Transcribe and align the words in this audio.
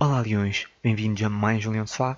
Olá 0.00 0.20
Leões, 0.20 0.68
bem-vindos 0.80 1.20
a 1.24 1.28
mais 1.28 1.66
um 1.66 1.72
Leão 1.72 1.84
Sofá. 1.84 2.16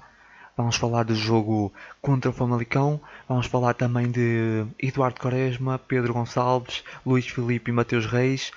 Vamos 0.54 0.76
falar 0.76 1.02
do 1.02 1.14
jogo 1.14 1.72
contra 2.02 2.30
o 2.30 2.34
Famalicão, 2.34 3.00
vamos 3.26 3.46
falar 3.46 3.72
também 3.72 4.10
de 4.10 4.66
Eduardo 4.78 5.18
Quaresma, 5.18 5.78
Pedro 5.78 6.12
Gonçalves, 6.12 6.84
Luís 7.06 7.26
Filipe 7.26 7.70
e 7.70 7.74
Mateus 7.74 8.04
Reis 8.04 8.52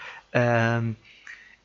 um, 0.84 0.94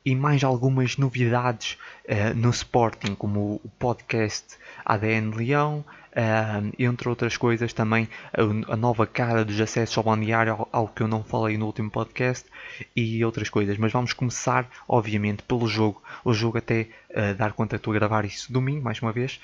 e 0.05 0.15
mais 0.15 0.41
algumas 0.41 0.95
novidades 0.95 1.77
uh, 2.05 2.33
no 2.33 2.49
Sporting, 2.49 3.13
como 3.13 3.59
o 3.61 3.69
podcast 3.77 4.57
ADN 4.85 5.35
Leão, 5.35 5.83
Uh, 6.09 6.73
entre 6.79 7.07
outras 7.07 7.37
coisas, 7.37 7.71
também 7.71 8.09
a, 8.33 8.73
a, 8.73 8.75
nova 8.75 9.05
cara 9.05 9.45
dos 9.45 9.59
acessos 9.61 9.97
ao 9.97 10.03
balneário, 10.03 10.67
algo 10.71 10.91
que 10.93 11.03
eu 11.03 11.07
não 11.07 11.23
falei 11.23 11.57
no 11.57 11.67
último 11.67 11.89
podcast, 11.91 12.49
e 12.95 13.23
outras 13.23 13.49
coisas. 13.49 13.77
Mas 13.77 13.91
vamos 13.91 14.13
começar, 14.13 14.67
obviamente, 14.87 15.43
pelo 15.43 15.67
jogo. 15.67 16.01
O 16.25 16.33
jogo, 16.33 16.57
até 16.57 16.87
uh, 17.11 17.35
dar 17.37 17.53
conta, 17.53 17.75
estou 17.75 17.93
a 17.93 17.95
gravar 17.95 18.25
isso 18.25 18.51
domingo, 18.51 18.83
mais 18.83 18.99
uma 19.01 19.11
vez. 19.11 19.39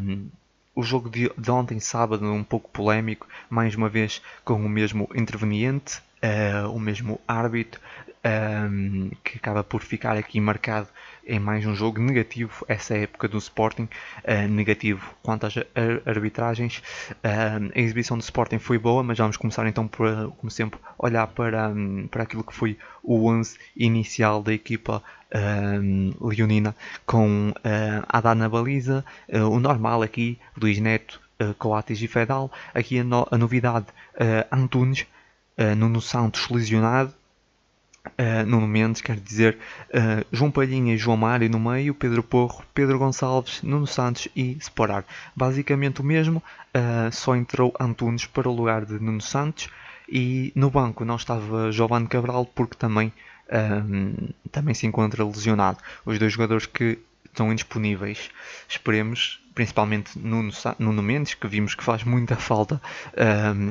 Um, 0.00 0.28
o 0.76 0.82
jogo 0.82 1.08
de, 1.08 1.30
de, 1.36 1.50
ontem, 1.50 1.80
sábado, 1.80 2.30
um 2.30 2.44
pouco 2.44 2.70
polémico, 2.70 3.26
mais 3.48 3.74
uma 3.74 3.88
vez 3.88 4.20
com 4.44 4.54
o 4.54 4.68
mesmo 4.68 5.08
interveniente, 5.14 6.02
uh, 6.22 6.70
o 6.70 6.78
mesmo 6.78 7.18
árbitro, 7.26 7.80
um, 8.26 9.10
que 9.22 9.38
acaba 9.38 9.62
por 9.62 9.82
ficar 9.82 10.16
aqui 10.16 10.40
marcado 10.40 10.88
em 11.26 11.38
mais 11.38 11.64
um 11.66 11.74
jogo 11.74 12.00
negativo 12.00 12.64
essa 12.68 12.96
época 12.96 13.28
do 13.28 13.38
Sporting, 13.38 13.88
uh, 14.24 14.48
negativo 14.48 15.14
quanto 15.22 15.46
às 15.46 15.54
arbitragens. 16.04 16.82
Uh, 17.10 17.72
a 17.74 17.80
exibição 17.80 18.16
do 18.16 18.22
Sporting 18.22 18.58
foi 18.58 18.78
boa, 18.78 19.02
mas 19.02 19.18
vamos 19.18 19.36
começar 19.36 19.66
então 19.66 19.86
por, 19.88 20.32
como 20.38 20.50
sempre, 20.50 20.78
olhar 20.98 21.26
para, 21.28 21.68
um, 21.68 22.06
para 22.08 22.22
aquilo 22.22 22.44
que 22.44 22.54
foi 22.54 22.78
o 23.02 23.28
11 23.28 23.58
inicial 23.76 24.42
da 24.42 24.52
equipa 24.52 25.02
um, 25.34 26.12
leonina, 26.20 26.74
com 27.04 27.50
uh, 27.50 28.04
Adá 28.08 28.34
na 28.34 28.48
baliza, 28.48 29.04
uh, 29.28 29.48
o 29.50 29.60
normal 29.60 30.02
aqui, 30.02 30.38
Luís 30.60 30.78
Neto, 30.78 31.20
uh, 31.40 31.54
Coates 31.54 32.00
e 32.00 32.08
Fedal. 32.08 32.50
Aqui 32.74 33.00
a, 33.00 33.04
no, 33.04 33.26
a 33.30 33.38
novidade, 33.38 33.86
Antunes, 34.50 35.06
Nuno 35.76 36.00
Santos 36.00 36.48
lesionado, 36.48 37.12
Uh, 38.18 38.46
Nuno 38.46 38.66
Mendes, 38.66 39.02
quer 39.02 39.16
dizer 39.16 39.58
uh, 39.90 40.24
João 40.32 40.50
Palhinha 40.50 40.94
e 40.94 40.98
João 40.98 41.16
Mário 41.16 41.50
no 41.50 41.58
meio, 41.58 41.94
Pedro 41.94 42.22
Porro, 42.22 42.64
Pedro 42.72 42.98
Gonçalves, 42.98 43.62
Nuno 43.62 43.86
Santos 43.86 44.28
e 44.34 44.56
Sporar. 44.60 45.04
Basicamente 45.34 46.00
o 46.00 46.04
mesmo, 46.04 46.42
uh, 46.74 47.12
só 47.12 47.34
entrou 47.36 47.74
Antunes 47.78 48.24
para 48.24 48.48
o 48.48 48.54
lugar 48.54 48.84
de 48.84 48.94
Nuno 48.94 49.20
Santos 49.20 49.68
e 50.08 50.52
no 50.54 50.70
banco 50.70 51.04
não 51.04 51.16
estava 51.16 51.72
Giovanni 51.72 52.06
Cabral 52.06 52.46
porque 52.46 52.76
também, 52.76 53.12
também 54.52 54.72
se 54.72 54.86
encontra 54.86 55.24
lesionado. 55.24 55.78
Os 56.04 56.16
dois 56.16 56.32
jogadores 56.32 56.64
que 56.64 56.96
estão 57.24 57.52
indisponíveis. 57.52 58.30
Esperemos, 58.68 59.40
principalmente 59.56 60.18
Nuno, 60.18 60.52
Nuno 60.78 61.02
Mendes, 61.02 61.34
que 61.34 61.48
vimos 61.48 61.74
que 61.74 61.82
faz 61.82 62.04
muita 62.04 62.36
falta, 62.36 62.80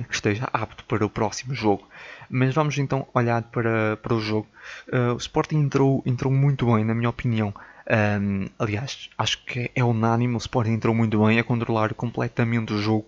que 0.09 0.15
esteja 0.15 0.49
apto 0.51 0.83
para 0.83 1.05
o 1.05 1.09
próximo 1.09 1.53
jogo. 1.53 1.87
Mas 2.29 2.55
vamos 2.55 2.77
então 2.79 3.07
olhar 3.13 3.43
para, 3.43 3.95
para 3.97 4.13
o 4.13 4.19
jogo. 4.19 4.47
Uh, 4.91 5.13
o 5.13 5.17
Sporting 5.17 5.57
entrou, 5.57 6.01
entrou 6.05 6.33
muito 6.33 6.65
bem, 6.73 6.83
na 6.83 6.95
minha 6.95 7.09
opinião. 7.09 7.53
Um, 7.87 8.47
aliás, 8.57 9.11
acho 9.15 9.45
que 9.45 9.69
é 9.75 9.83
unânime. 9.83 10.33
O 10.33 10.37
Sporting 10.37 10.71
entrou 10.71 10.95
muito 10.95 11.23
bem 11.23 11.39
a 11.39 11.43
controlar 11.43 11.93
completamente 11.93 12.73
o 12.73 12.81
jogo, 12.81 13.05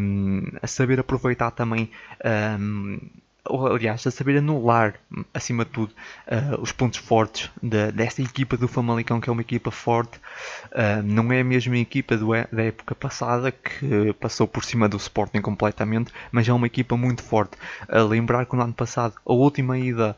um, 0.00 0.42
a 0.60 0.66
saber 0.66 0.98
aproveitar 0.98 1.52
também 1.52 1.88
um, 2.58 2.98
ou 3.48 3.66
aliás, 3.66 4.06
a 4.06 4.10
saber 4.10 4.38
anular, 4.38 4.94
acima 5.32 5.64
de 5.64 5.70
tudo, 5.70 5.94
uh, 6.26 6.60
os 6.60 6.72
pontos 6.72 6.98
fortes 6.98 7.50
de, 7.62 7.92
desta 7.92 8.22
equipa 8.22 8.56
do 8.56 8.68
Famalicão, 8.68 9.20
que 9.20 9.28
é 9.28 9.32
uma 9.32 9.42
equipa 9.42 9.70
forte. 9.70 10.18
Uh, 10.72 11.02
não 11.04 11.32
é 11.32 11.40
a 11.40 11.44
mesma 11.44 11.76
equipa 11.76 12.16
do, 12.16 12.28
da 12.30 12.62
época 12.62 12.94
passada, 12.94 13.50
que 13.50 14.12
passou 14.20 14.46
por 14.46 14.64
cima 14.64 14.88
do 14.88 14.96
Sporting 14.96 15.40
completamente, 15.40 16.12
mas 16.30 16.48
é 16.48 16.52
uma 16.52 16.66
equipa 16.66 16.96
muito 16.96 17.22
forte. 17.22 17.56
Uh, 17.88 18.06
lembrar 18.06 18.46
que 18.46 18.56
no 18.56 18.62
ano 18.62 18.74
passado, 18.74 19.14
a 19.24 19.32
última 19.32 19.78
ida 19.78 20.16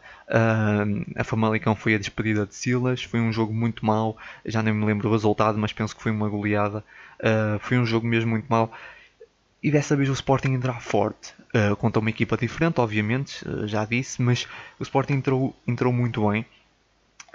a 1.17 1.25
Famalicão 1.25 1.75
foi 1.75 1.95
a 1.95 1.99
despedida 1.99 2.45
de 2.45 2.55
Silas, 2.55 3.03
foi 3.03 3.19
um 3.19 3.33
jogo 3.33 3.55
muito 3.55 3.87
mau, 3.87 4.15
já 4.45 4.63
nem 4.63 4.75
me 4.75 4.85
lembro 4.85 5.09
o 5.09 5.13
resultado, 5.13 5.57
mas 5.57 5.73
penso 5.73 5.97
que 5.97 6.03
foi 6.03 6.13
uma 6.13 6.29
goleada. 6.29 6.85
foi 7.61 7.79
um 7.79 7.87
jogo 7.87 8.07
mesmo 8.07 8.33
muito 8.33 8.45
mau 8.47 8.71
e 9.63 9.71
dessa 9.71 9.97
vez 9.97 10.09
o 10.09 10.13
Sporting 10.13 10.53
entrará 10.53 10.79
forte 10.79 11.35
uh, 11.55 11.75
contra 11.77 12.01
uma 12.01 12.11
equipa 12.11 12.37
diferente, 12.37 12.81
obviamente, 12.81 13.47
uh, 13.49 13.67
já 13.67 13.85
disse, 13.85 14.23
mas 14.23 14.47
o 14.79 14.83
Sporting 14.83 15.15
entrou, 15.15 15.57
entrou 15.67 15.93
muito 15.93 16.29
bem. 16.29 16.47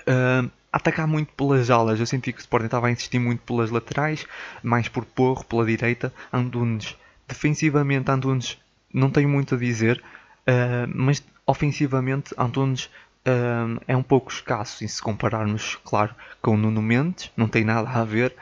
Uh, 0.01 0.49
atacar 0.71 1.07
muito 1.07 1.33
pelas 1.33 1.69
alas, 1.69 1.99
eu 1.99 2.05
senti 2.05 2.31
que 2.33 2.39
o 2.39 2.41
Sporting 2.41 2.65
estava 2.65 2.87
a 2.87 2.91
insistir 2.91 3.19
muito 3.19 3.41
pelas 3.41 3.69
laterais, 3.69 4.25
mais 4.63 4.87
por 4.87 5.05
Porro, 5.05 5.43
pela 5.45 5.65
direita. 5.65 6.13
Antunes, 6.31 6.97
defensivamente, 7.27 8.09
Antunes 8.09 8.57
não 8.93 9.09
tenho 9.09 9.29
muito 9.29 9.55
a 9.55 9.57
dizer, 9.57 10.01
uh, 10.47 10.89
mas 10.93 11.23
ofensivamente, 11.45 12.33
Antunes 12.37 12.85
uh, 13.27 13.81
é 13.87 13.95
um 13.95 14.03
pouco 14.03 14.31
escasso, 14.31 14.87
se 14.87 15.01
compararmos, 15.01 15.77
claro, 15.83 16.15
com 16.41 16.55
o 16.55 16.57
Nuno 16.57 16.81
Mendes, 16.81 17.31
não 17.35 17.47
tem 17.47 17.63
nada 17.63 17.89
a 17.89 18.03
ver. 18.03 18.35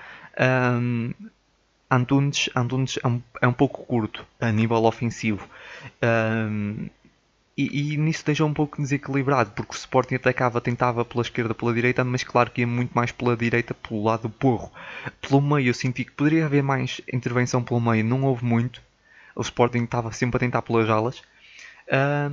Antunes, 1.92 2.50
Antunes 2.56 2.98
é, 3.04 3.08
um, 3.08 3.22
é 3.42 3.48
um 3.48 3.54
pouco 3.54 3.86
curto 3.86 4.26
a 4.40 4.50
nível 4.50 4.86
ofensivo. 4.86 5.46
Um, 6.02 6.88
e, 7.58 7.94
e, 7.94 7.98
nisso 7.98 8.26
deixa 8.26 8.46
um 8.46 8.54
pouco 8.54 8.82
desequilibrado, 8.82 9.52
porque 9.52 9.74
o 9.74 9.78
Sporting 9.78 10.16
atacava, 10.16 10.62
tentava 10.62 11.04
pela 11.04 11.22
esquerda, 11.22 11.54
pela 11.54 11.74
direita, 11.74 12.02
mas 12.04 12.24
claro 12.24 12.50
que 12.50 12.62
ia 12.62 12.68
muito 12.68 12.94
mais 12.94 13.12
pela 13.12 13.36
direita, 13.36 13.74
pelo 13.74 14.04
lado 14.04 14.24
do 14.24 14.30
porro. 14.30 14.72
Pelo 15.20 15.42
meio 15.42 15.68
eu 15.68 15.74
senti 15.74 16.06
que 16.06 16.12
poderia 16.12 16.46
haver 16.46 16.64
mais 16.64 17.02
intervenção 17.12 17.62
pelo 17.62 17.82
meio, 17.82 18.06
não 18.06 18.24
houve 18.24 18.46
muito. 18.46 18.82
O 19.36 19.42
Sporting 19.42 19.84
estava 19.84 20.14
sempre 20.14 20.38
a 20.38 20.40
tentar 20.40 20.62
pelas 20.62 20.90
alas. 20.90 21.22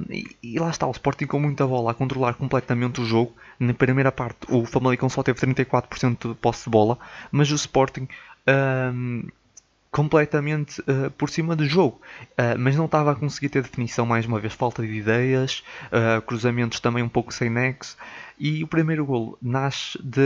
e, 0.09 0.37
e, 0.41 0.59
lá 0.61 0.71
está, 0.71 0.87
o 0.87 0.93
Sporting 0.93 1.27
com 1.27 1.41
muita 1.41 1.67
bola 1.67 1.91
a 1.91 1.95
controlar 1.95 2.35
completamente 2.35 3.01
o 3.01 3.05
jogo. 3.05 3.35
Na 3.59 3.75
primeira 3.75 4.13
parte, 4.13 4.39
o 4.49 4.65
Famalicão 4.65 5.09
só 5.09 5.23
teve 5.25 5.41
34% 5.41 6.29
de 6.29 6.35
posse 6.37 6.65
de 6.65 6.71
bola, 6.71 6.97
mas 7.33 7.51
o 7.51 7.57
Sporting 7.57 8.07
completamente 9.91 10.81
uh, 10.83 11.11
por 11.13 11.31
cima 11.31 11.57
do 11.57 11.65
jogo, 11.65 12.01
uh, 12.33 12.59
mas 12.59 12.77
não 12.77 12.85
estava 12.85 13.13
a 13.13 13.15
conseguir 13.15 13.49
ter 13.49 13.63
definição 13.63 14.05
mais 14.05 14.27
uma 14.27 14.39
vez, 14.39 14.53
falta 14.53 14.83
de 14.83 14.93
ideias, 14.93 15.63
uh, 15.87 16.21
cruzamentos 16.23 16.81
também 16.81 17.03
um 17.03 17.09
pouco 17.09 17.33
sem 17.33 17.49
nexo. 17.49 17.97
E 18.39 18.63
o 18.63 18.69
primeiro 18.69 19.05
gol 19.05 19.37
nasce 19.43 19.99
de. 20.03 20.21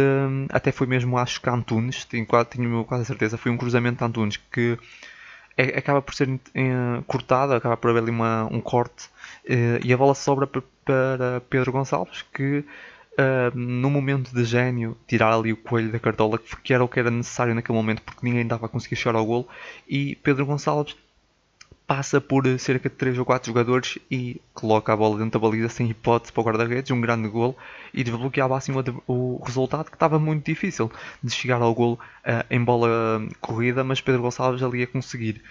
Até 0.51 0.71
foi 0.71 0.87
mesmo, 0.87 1.17
acho 1.17 1.41
que 1.41 1.49
Antunes, 1.49 2.05
tenho, 2.05 2.27
tenho 2.45 2.85
quase 2.85 3.07
certeza, 3.07 3.39
foi 3.39 3.51
um 3.51 3.57
cruzamento 3.57 3.99
de 3.99 4.05
Antunes 4.05 4.37
que 4.53 4.79
é, 5.57 5.79
acaba 5.79 6.03
por 6.03 6.15
ser 6.15 6.29
cortado, 7.07 7.55
acaba 7.55 7.77
por 7.77 7.91
haver 7.91 8.03
ali 8.03 8.11
uma, 8.11 8.45
um 8.51 8.61
corte 8.61 9.09
e 9.83 9.93
a 9.93 9.97
bola 9.97 10.15
sobra 10.15 10.47
para 10.47 11.43
Pedro 11.49 11.73
Gonçalves 11.73 12.23
que 12.35 12.65
uh, 13.19 13.57
no 13.57 13.91
momento 13.91 14.35
de 14.35 14.45
gênio, 14.45 14.97
tirar 15.07 15.33
ali 15.33 15.53
o 15.53 15.57
coelho 15.57 15.91
da 15.91 15.99
cartola, 15.99 16.39
que 16.63 16.73
era 16.73 16.83
o 16.83 16.89
que 16.89 17.01
era 17.01 17.11
necessário 17.11 17.55
naquele 17.55 17.77
momento, 17.77 18.03
porque 18.03 18.21
ninguém 18.23 18.47
dava 18.47 18.67
a 18.67 18.69
conseguir 18.69 18.97
chegar 18.97 19.17
ao 19.17 19.27
golo. 19.27 19.49
E 19.89 20.17
Pedro 20.17 20.47
Gonçalves 20.47 20.97
passa 21.87 22.21
por 22.21 22.47
cerca 22.59 22.89
de 22.89 22.95
3 22.95 23.19
ou 23.19 23.25
4 23.25 23.49
jogadores 23.49 23.99
e 24.11 24.41
coloca 24.55 24.93
a 24.93 24.97
bola 24.97 25.19
dentro 25.19 25.39
da 25.39 25.47
baliza 25.47 25.69
sem 25.69 25.91
hipótese 25.91 26.33
para 26.33 26.41
o 26.41 26.45
guarda-redes, 26.45 26.91
um 26.91 27.01
grande 27.01 27.29
golo 27.29 27.57
e 27.93 28.03
desbloqueava 28.03 28.57
assim 28.57 28.73
o 29.07 29.43
resultado 29.45 29.91
que 29.91 29.97
estava 29.97 30.19
muito 30.19 30.47
difícil 30.47 30.91
de 31.23 31.31
chegar 31.31 31.61
ao 31.61 31.75
golo 31.75 31.99
uh, 32.25 32.47
em 32.49 32.63
bola 32.63 32.89
corrida, 33.41 33.85
mas 33.85 34.01
Pedro 34.01 34.23
Gonçalves 34.23 34.63
ali 34.63 34.83
a 34.83 34.87
conseguir. 34.87 35.43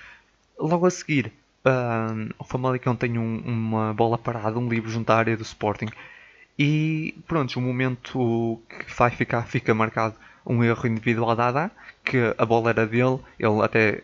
Logo 0.57 0.85
a 0.85 0.89
seguir, 0.89 1.31
uh, 1.65 2.33
o 2.39 2.43
Famalicão 2.43 2.95
tem 2.95 3.17
um, 3.17 3.37
uma 3.45 3.93
bola 3.93 4.17
parada, 4.17 4.57
um 4.57 4.67
livre 4.67 4.89
junto 4.89 5.09
à 5.11 5.17
área 5.17 5.37
do 5.37 5.43
Sporting 5.43 5.89
e 6.57 7.15
pronto, 7.27 7.57
o 7.57 7.61
momento 7.61 8.61
que 8.67 8.95
vai 8.95 9.09
ficar, 9.09 9.43
fica 9.43 9.73
marcado 9.73 10.15
um 10.45 10.63
erro 10.63 10.87
individual 10.87 11.35
da 11.35 11.47
Adá, 11.47 11.71
que 12.03 12.17
a 12.37 12.45
bola 12.45 12.71
era 12.71 12.85
dele, 12.85 13.19
ele 13.39 13.61
até 13.61 14.03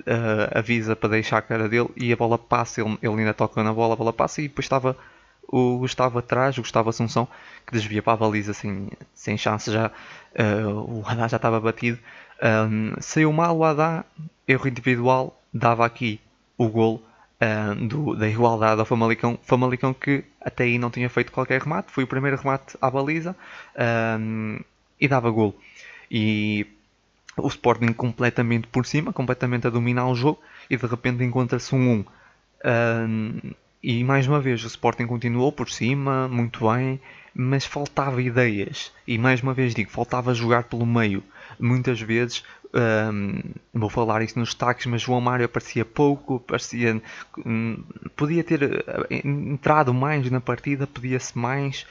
uh, 0.00 0.58
avisa 0.58 0.94
para 0.94 1.10
deixar 1.10 1.42
que 1.42 1.52
era 1.52 1.68
dele 1.68 1.88
e 1.96 2.12
a 2.12 2.16
bola 2.16 2.38
passa, 2.38 2.80
ele, 2.80 2.98
ele 3.02 3.14
ainda 3.14 3.34
toca 3.34 3.62
na 3.62 3.72
bola, 3.72 3.94
a 3.94 3.96
bola 3.96 4.12
passa 4.12 4.40
e 4.40 4.48
depois 4.48 4.64
estava 4.64 4.96
o 5.50 5.78
Gustavo 5.78 6.18
atrás, 6.18 6.58
o 6.58 6.60
Gustavo 6.60 6.90
Assunção, 6.90 7.26
que 7.66 7.72
desvia 7.72 8.02
para 8.02 8.12
a 8.12 8.16
baliza 8.16 8.52
sem, 8.52 8.90
sem 9.14 9.36
chance 9.38 9.72
já, 9.72 9.90
uh, 10.38 11.00
o 11.00 11.02
Adá 11.06 11.26
já 11.26 11.36
estava 11.36 11.58
batido. 11.58 11.98
Um, 12.40 12.92
saiu 13.00 13.32
mal 13.32 13.56
o 13.56 13.64
Adá, 13.64 14.04
erro 14.46 14.68
individual, 14.68 15.40
dava 15.52 15.86
aqui 15.86 16.20
o 16.56 16.68
golo 16.68 17.02
uh, 17.40 17.74
do, 17.86 18.14
da 18.14 18.28
igualdade 18.28 18.78
ao 18.78 18.86
Famalicão. 18.86 19.38
Famalicão 19.42 19.94
que 19.94 20.22
até 20.48 20.64
aí 20.64 20.78
não 20.78 20.90
tinha 20.90 21.08
feito 21.08 21.32
qualquer 21.32 21.60
remate, 21.60 21.92
foi 21.92 22.04
o 22.04 22.06
primeiro 22.06 22.36
remate 22.36 22.76
à 22.80 22.90
baliza 22.90 23.36
uh, 23.74 24.64
e 25.00 25.08
dava 25.08 25.30
gol. 25.30 25.56
E 26.10 26.66
o 27.36 27.48
Sporting 27.48 27.92
completamente 27.92 28.66
por 28.66 28.84
cima, 28.84 29.12
completamente 29.12 29.66
a 29.66 29.70
dominar 29.70 30.08
o 30.08 30.14
jogo 30.14 30.40
e 30.68 30.76
de 30.76 30.86
repente 30.86 31.22
encontra-se 31.24 31.74
um 31.74 31.92
1. 31.92 32.00
Uh, 32.00 33.54
e 33.82 34.02
mais 34.02 34.26
uma 34.26 34.40
vez 34.40 34.62
o 34.64 34.66
Sporting 34.66 35.06
continuou 35.06 35.52
por 35.52 35.70
cima, 35.70 36.26
muito 36.28 36.68
bem, 36.68 37.00
mas 37.40 37.64
faltava 37.64 38.20
ideias. 38.20 38.92
E 39.06 39.16
mais 39.16 39.40
uma 39.40 39.54
vez 39.54 39.72
digo, 39.72 39.92
faltava 39.92 40.34
jogar 40.34 40.64
pelo 40.64 40.84
meio. 40.84 41.22
Muitas 41.56 42.00
vezes, 42.00 42.42
um, 42.74 43.40
vou 43.72 43.88
falar 43.88 44.22
isso 44.22 44.36
nos 44.36 44.48
destaques, 44.48 44.86
mas 44.86 45.02
João 45.02 45.20
Mário 45.20 45.46
aparecia 45.46 45.84
pouco, 45.84 46.40
parecia, 46.40 47.00
um, 47.46 47.80
podia 48.16 48.42
ter 48.42 48.60
eh, 48.64 49.20
entrado 49.24 49.94
mais 49.94 50.28
na 50.28 50.40
partida, 50.40 50.84
podia-se 50.84 51.38
mais. 51.38 51.86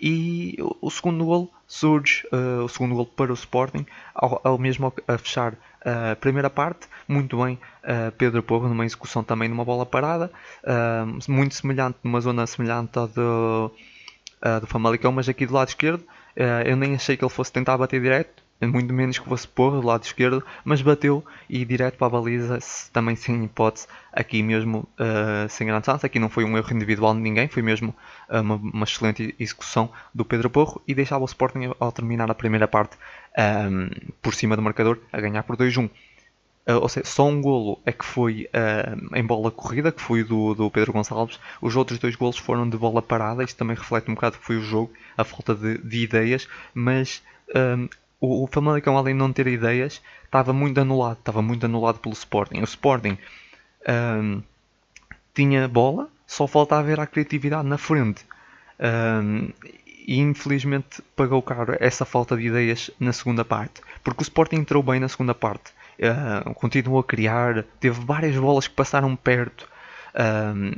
E 0.00 0.56
o, 0.80 0.90
segundo 0.90 1.26
gol 1.26 1.52
surge, 1.66 2.26
uh, 2.32 2.64
o 2.64 2.68
segundo 2.68 2.94
gol 2.94 3.04
para 3.04 3.30
o 3.30 3.34
Sporting, 3.34 3.84
ao, 4.14 4.40
ao 4.42 4.58
mesmo 4.58 4.92
a 5.06 5.18
fechar 5.18 5.54
a 5.84 6.16
primeira 6.16 6.48
parte, 6.48 6.88
muito 7.06 7.42
bem, 7.42 7.58
uh, 7.84 8.10
Pedro 8.12 8.42
Porro 8.42 8.66
numa 8.66 8.84
execução 8.86 9.22
também 9.22 9.48
numa 9.48 9.64
bola 9.64 9.84
parada, 9.84 10.30
muito 11.28 11.54
semelhante, 11.54 11.98
numa 12.02 12.20
zona 12.20 12.46
semelhante 12.46 12.98
à 12.98 13.06
do, 13.06 13.70
uh, 14.46 14.60
do 14.60 14.66
Famalicão, 14.66 15.10
mas 15.10 15.28
aqui 15.28 15.46
do 15.46 15.54
lado 15.54 15.68
esquerdo, 15.68 16.04
eu 16.66 16.76
nem 16.76 16.94
achei 16.94 17.16
que 17.16 17.24
ele 17.24 17.32
fosse 17.32 17.50
tentar 17.50 17.78
bater 17.78 17.98
direto, 17.98 18.44
muito 18.64 18.94
menos 18.94 19.18
que 19.18 19.28
fosse 19.28 19.46
pôr 19.46 19.72
do 19.72 19.86
lado 19.86 20.04
esquerdo, 20.04 20.42
mas 20.64 20.80
bateu 20.80 21.22
e 21.50 21.64
direto 21.64 21.98
para 21.98 22.06
a 22.06 22.10
baliza, 22.10 22.58
também 22.92 23.14
sem 23.14 23.44
hipótese, 23.44 23.86
aqui 24.10 24.42
mesmo 24.42 24.88
uh, 24.98 25.48
sem 25.48 25.66
grande 25.66 25.84
chance. 25.84 26.06
Aqui 26.06 26.18
não 26.18 26.30
foi 26.30 26.44
um 26.44 26.56
erro 26.56 26.72
individual 26.72 27.14
de 27.14 27.20
ninguém, 27.20 27.48
foi 27.48 27.62
mesmo 27.62 27.94
uh, 28.30 28.40
uma, 28.40 28.54
uma, 28.54 28.84
excelente 28.84 29.34
execução 29.38 29.90
do 30.14 30.24
Pedro 30.24 30.48
Porro 30.48 30.80
e 30.88 30.94
deixava 30.94 31.22
o 31.22 31.26
Sporting 31.26 31.74
ao 31.78 31.92
terminar 31.92 32.30
a 32.30 32.34
primeira 32.34 32.66
parte 32.66 32.96
um, 33.36 33.90
por 34.22 34.34
cima 34.34 34.56
do 34.56 34.62
marcador 34.62 34.98
a 35.12 35.20
ganhar 35.20 35.42
por 35.42 35.56
2-1. 35.56 35.90
Uh, 36.66 36.70
eh, 36.70 36.74
ou 36.74 36.88
seja, 36.88 37.06
só 37.06 37.26
um 37.26 37.40
golo 37.40 37.80
é 37.86 37.92
que 37.92 38.04
foi 38.04 38.48
em 39.14 39.24
bola 39.24 39.50
corrida, 39.50 39.92
que 39.92 40.02
foi 40.02 40.24
do, 40.24 40.54
do 40.54 40.70
Pedro 40.70 40.92
Gonçalves. 40.92 41.38
Os 41.60 41.76
outros 41.76 41.98
dois 41.98 42.16
golos 42.16 42.36
foram 42.36 42.68
de 42.68 42.76
bola 42.76 43.00
parada. 43.00 43.44
Isto 43.44 43.56
também 43.56 43.76
reflete 43.76 44.10
um 44.10 44.14
bocado 44.14 44.38
que 44.38 44.44
foi 44.44 44.56
o 44.56 44.62
jogo, 44.62 44.92
a 45.16 45.24
falta 45.24 45.54
de, 45.54 45.78
de 45.78 46.02
ideias, 46.02 46.48
mas 46.74 47.22
ehm, 47.54 47.88
o, 48.20 48.44
o 48.44 48.46
Famalicão, 48.46 48.96
além 48.96 49.14
de 49.14 49.18
não 49.18 49.32
ter 49.32 49.46
ideias, 49.46 50.02
estava 50.24 50.52
muito 50.52 50.80
anulado, 50.80 51.18
estava 51.18 51.42
muito 51.42 51.64
anulado 51.66 51.98
pelo 51.98 52.14
Sporting. 52.14 52.60
O 52.60 52.64
Sporting 52.64 53.16
um, 53.88 54.42
tinha 55.34 55.68
bola, 55.68 56.08
só 56.26 56.46
faltava 56.46 56.82
ver 56.82 56.98
a 56.98 57.06
criatividade 57.06 57.68
na 57.68 57.78
frente. 57.78 58.24
Um, 58.80 59.50
e 60.06 60.18
infelizmente 60.20 61.02
pagou 61.16 61.42
caro 61.42 61.76
essa 61.80 62.04
falta 62.04 62.36
de 62.36 62.46
ideias 62.46 62.90
na 63.00 63.12
segunda 63.12 63.44
parte, 63.44 63.80
porque 64.04 64.22
o 64.22 64.22
Sporting 64.22 64.56
entrou 64.56 64.82
bem 64.82 65.00
na 65.00 65.08
segunda 65.08 65.34
parte. 65.34 65.72
Uh, 65.98 66.52
continuou 66.54 66.98
a 66.98 67.04
criar, 67.04 67.64
teve 67.80 67.98
várias 68.04 68.36
bolas 68.36 68.68
que 68.68 68.74
passaram 68.74 69.16
perto. 69.16 69.68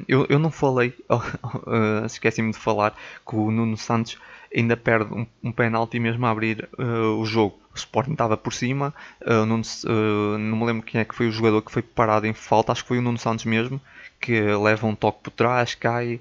Eu, 0.08 0.26
eu 0.28 0.38
não 0.38 0.50
falei, 0.50 0.94
uh, 1.08 2.04
esqueci-me 2.06 2.52
de 2.52 2.58
falar 2.58 2.96
que 3.26 3.36
o 3.36 3.50
Nuno 3.50 3.76
Santos 3.76 4.18
ainda 4.54 4.76
perde 4.76 5.12
um, 5.12 5.26
um 5.42 5.52
penalti 5.52 5.98
mesmo 5.98 6.26
a 6.26 6.30
abrir 6.30 6.68
uh, 6.78 7.18
o 7.20 7.24
jogo. 7.24 7.58
O 7.74 7.76
Sporting 7.76 8.12
estava 8.12 8.36
por 8.36 8.52
cima, 8.52 8.94
uh, 9.22 9.46
não, 9.46 9.60
uh, 9.60 10.38
não 10.38 10.58
me 10.58 10.64
lembro 10.64 10.82
quem 10.82 11.00
é 11.00 11.04
que 11.04 11.14
foi 11.14 11.28
o 11.28 11.32
jogador 11.32 11.62
que 11.62 11.70
foi 11.70 11.82
parado 11.82 12.26
em 12.26 12.32
falta, 12.32 12.72
acho 12.72 12.82
que 12.82 12.88
foi 12.88 12.98
o 12.98 13.02
Nuno 13.02 13.18
Santos 13.18 13.44
mesmo, 13.44 13.80
que 14.20 14.40
leva 14.40 14.86
um 14.86 14.96
toque 14.96 15.22
por 15.22 15.30
trás, 15.30 15.76
cai, 15.76 16.20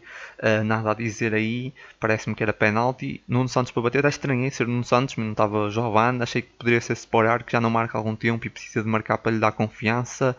nada 0.64 0.92
a 0.92 0.94
dizer 0.94 1.34
aí, 1.34 1.74
parece-me 2.00 2.36
que 2.36 2.44
era 2.44 2.54
penalti. 2.54 3.24
Nuno 3.28 3.50
Santos 3.50 3.72
para 3.72 3.82
bater, 3.82 4.00
até 4.00 4.10
estranhei 4.10 4.52
ser 4.52 4.68
Nuno 4.68 4.84
Santos, 4.84 5.16
mas 5.16 5.26
não 5.26 5.32
estava 5.32 5.68
jovem, 5.72 6.22
achei 6.22 6.44
que 6.44 6.50
poderia 6.60 6.80
ser 6.80 6.94
Sporar, 6.94 7.44
que 7.44 7.54
já 7.54 7.60
não 7.60 7.72
marca 7.72 7.98
algum 7.98 8.16
tempo 8.16 8.46
e 8.46 8.52
precisa 8.52 8.84
de 8.84 8.88
marcar 8.88 9.18
para 9.18 9.32
lhe 9.32 9.40
dar 9.40 9.52
confiança. 9.52 10.38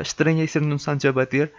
estranhei 0.00 0.46
ser 0.46 0.62
Nuno 0.62 0.78
Santos 0.78 1.04
a 1.04 1.12
bater, 1.12 1.52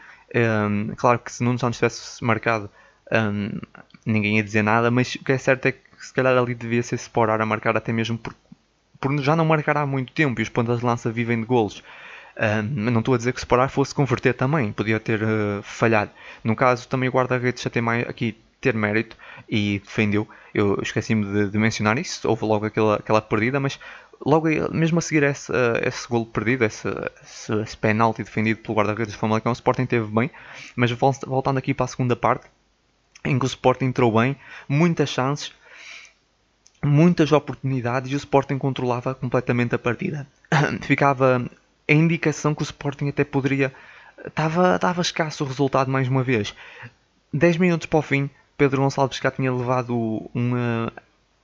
claro 0.97 1.19
que 1.19 1.31
se 1.31 1.43
Nuno 1.43 1.57
Santos 1.57 1.77
tivesse 1.77 2.23
marcado 2.23 2.69
um, 3.11 3.59
ninguém 4.05 4.37
ia 4.37 4.43
dizer 4.43 4.63
nada, 4.63 4.89
mas 4.89 5.15
o 5.15 5.23
que 5.23 5.31
é 5.31 5.37
certo 5.37 5.65
é 5.67 5.71
que 5.71 5.81
se 5.99 6.13
calhar 6.13 6.37
ali 6.37 6.53
devia 6.53 6.83
ser 6.83 6.95
Sporar 6.95 7.41
a 7.41 7.45
marcar 7.45 7.75
até 7.75 7.91
mesmo 7.91 8.17
por, 8.17 8.33
por 8.99 9.17
já 9.21 9.35
não 9.35 9.45
marcar 9.45 9.77
há 9.77 9.85
muito 9.85 10.13
tempo 10.13 10.39
e 10.39 10.43
os 10.43 10.49
pontas 10.49 10.79
de 10.79 10.85
lança 10.85 11.11
vivem 11.11 11.39
de 11.39 11.45
golos. 11.45 11.83
Um, 12.39 12.91
não 12.91 12.99
estou 12.99 13.15
a 13.15 13.17
dizer 13.17 13.33
que 13.33 13.39
Sporar 13.39 13.69
fosse 13.69 13.95
converter 13.95 14.33
também, 14.33 14.71
podia 14.71 14.99
ter 14.99 15.23
uh, 15.23 15.61
falhado. 15.63 16.11
No 16.43 16.55
caso, 16.55 16.87
também 16.87 17.09
o 17.09 17.11
guarda-redes 17.11 17.63
tem 17.63 17.81
mais 17.81 18.07
aqui 18.07 18.37
ter 18.61 18.73
mérito 18.73 19.15
e 19.49 19.79
defendeu. 19.79 20.27
Eu 20.53 20.79
esqueci-me 20.81 21.25
de, 21.25 21.49
de, 21.51 21.57
mencionar 21.57 21.97
isso, 21.97 22.27
houve 22.27 22.45
logo 22.45 22.65
aquela, 22.65 22.95
aquela 22.95 23.21
perdida, 23.21 23.59
mas 23.59 23.79
logo 24.25 24.47
mesmo 24.71 24.99
a 24.99 25.01
seguir 25.01 25.23
esse, 25.23 25.51
esse 25.83 26.07
golo 26.07 26.25
perdido, 26.25 26.65
esse, 26.65 26.87
esse, 27.23 27.53
esse 27.61 27.77
penalti 27.77 28.23
defendido 28.23 28.61
pelo 28.61 28.77
guarda-redes 28.77 29.13
do 29.13 29.19
Famalicão, 29.19 29.51
o 29.51 29.53
Sporting 29.53 29.85
teve 29.85 30.07
bem, 30.07 30.31
mas 30.75 30.91
voltando 30.91 31.57
aqui 31.57 31.73
para 31.73 31.85
a 31.85 31.87
segunda 31.87 32.15
parte, 32.15 32.47
em 33.23 33.37
que 33.37 33.45
o 33.45 33.47
Sporting 33.47 33.85
entrou 33.85 34.11
bem, 34.11 34.35
muitas 34.67 35.09
chances, 35.09 35.53
muitas 36.83 37.31
oportunidades 37.31 38.11
e 38.11 38.15
o 38.15 38.17
Sporting 38.17 38.57
controlava 38.57 39.15
completamente 39.15 39.75
a 39.75 39.79
partida. 39.79 40.27
Ficava 40.81 41.45
a 41.87 41.93
indicação 41.93 42.53
que 42.53 42.61
o 42.61 42.63
Sporting 42.63 43.09
até 43.09 43.23
poderia. 43.23 43.73
Estava, 44.25 44.75
estava 44.75 45.01
escasso 45.01 45.43
o 45.43 45.47
resultado 45.47 45.91
mais 45.91 46.07
uma 46.07 46.23
vez. 46.23 46.53
10 47.33 47.57
minutos 47.57 47.87
para 47.87 47.99
o 47.99 48.01
fim, 48.01 48.29
Pedro 48.57 48.81
Gonçalves 48.81 49.19
já 49.21 49.29
tinha 49.29 49.53
levado 49.53 50.29
uma, 50.33 50.91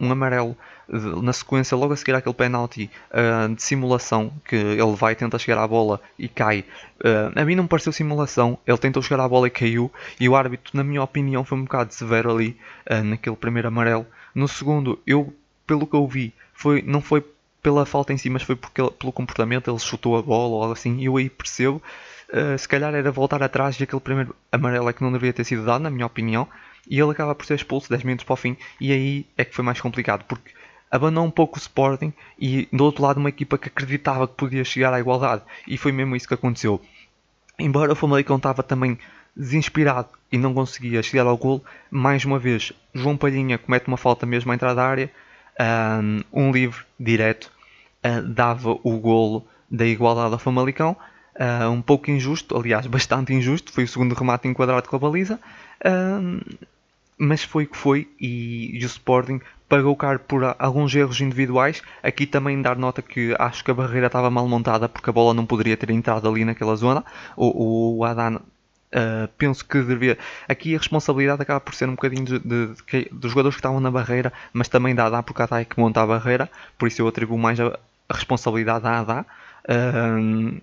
um 0.03 0.11
amarelo 0.11 0.57
na 0.87 1.31
sequência, 1.31 1.77
logo 1.77 1.93
a 1.93 1.95
seguir 1.95 2.13
aquele 2.13 2.33
penalti 2.33 2.89
uh, 3.11 3.53
de 3.53 3.63
simulação 3.63 4.31
que 4.45 4.55
ele 4.55 4.95
vai 4.95 5.15
tentar 5.15 5.39
chegar 5.39 5.61
à 5.61 5.67
bola 5.67 6.01
e 6.19 6.27
cai. 6.27 6.65
Uh, 6.99 7.39
a 7.39 7.45
mim 7.45 7.55
não 7.55 7.63
me 7.63 7.69
pareceu 7.69 7.91
simulação, 7.91 8.57
ele 8.67 8.77
tentou 8.77 9.01
chegar 9.01 9.23
à 9.23 9.27
bola 9.27 9.47
e 9.47 9.49
caiu. 9.49 9.91
E 10.19 10.27
o 10.27 10.35
árbitro, 10.35 10.75
na 10.75 10.83
minha 10.83 11.01
opinião, 11.01 11.43
foi 11.43 11.57
um 11.57 11.63
bocado 11.63 11.93
severo 11.93 12.31
ali 12.31 12.57
uh, 12.89 13.03
naquele 13.03 13.35
primeiro 13.35 13.67
amarelo. 13.67 14.05
No 14.35 14.47
segundo, 14.47 14.99
eu, 15.07 15.33
pelo 15.65 15.87
que 15.87 15.95
eu 15.95 16.07
vi, 16.07 16.33
foi, 16.53 16.81
não 16.81 17.01
foi 17.01 17.23
pela 17.61 17.85
falta 17.85 18.11
em 18.11 18.17
si, 18.17 18.29
mas 18.29 18.43
foi 18.43 18.55
porque 18.55 18.81
pelo 18.99 19.11
comportamento, 19.11 19.71
ele 19.71 19.79
chutou 19.79 20.17
a 20.17 20.21
bola 20.21 20.55
ou 20.55 20.61
algo 20.61 20.73
assim. 20.73 20.97
E 20.99 21.05
eu 21.05 21.15
aí 21.15 21.29
percebo. 21.29 21.81
se 22.57 22.67
calhar 22.67 22.93
era 22.93 23.09
voltar 23.09 23.41
atrás 23.41 23.79
e 23.79 23.83
aquele 23.83 24.01
primeiro 24.01 24.35
amarelo 24.51 24.89
é 24.89 24.93
que 24.93 25.01
não 25.01 25.13
deveria 25.13 25.31
ter 25.31 25.45
sido 25.45 25.63
dado, 25.63 25.81
na 25.81 25.89
minha 25.89 26.05
opinião 26.05 26.47
e 26.89 26.99
ele 26.99 27.11
acaba 27.11 27.33
por 27.33 27.45
ser 27.45 27.55
expulso 27.55 27.89
10 27.89 28.03
minutos 28.03 28.25
para 28.25 28.33
o 28.33 28.37
fim 28.37 28.57
e 28.79 28.91
aí 28.91 29.25
é 29.37 29.45
que 29.45 29.55
foi 29.55 29.63
mais 29.63 29.79
complicado 29.79 30.23
porque 30.25 30.51
abandonou 30.91 31.25
um 31.25 31.31
pouco 31.31 31.57
o 31.57 31.59
Sporting 31.59 32.13
e 32.37 32.67
do 32.71 32.83
outro 32.83 33.03
lado 33.03 33.17
uma 33.17 33.29
equipa 33.29 33.57
que 33.57 33.67
acreditava 33.67 34.27
que 34.27 34.35
podia 34.35 34.63
chegar 34.63 34.93
à 34.93 34.99
igualdade 34.99 35.43
e 35.67 35.77
foi 35.77 35.91
mesmo 35.91 36.15
isso 36.15 36.27
que 36.27 36.33
aconteceu. 36.35 36.79
Embora 37.57 37.93
o 37.93 37.95
Famalicão 37.95 38.37
estava 38.37 38.61
também 38.61 38.99
desinspirado 39.35 40.09
e 40.31 40.37
não 40.37 40.53
conseguia 40.53 41.01
chegar 41.01 41.25
ao 41.25 41.37
gol, 41.37 41.63
mais 41.89 42.23
uma 42.25 42.37
vez 42.37 42.71
João 42.93 43.17
Palhinha 43.17 43.57
comete 43.57 43.87
uma 43.87 43.97
falta 43.97 44.25
mesmo 44.25 44.51
à 44.51 44.55
entrada 44.55 44.75
da 44.75 44.85
área, 44.85 45.11
um 46.31 46.51
livre 46.51 46.83
direto 46.99 47.51
uh, 48.05 48.21
dava 48.21 48.71
o 48.83 48.99
golo 48.99 49.47
da 49.69 49.85
igualdade 49.85 50.33
ao 50.33 50.39
Famalicão, 50.39 50.95
uh, 51.35 51.69
um 51.69 51.81
pouco 51.81 52.11
injusto, 52.11 52.55
aliás 52.55 52.85
bastante 52.87 53.33
injusto, 53.33 53.71
foi 53.71 53.85
o 53.85 53.87
segundo 53.87 54.13
remate 54.13 54.47
enquadrado 54.47 54.87
com 54.87 54.95
a 54.95 54.99
baliza, 54.99 55.39
mas 57.17 57.43
foi 57.43 57.65
o 57.65 57.67
que 57.67 57.77
foi 57.77 58.07
e, 58.19 58.77
e 58.77 58.83
o 58.83 58.87
Sporting 58.87 59.39
pagou 59.69 59.95
caro 59.95 60.19
por 60.19 60.55
alguns 60.59 60.93
erros 60.93 61.19
individuais. 61.21 61.81
Aqui 62.01 62.27
também 62.27 62.61
dar 62.61 62.77
nota 62.77 63.01
que 63.01 63.35
acho 63.39 63.63
que 63.63 63.71
a 63.71 63.73
barreira 63.73 64.07
estava 64.07 64.29
mal 64.29 64.47
montada 64.47 64.87
porque 64.87 65.09
a 65.09 65.13
bola 65.13 65.33
não 65.33 65.45
poderia 65.45 65.75
ter 65.75 65.89
entrado 65.89 66.27
ali 66.29 66.45
naquela 66.45 66.75
zona. 66.75 67.03
O, 67.35 67.97
o 67.97 68.05
Adan 68.05 68.39
Uh, 68.93 69.27
penso 69.39 69.65
que 69.65 69.81
devia. 69.81 70.19
Aqui 70.47 70.75
a 70.75 70.77
responsabilidade 70.77 71.41
acaba 71.41 71.59
por 71.59 71.73
ser 71.73 71.89
um 71.89 71.95
bocadinho 71.95 72.25
de, 72.25 72.37
de, 72.37 72.67
de, 72.75 73.09
dos 73.11 73.31
jogadores 73.31 73.55
que 73.55 73.59
estavam 73.59 73.79
na 73.79 73.89
barreira, 73.89 74.31
mas 74.53 74.67
também 74.67 74.93
da 74.93 75.07
Adá, 75.07 75.23
porque 75.23 75.41
a 75.41 75.45
Adá 75.45 75.61
é 75.61 75.65
que 75.65 75.79
monta 75.79 76.03
a 76.03 76.05
barreira, 76.05 76.47
por 76.77 76.87
isso 76.87 77.01
eu 77.01 77.07
atribuo 77.07 77.35
mais 77.35 77.59
a, 77.59 77.79
a 78.07 78.13
responsabilidade 78.13 78.85
à 78.85 78.99
Adá, 78.99 79.25
uh, 79.67 80.61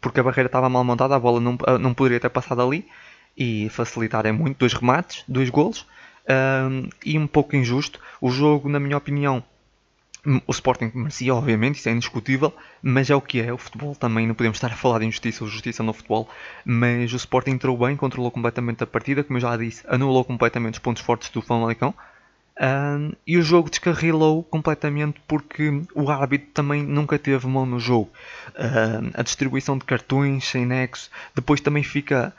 porque 0.00 0.20
a 0.20 0.22
barreira 0.22 0.46
estava 0.46 0.68
mal 0.68 0.84
montada, 0.84 1.16
a 1.16 1.18
bola 1.18 1.40
não, 1.40 1.58
não 1.80 1.92
poderia 1.92 2.20
ter 2.20 2.28
passado 2.28 2.62
ali 2.62 2.86
e 3.36 3.68
facilitar 3.68 4.26
é 4.26 4.32
muito. 4.32 4.58
Dois 4.58 4.72
remates, 4.72 5.24
dois 5.26 5.50
golos 5.50 5.86
um, 6.28 6.88
e 7.04 7.18
um 7.18 7.26
pouco 7.26 7.56
injusto. 7.56 8.00
O 8.20 8.30
jogo, 8.30 8.68
na 8.68 8.80
minha 8.80 8.96
opinião, 8.96 9.42
o 10.46 10.52
Sporting 10.52 10.90
merecia, 10.94 11.34
obviamente, 11.34 11.78
isso 11.78 11.88
é 11.88 11.92
indiscutível, 11.92 12.52
mas 12.82 13.10
é 13.10 13.14
o 13.14 13.20
que 13.20 13.40
é. 13.40 13.52
O 13.52 13.58
futebol 13.58 13.94
também, 13.94 14.26
não 14.26 14.34
podemos 14.34 14.56
estar 14.56 14.72
a 14.72 14.76
falar 14.76 15.00
de 15.00 15.06
injustiça 15.06 15.44
ou 15.44 15.50
justiça 15.50 15.82
no 15.82 15.92
futebol, 15.92 16.28
mas 16.64 17.12
o 17.12 17.16
Sporting 17.16 17.50
entrou 17.50 17.76
bem, 17.76 17.94
controlou 17.94 18.30
completamente 18.30 18.82
a 18.82 18.86
partida, 18.86 19.22
como 19.22 19.36
eu 19.36 19.42
já 19.42 19.56
disse, 19.56 19.84
anulou 19.86 20.24
completamente 20.24 20.74
os 20.74 20.78
pontos 20.78 21.02
fortes 21.02 21.28
do 21.28 21.42
Famalicão. 21.42 21.94
Um, 22.56 23.12
e 23.26 23.36
o 23.36 23.42
jogo 23.42 23.68
descarrilou 23.68 24.44
completamente 24.44 25.20
porque 25.26 25.82
o 25.92 26.08
árbitro 26.08 26.48
também 26.54 26.84
nunca 26.84 27.18
teve 27.18 27.46
mão 27.48 27.66
no 27.66 27.80
jogo. 27.80 28.10
Um, 28.56 29.10
a 29.12 29.22
distribuição 29.22 29.76
de 29.76 29.84
cartões 29.84 30.48
sem 30.48 30.64
nexo, 30.64 31.10
depois 31.34 31.60
também 31.60 31.82
fica 31.82 32.32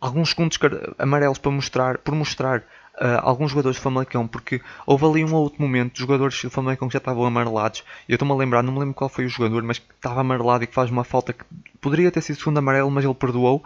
alguns 0.00 0.30
segundos 0.30 0.58
amarelos 0.98 1.38
para 1.38 1.50
mostrar, 1.50 1.98
por 1.98 2.14
mostrar 2.14 2.60
uh, 3.00 3.20
alguns 3.22 3.50
jogadores 3.50 3.78
do 3.78 3.82
Famalicão, 3.82 4.26
porque 4.26 4.60
houve 4.86 5.04
ali 5.04 5.24
um 5.24 5.34
outro 5.34 5.60
momento 5.60 5.94
de 5.94 6.00
jogadores 6.00 6.40
do 6.42 6.50
Famalicão 6.50 6.88
que 6.88 6.94
já 6.94 6.98
estavam 6.98 7.24
amarelados. 7.24 7.84
Eu 8.08 8.14
estou-me 8.14 8.32
a 8.32 8.36
lembrar, 8.36 8.62
não 8.62 8.72
me 8.72 8.78
lembro 8.78 8.94
qual 8.94 9.10
foi 9.10 9.26
o 9.26 9.28
jogador, 9.28 9.62
mas 9.62 9.78
que 9.78 9.92
estava 9.94 10.20
amarelado 10.20 10.64
e 10.64 10.66
que 10.66 10.74
faz 10.74 10.90
uma 10.90 11.04
falta 11.04 11.32
que 11.32 11.44
poderia 11.80 12.10
ter 12.10 12.22
sido 12.22 12.38
segundo 12.38 12.58
amarelo, 12.58 12.90
mas 12.90 13.04
ele 13.04 13.14
perdoou. 13.14 13.62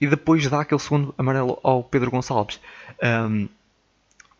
e 0.00 0.06
depois 0.06 0.46
dá 0.48 0.60
aquele 0.60 0.80
segundo 0.80 1.14
amarelo 1.16 1.58
ao 1.62 1.84
Pedro 1.84 2.10
Gonçalves. 2.10 2.60
Um, 3.02 3.48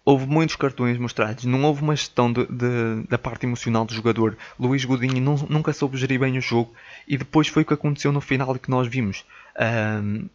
houve 0.05 0.27
muitos 0.27 0.57
cartões 0.57 0.99
mostrados, 0.99 1.45
não 1.45 1.63
houve 1.63 1.83
uma 1.83 1.95
gestão 1.95 2.33
de, 2.33 2.45
de, 2.47 3.07
da 3.09 3.19
parte 3.19 3.47
emocional 3.47 3.85
do 3.85 3.95
jogador. 3.95 4.37
Luís 4.59 4.85
Godinho 4.85 5.21
não, 5.21 5.37
nunca 5.49 5.73
soube 5.73 5.97
gerir 5.97 6.19
bem 6.19 6.37
o 6.37 6.41
jogo 6.41 6.73
e 7.07 7.17
depois 7.17 7.49
foi 7.49 7.63
o 7.63 7.67
que 7.67 7.75
aconteceu 7.75 8.11
no 8.11 8.21
final 8.21 8.55
que 8.59 8.71
nós 8.71 8.89
vimos. 8.89 9.25
Um, 9.57 10.29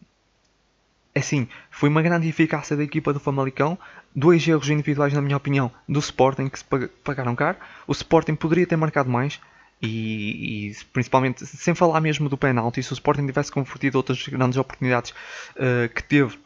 assim, 1.17 1.47
foi 1.69 1.89
uma 1.89 2.01
grande 2.01 2.27
eficácia 2.27 2.75
da 2.75 2.83
equipa 2.83 3.13
do 3.13 3.19
Famalicão, 3.19 3.77
dois 4.15 4.47
erros 4.47 4.69
individuais, 4.69 5.13
na 5.13 5.21
minha 5.21 5.37
opinião, 5.37 5.71
do 5.87 5.99
Sporting 5.99 6.49
que 6.49 6.59
se 6.59 6.65
pagaram 7.03 7.35
caro. 7.35 7.57
O 7.85 7.91
Sporting 7.91 8.35
poderia 8.35 8.65
ter 8.65 8.75
marcado 8.75 9.09
mais. 9.09 9.39
E, 9.79 10.69
e, 10.69 10.75
principalmente 10.91 11.45
sem 11.45 11.75
falar 11.75 12.01
mesmo 12.01 12.27
do 12.27 12.35
penalti, 12.35 12.81
se 12.81 12.91
o 12.91 12.95
Sporting 12.95 13.27
tivesse 13.27 13.51
convertido 13.51 13.97
outras 13.97 14.27
grandes 14.27 14.57
oportunidades 14.57 15.11
uh, 15.11 15.87
que 15.93 16.03
teve, 16.03 16.39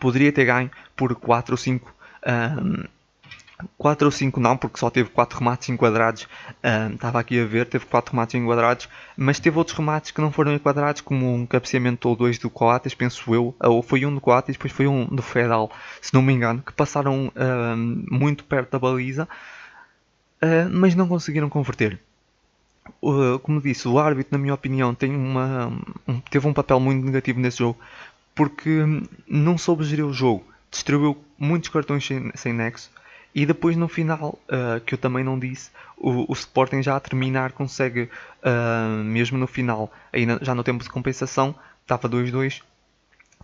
poderia 0.00 0.32
ter 0.32 0.46
ganho 0.46 0.70
por 0.96 1.14
4 1.14 1.52
ou 1.52 1.56
5 1.56 1.94
um, 2.26 2.84
4 3.78 4.06
ou 4.06 4.10
5 4.10 4.40
não, 4.40 4.56
porque 4.56 4.78
só 4.78 4.90
teve 4.90 5.08
4 5.10 5.38
remates 5.38 5.68
enquadrados. 5.68 6.28
Estava 6.94 7.20
aqui 7.20 7.40
a 7.40 7.44
ver, 7.44 7.66
teve 7.66 7.86
4 7.86 8.12
remates 8.12 8.34
enquadrados, 8.34 8.88
mas 9.16 9.38
teve 9.38 9.58
outros 9.58 9.76
remates 9.76 10.10
que 10.10 10.20
não 10.20 10.32
foram 10.32 10.52
enquadrados, 10.54 11.00
como 11.00 11.34
um 11.34 11.46
cabeceamento 11.46 12.08
ou 12.08 12.16
dois 12.16 12.38
do 12.38 12.50
Coates, 12.50 12.94
penso 12.94 13.34
eu. 13.34 13.54
Ou 13.60 13.82
foi 13.82 14.04
um 14.06 14.14
do 14.14 14.20
Coates, 14.20 14.56
depois 14.56 14.72
foi 14.72 14.86
um 14.86 15.06
do 15.06 15.22
Fedal, 15.22 15.70
se 16.00 16.12
não 16.14 16.22
me 16.22 16.32
engano, 16.32 16.62
que 16.62 16.72
passaram 16.72 17.32
muito 18.10 18.44
perto 18.44 18.72
da 18.72 18.78
baliza, 18.78 19.28
uh, 20.42 20.68
mas 20.70 20.94
não 20.94 21.08
conseguiram 21.08 21.48
converter. 21.48 21.98
Uh, 23.02 23.38
como 23.40 23.60
disse, 23.60 23.86
o 23.86 23.98
árbitro, 23.98 24.32
na 24.32 24.38
minha 24.38 24.54
opinião, 24.54 24.94
tem 24.94 25.14
uma, 25.14 25.72
um, 26.08 26.20
teve 26.20 26.46
um 26.46 26.52
papel 26.52 26.80
muito 26.80 27.04
negativo 27.04 27.38
nesse 27.38 27.58
jogo, 27.58 27.78
porque 28.34 28.84
não 29.28 29.56
soube 29.58 29.84
gerir 29.84 30.04
o 30.04 30.12
jogo 30.12 30.44
distribuiu 30.70 31.18
muitos 31.38 31.68
cartões 31.68 32.06
sem, 32.06 32.30
sem 32.34 32.52
nexo. 32.52 32.90
E 33.34 33.46
depois 33.46 33.76
no 33.76 33.88
final, 33.88 34.38
uh, 34.48 34.80
que 34.80 34.94
eu 34.94 34.98
também 34.98 35.22
não 35.22 35.38
disse, 35.38 35.70
o, 35.96 36.30
o 36.30 36.32
Sporting 36.32 36.82
já 36.82 36.96
a 36.96 37.00
terminar 37.00 37.52
consegue, 37.52 38.10
uh, 38.42 39.04
mesmo 39.04 39.38
no 39.38 39.46
final, 39.46 39.92
ainda 40.12 40.38
já 40.42 40.54
no 40.54 40.64
tempo 40.64 40.82
de 40.82 40.90
compensação, 40.90 41.54
estava 41.82 42.08
2-2, 42.08 42.62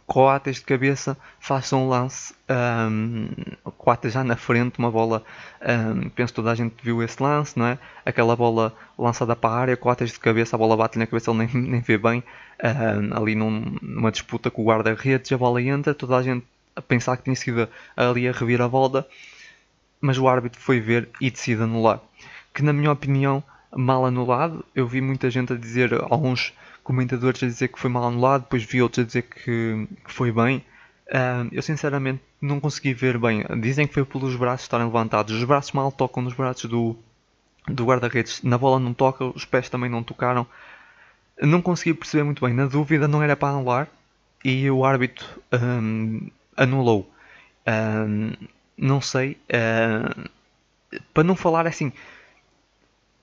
Coates 0.06 0.56
de 0.56 0.62
cabeça, 0.62 1.16
faça 1.40 1.74
um 1.74 1.88
lance, 1.88 2.32
um, 2.48 3.28
Coates 3.76 4.12
já 4.12 4.22
na 4.22 4.36
frente, 4.36 4.78
uma 4.78 4.88
bola, 4.88 5.24
um, 5.60 6.08
penso 6.10 6.32
toda 6.32 6.52
a 6.52 6.54
gente 6.54 6.76
viu 6.80 7.02
esse 7.02 7.20
lance, 7.20 7.58
não 7.58 7.66
é? 7.66 7.78
Aquela 8.04 8.36
bola 8.36 8.72
lançada 8.96 9.34
para 9.34 9.50
a 9.50 9.58
área, 9.58 9.76
Coates 9.76 10.12
de 10.12 10.20
cabeça, 10.20 10.54
a 10.54 10.58
bola 10.58 10.76
bate 10.76 10.96
na 10.96 11.08
cabeça, 11.08 11.32
ele 11.32 11.38
nem, 11.38 11.48
nem 11.70 11.80
vê 11.80 11.98
bem, 11.98 12.22
um, 12.62 13.16
ali 13.20 13.34
num, 13.34 13.76
numa 13.82 14.12
disputa 14.12 14.48
com 14.48 14.62
o 14.62 14.66
guarda-redes, 14.66 15.32
a 15.32 15.38
bola 15.38 15.60
entra, 15.60 15.92
toda 15.92 16.16
a 16.16 16.22
gente 16.22 16.46
a 16.76 16.82
pensar 16.82 17.16
que 17.16 17.24
tinha 17.24 17.34
sido 17.34 17.68
ali 17.96 18.28
a 18.28 18.32
reviravolta, 18.32 19.04
mas 20.00 20.18
o 20.18 20.28
árbitro 20.28 20.60
foi 20.60 20.80
ver 20.80 21.08
e 21.20 21.30
decide 21.30 21.62
anular. 21.62 22.00
Que 22.54 22.62
na 22.62 22.72
minha 22.72 22.92
opinião, 22.92 23.42
mal 23.74 24.04
anulado. 24.06 24.64
Eu 24.74 24.86
vi 24.86 25.00
muita 25.00 25.30
gente 25.30 25.52
a 25.52 25.56
dizer, 25.56 25.92
alguns 26.10 26.52
comentadores 26.82 27.42
a 27.42 27.46
dizer 27.46 27.68
que 27.68 27.78
foi 27.78 27.90
mal 27.90 28.04
anulado, 28.04 28.42
depois 28.42 28.62
vi 28.62 28.80
outros 28.82 29.04
a 29.04 29.06
dizer 29.06 29.22
que, 29.22 29.88
que 30.04 30.12
foi 30.12 30.32
bem. 30.32 30.64
Uh, 31.08 31.48
eu 31.52 31.62
sinceramente 31.62 32.20
não 32.40 32.60
consegui 32.60 32.94
ver 32.94 33.18
bem. 33.18 33.44
Dizem 33.60 33.86
que 33.86 33.94
foi 33.94 34.04
pelos 34.04 34.36
braços 34.36 34.64
estarem 34.64 34.86
levantados. 34.86 35.34
Os 35.34 35.44
braços 35.44 35.72
mal 35.72 35.92
tocam 35.92 36.22
nos 36.22 36.34
braços 36.34 36.68
do, 36.68 36.96
do 37.68 37.84
guarda-redes. 37.84 38.42
Na 38.42 38.58
bola 38.58 38.78
não 38.78 38.94
toca, 38.94 39.24
os 39.24 39.44
pés 39.44 39.68
também 39.68 39.90
não 39.90 40.02
tocaram. 40.02 40.46
Não 41.40 41.60
consegui 41.60 41.94
perceber 41.94 42.24
muito 42.24 42.44
bem. 42.44 42.54
Na 42.54 42.66
dúvida 42.66 43.06
não 43.06 43.22
era 43.22 43.36
para 43.36 43.54
anular. 43.54 43.88
E 44.44 44.70
o 44.70 44.84
árbitro 44.84 45.26
um, 45.52 46.28
anulou. 46.56 47.10
Uh, 47.66 48.36
não 48.76 49.00
sei. 49.00 49.38
Uh, 49.48 50.28
para 51.12 51.24
não 51.24 51.34
falar 51.34 51.66
assim, 51.66 51.92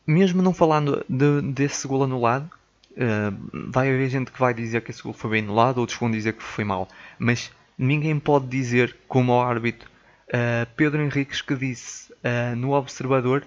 mesmo 0.06 0.42
não 0.42 0.54
falando 0.54 1.06
de, 1.08 1.42
desse 1.42 1.88
gol 1.88 2.04
anulado, 2.04 2.50
uh, 2.92 3.70
vai 3.70 3.90
haver 3.90 4.10
gente 4.10 4.32
que 4.32 4.40
vai 4.40 4.54
dizer 4.54 4.82
que 4.82 4.92
esse 4.92 5.04
gol 5.04 5.14
foi 5.14 5.32
bem 5.32 5.44
anulado, 5.44 5.78
outros 5.78 5.98
vão 5.98 6.10
dizer 6.10 6.34
que 6.34 6.44
foi 6.44 6.64
mal. 6.64 6.88
Mas 7.20 7.52
ninguém 7.78 8.20
pode 8.20 8.48
dizer, 8.48 8.96
como 9.08 9.34
o 9.34 9.42
árbitro 9.42 9.90
uh, 10.30 10.68
Pedro 10.76 11.02
Henriques, 11.02 11.42
que 11.42 11.56
disse 11.56 12.12
no 12.56 12.72
Observador 12.72 13.46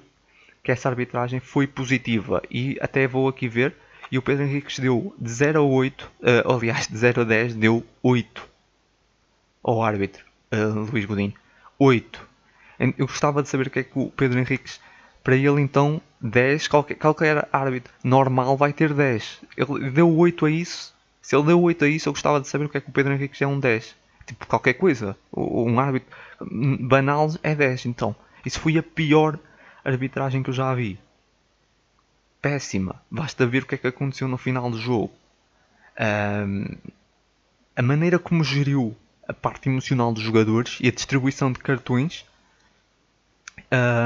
que 0.63 0.71
essa 0.71 0.91
arbitragem 0.91 1.41
foi 1.41 1.67
positiva. 1.67 2.43
E 2.51 2.77
até 2.79 3.09
vou 3.09 3.27
aqui 3.27 3.49
ver. 3.49 3.75
E 4.13 4.19
o 4.19 4.23
Pedro 4.23 4.45
Henriques 4.45 4.79
deu 4.79 5.15
de 5.19 5.31
0 5.31 5.61
a 5.61 5.63
8, 5.63 6.13
aliás, 6.45 6.87
de 6.87 6.95
0 6.95 7.23
a 7.23 7.25
10, 7.25 7.55
deu 7.55 7.83
8 8.03 8.47
ao 9.63 9.83
árbitro 9.83 10.27
Luís 10.93 11.07
Godinho. 11.07 11.33
8. 11.79 12.27
Eu 12.99 13.07
gostava 13.07 13.43
de 13.43 13.49
saber 13.49 13.67
o 13.67 13.71
que 13.71 13.79
é 13.79 13.83
que 13.83 13.99
o 13.99 14.11
Pedro 14.11 14.39
Henriques, 14.39 14.81
para 15.23 15.35
ele 15.35 15.61
então 15.61 16.01
10, 16.21 16.69
qualquer, 16.69 16.95
qualquer 16.95 17.49
árbitro 17.53 17.93
normal 18.05 18.57
vai 18.57 18.73
ter 18.73 18.93
10. 18.93 19.41
Ele 19.57 19.91
deu 19.91 20.15
8 20.15 20.47
a 20.47 20.51
isso. 20.51 20.95
Se 21.23 21.35
ele 21.35 21.47
deu 21.47 21.61
8 21.61 21.85
a 21.85 21.89
isso, 21.89 22.09
eu 22.09 22.13
gostava 22.13 22.41
de 22.41 22.49
saber 22.49 22.67
o 22.67 22.69
que 22.69 22.79
é 22.79 22.81
que 22.81 22.89
o 22.89 22.93
Pedro 22.93 23.13
Henriques 23.13 23.41
é 23.41 23.47
um 23.47 23.59
10. 23.59 23.97
Tipo, 24.27 24.47
qualquer 24.47 24.75
coisa. 24.75 25.17
Um 25.33 25.79
árbitro 25.79 26.09
banal 26.81 27.31
é 27.43 27.55
10, 27.55 27.87
então. 27.87 28.15
Isso 28.45 28.61
foi 28.61 28.77
a 28.79 28.83
pior 28.83 29.39
arbitragem 29.85 30.43
que 30.43 30.51
eu 30.51 30.55
já 30.55 30.73
vi. 30.75 30.99
Péssima. 32.43 33.03
Basta 33.11 33.47
ver 33.47 33.63
o 33.63 33.67
que 33.67 33.75
é 33.75 33.79
que 33.79 33.87
aconteceu 33.87 34.29
no 34.29 34.37
final 34.37 34.71
do 34.71 34.79
jogo. 34.79 35.13
Um, 35.99 36.77
a 37.75 37.83
maneira 37.83 38.19
como 38.19 38.45
geriu 38.45 38.97
a 39.29 39.33
parte 39.33 39.69
emocional 39.69 40.13
dos 40.13 40.23
jogadores 40.23 40.79
e 40.81 40.89
a 40.89 40.93
distribuição 40.93 41.53
de 41.53 41.59
cartões 41.59 42.25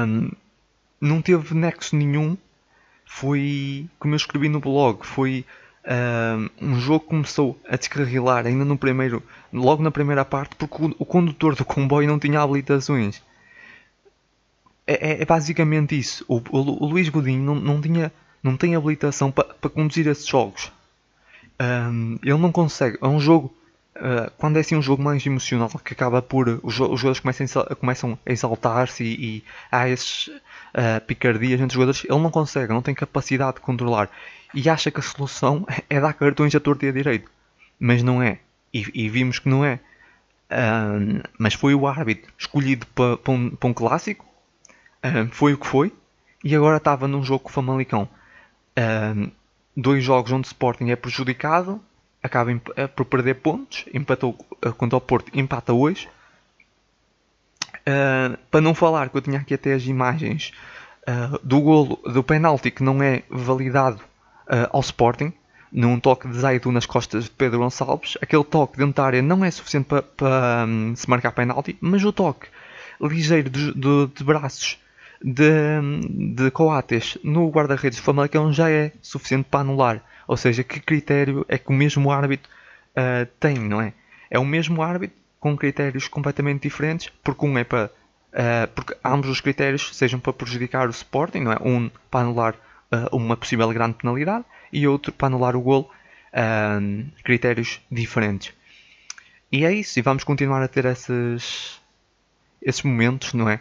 um, 0.06 0.30
não 1.00 1.22
teve 1.22 1.54
nexo 1.54 1.96
nenhum. 1.96 2.36
Foi, 3.04 3.88
como 3.98 4.14
eu 4.14 4.16
escrevi 4.16 4.48
no 4.48 4.60
blog, 4.60 5.04
foi 5.04 5.44
um, 6.60 6.68
um 6.68 6.80
jogo 6.80 7.00
que 7.00 7.10
começou 7.10 7.60
a 7.68 7.76
descarrilar 7.76 8.46
ainda 8.46 8.64
no 8.64 8.78
primeiro, 8.78 9.22
logo 9.52 9.82
na 9.82 9.90
primeira 9.90 10.24
parte, 10.24 10.54
porque 10.56 10.82
o, 10.82 10.94
o 10.98 11.04
condutor 11.04 11.56
do 11.56 11.64
comboio 11.64 12.08
não 12.08 12.18
tinha 12.18 12.40
habilitações. 12.40 13.22
É, 14.86 15.12
é, 15.12 15.22
é 15.22 15.24
basicamente 15.24 15.98
isso. 15.98 16.24
O, 16.28 16.36
o, 16.36 16.84
o, 16.84 16.86
Luís 16.86 17.08
Godinho 17.08 17.42
não, 17.42 17.54
não, 17.56 17.80
tinha, 17.80 18.12
não 18.42 18.56
tem 18.56 18.76
habilitação 18.76 19.30
para 19.30 19.44
pa 19.54 19.68
conduzir 19.68 20.06
esses 20.06 20.26
jogos. 20.26 20.72
Um, 21.60 22.18
ele 22.22 22.38
não 22.38 22.52
consegue. 22.52 22.96
É 23.00 23.06
um 23.06 23.20
jogo 23.20 23.54
Uh, 24.00 24.30
quando 24.38 24.56
é 24.56 24.60
assim 24.60 24.74
um 24.74 24.80
jogo 24.80 25.02
mais 25.02 25.26
emocional 25.26 25.68
que 25.84 25.92
acaba 25.92 26.22
por 26.22 26.48
os, 26.62 26.80
os 26.80 27.00
jogadores 27.00 27.20
começam, 27.20 27.46
começam 27.78 28.18
a 28.24 28.32
exaltar-se 28.32 29.04
e, 29.04 29.36
e, 29.36 29.44
há 29.70 29.90
esses 29.90 30.28
uh, 30.28 31.04
picardias 31.06 31.60
entre 31.60 31.66
os 31.66 31.74
jogadores, 31.74 32.04
ele 32.06 32.18
não 32.18 32.30
consegue, 32.30 32.72
não 32.72 32.80
tem 32.80 32.94
capacidade 32.94 33.56
de 33.56 33.60
controlar 33.60 34.10
e 34.54 34.70
acha 34.70 34.90
que 34.90 35.00
a 35.00 35.02
solução 35.02 35.66
é 35.90 36.00
dar 36.00 36.14
cartões 36.14 36.54
a 36.54 36.60
torto 36.60 36.86
e 36.86 36.88
a 36.88 36.92
direito, 36.92 37.30
mas 37.78 38.02
não 38.02 38.22
é, 38.22 38.38
e, 38.72 38.86
e 38.94 39.08
vimos 39.10 39.38
que 39.38 39.50
não 39.50 39.62
é. 39.62 39.78
Uh, 40.50 41.22
mas 41.38 41.52
foi 41.52 41.74
o 41.74 41.86
árbitro 41.86 42.32
escolhido 42.38 42.86
para, 42.86 43.18
um, 43.28 43.54
um, 43.62 43.74
clássico, 43.74 44.24
foi 45.30 45.52
o 45.52 45.58
que 45.58 45.66
foi, 45.66 45.92
e 46.42 46.56
agora 46.56 46.78
estava 46.78 47.06
num 47.06 47.22
jogo 47.22 47.44
com 47.44 47.50
o 47.50 47.52
Famalicão. 47.52 48.08
dois 49.76 50.02
jogos 50.02 50.32
onde 50.32 50.46
o 50.46 50.50
Sporting 50.50 50.88
é 50.88 50.96
prejudicado 50.96 51.80
acaba 52.22 52.50
eh, 52.76 52.86
por 52.86 53.04
perder 53.06 53.34
pontos, 53.36 53.84
empatou 53.92 54.36
eh, 54.62 54.70
contra 54.72 54.96
o 54.96 55.00
Porto, 55.00 55.30
empata 55.34 55.72
hoje. 55.72 56.08
Uh, 57.80 58.36
para 58.50 58.60
não 58.60 58.74
falar 58.74 59.08
que 59.08 59.16
eu 59.16 59.22
tinha 59.22 59.38
aqui 59.38 59.54
até 59.54 59.72
as 59.72 59.84
imagens 59.84 60.52
uh, 61.08 61.38
do 61.42 61.60
golo 61.60 61.98
do 62.04 62.22
penalti 62.22 62.70
que 62.70 62.82
não 62.82 63.02
é 63.02 63.22
validado 63.30 64.02
uh, 64.46 64.68
ao 64.70 64.80
Sporting, 64.80 65.32
num 65.72 65.98
toque 65.98 66.28
de 66.28 66.38
Zaidu 66.38 66.70
nas 66.70 66.84
costas 66.84 67.24
de 67.24 67.30
Pedro 67.30 67.60
Gonçalves. 67.60 68.18
Aquele 68.20 68.44
toque 68.44 68.76
dentro 68.76 68.94
da 68.94 69.04
área 69.04 69.22
não 69.22 69.44
é 69.44 69.50
suficiente 69.50 69.86
para, 69.86 70.66
um, 70.66 70.94
se 70.94 71.08
marcar 71.08 71.32
penalti, 71.32 71.76
mas 71.80 72.04
o 72.04 72.12
toque 72.12 72.48
ligeiro 73.00 73.48
de, 73.48 73.72
de, 73.72 74.06
de 74.14 74.24
braços 74.24 74.78
de, 75.22 75.50
de 76.34 76.50
Coates 76.50 77.16
no 77.22 77.48
guarda-redes 77.50 77.98
do 77.98 78.04
Famalicão 78.04 78.52
já 78.52 78.70
é 78.70 78.92
suficiente 79.00 79.46
para 79.50 79.60
anular. 79.60 80.02
Ou 80.30 80.36
seja, 80.36 80.62
que 80.62 80.78
critério 80.78 81.44
é 81.48 81.58
que 81.58 81.70
o 81.70 81.72
mesmo 81.72 82.08
árbitro 82.08 82.48
uh, 82.92 83.26
tem, 83.40 83.58
não 83.58 83.80
é? 83.80 83.92
É 84.30 84.38
o 84.38 84.44
mesmo 84.44 84.80
árbitro 84.80 85.16
com 85.40 85.56
critérios 85.56 86.06
completamente 86.06 86.62
diferentes, 86.62 87.12
porque 87.24 87.44
um 87.44 87.58
é 87.58 87.64
para. 87.64 87.90
Uh, 88.32 88.68
porque 88.72 88.96
ambos 89.04 89.28
os 89.28 89.40
critérios 89.40 89.90
sejam 89.92 90.20
para 90.20 90.32
prejudicar 90.32 90.86
o 90.86 90.90
Sporting, 90.92 91.40
não 91.40 91.52
é? 91.52 91.56
Um 91.60 91.90
para 92.08 92.20
anular 92.20 92.54
uh, 92.54 93.16
uma 93.16 93.36
possível 93.36 93.68
grande 93.70 93.94
penalidade 93.94 94.44
e 94.72 94.86
outro 94.86 95.12
para 95.12 95.26
anular 95.26 95.56
o 95.56 95.60
gol. 95.60 95.90
critérios 97.24 97.80
diferentes. 97.90 98.54
E 99.50 99.64
é 99.64 99.72
isso, 99.72 99.98
e 99.98 100.02
vamos 100.02 100.22
continuar 100.22 100.62
a 100.62 100.68
ter 100.68 100.84
esses, 100.84 101.80
esses 102.62 102.82
momentos, 102.84 103.34
não 103.34 103.48
é? 103.48 103.60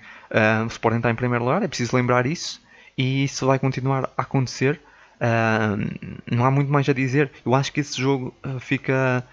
o 0.64 0.68
Sporting 0.68 0.98
está 0.98 1.10
em 1.10 1.16
primeiro 1.16 1.46
lugar, 1.46 1.64
é 1.64 1.68
preciso 1.68 1.96
lembrar 1.96 2.28
isso, 2.28 2.62
e 2.96 3.24
isso 3.24 3.48
vai 3.48 3.58
continuar 3.58 4.08
a 4.16 4.22
acontecer 4.22 4.80
Uh, 5.20 6.16
não 6.32 6.46
há 6.46 6.52
muito 6.52 6.72
mais 6.72 6.88
a 6.88 6.94
dizer. 6.94 7.32
Eu 7.46 7.54
acho 7.54 7.72
que 7.72 7.82
esse 7.82 8.00
jogo 8.00 8.34
uh, 8.46 8.60
fica 8.60 9.26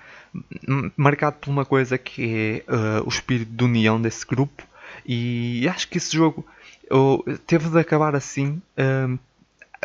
marcado 0.97 1.37
por 1.40 1.50
uma 1.50 1.64
coisa 1.64 1.97
que 1.97 2.64
é 2.69 2.73
uh, 2.73 3.05
o 3.05 3.09
espírito 3.09 3.50
de 3.50 3.64
união 3.64 4.00
desse 4.00 4.26
grupo 4.26 4.62
e 5.05 5.66
acho 5.69 5.88
que 5.88 5.99
esse 5.99 6.16
jogo 6.16 6.45
uh, 6.90 7.38
teve 7.47 7.69
de 7.69 7.78
acabar 7.78 8.14
assim. 8.14 8.61
Uh, 8.76 9.19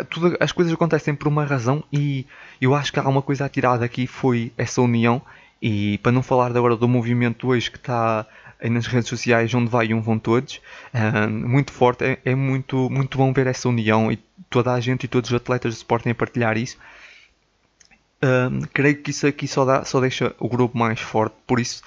tudo, 0.09 0.35
as 0.39 0.51
coisas 0.51 0.73
acontecem 0.73 1.13
por 1.13 1.27
uma 1.27 1.45
razão 1.45 1.83
e 1.91 2.25
eu 2.59 2.73
acho 2.73 2.91
que 2.91 2.99
há 2.99 3.07
uma 3.07 3.21
coisa 3.21 3.45
a 3.45 3.49
tirar 3.49 3.77
daqui 3.77 4.07
foi 4.07 4.51
essa 4.57 4.81
união 4.81 5.21
e 5.61 5.97
para 5.99 6.11
não 6.11 6.23
falar 6.23 6.55
agora 6.55 6.75
do 6.75 6.87
movimento 6.87 7.47
hoje 7.47 7.69
que 7.69 7.77
está 7.77 8.25
nas 8.69 8.87
redes 8.87 9.09
sociais 9.09 9.53
onde 9.53 9.69
vai 9.69 9.93
um 9.93 10.01
vão 10.01 10.19
todos 10.19 10.61
uh, 10.93 11.29
muito 11.29 11.71
forte 11.71 12.03
é, 12.03 12.19
é, 12.25 12.35
muito 12.35 12.89
muito 12.89 13.17
bom 13.17 13.33
ver 13.33 13.47
essa 13.47 13.67
união 13.67 14.11
e 14.11 14.17
toda 14.49 14.73
a 14.73 14.79
gente 14.79 15.05
e 15.05 15.07
todos 15.07 15.29
os 15.29 15.35
atletas 15.35 15.73
do 15.73 15.77
Sporting 15.77 16.09
a 16.09 16.15
partilhar 16.15 16.57
isso 16.57 16.77
uh, 18.23 18.67
creio 18.73 18.97
que 18.97 19.11
isso 19.11 19.25
aqui 19.25 19.47
só, 19.47 19.65
dá, 19.65 19.83
só 19.83 19.99
deixa 19.99 20.35
o 20.39 20.47
grupo 20.47 20.77
mais 20.77 20.99
forte 20.99 21.35
por 21.47 21.59
isso 21.59 21.81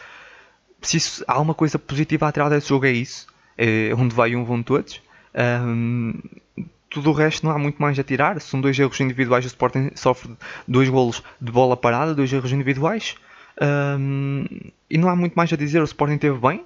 se 0.83 0.97
isso, 0.97 1.25
há 1.27 1.41
uma 1.41 1.55
coisa 1.55 1.79
positiva 1.79 2.29
a 2.29 2.33
tirar 2.33 2.49
desse 2.49 2.69
jogo 2.69 2.87
é 2.87 2.93
isso 2.93 3.27
é 3.57 3.95
onde 3.97 4.15
vai 4.15 4.35
um 4.35 4.45
vão 4.45 4.63
todos 4.63 5.01
uh, 5.35 6.65
tudo 6.95 7.11
o 7.11 7.13
resto 7.13 7.45
não 7.45 7.53
há 7.53 7.59
muito 7.59 7.83
mais 7.83 7.99
a 7.99 8.05
tirar. 8.05 8.41
São 8.41 8.61
dois 8.61 8.79
erros 8.79 9.01
individuais. 9.01 9.45
O 9.45 9.49
Sporting 9.49 9.91
sofre 9.97 10.31
dois 10.67 10.89
golos 10.89 11.25
de 11.41 11.51
bola 11.51 11.77
parada, 11.77 12.15
dois 12.15 12.33
erros 12.33 12.53
individuais. 12.53 13.17
Um, 13.61 14.45
e 14.91 14.99
não 14.99 15.09
há 15.09 15.17
muito 15.17 15.35
mais 15.35 15.53
a 15.53 15.57
dizer. 15.57 15.81
O 15.81 15.85
Sporting 15.85 16.19
teve 16.19 16.39
bem. 16.39 16.65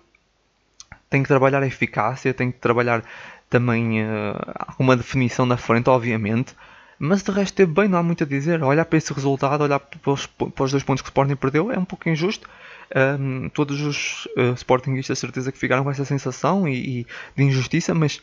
Tem 1.11 1.23
que 1.23 1.29
trabalhar 1.29 1.63
a 1.63 1.67
eficácia, 1.67 2.35
tem 2.35 2.51
que 2.51 2.59
trabalhar 2.59 3.03
também 3.49 4.03
uh, 4.03 4.35
uma 4.79 4.97
definição 4.97 5.49
da 5.49 5.57
frente, 5.57 5.89
obviamente. 5.89 6.55
Mas 6.99 7.23
de 7.23 7.31
resto 7.31 7.55
teve 7.55 7.73
bem, 7.73 7.89
não 7.89 7.99
há 7.99 8.03
muito 8.03 8.25
a 8.25 8.27
dizer. 8.27 8.63
Olhar 8.63 8.85
para 8.85 8.99
esse 8.99 9.13
resultado, 9.13 9.63
olhar 9.63 9.79
para 9.79 10.13
os, 10.13 10.27
para 10.27 10.65
os 10.65 10.71
dois 10.71 10.83
pontos 10.83 11.01
que 11.01 11.09
o 11.09 11.11
Sporting 11.11 11.37
perdeu 11.37 11.71
é 11.71 11.79
um 11.79 11.85
pouco 11.85 12.09
injusto. 12.09 12.49
Um, 12.95 13.49
todos 13.51 13.81
os 13.83 14.27
uh, 14.37 14.55
Sportingistas, 14.57 15.19
certeza 15.19 15.53
que 15.53 15.59
ficaram 15.59 15.85
com 15.85 15.91
essa 15.91 16.05
sensação 16.05 16.67
e, 16.67 17.01
e 17.01 17.07
de 17.37 17.45
injustiça, 17.45 17.95
mas 17.95 18.21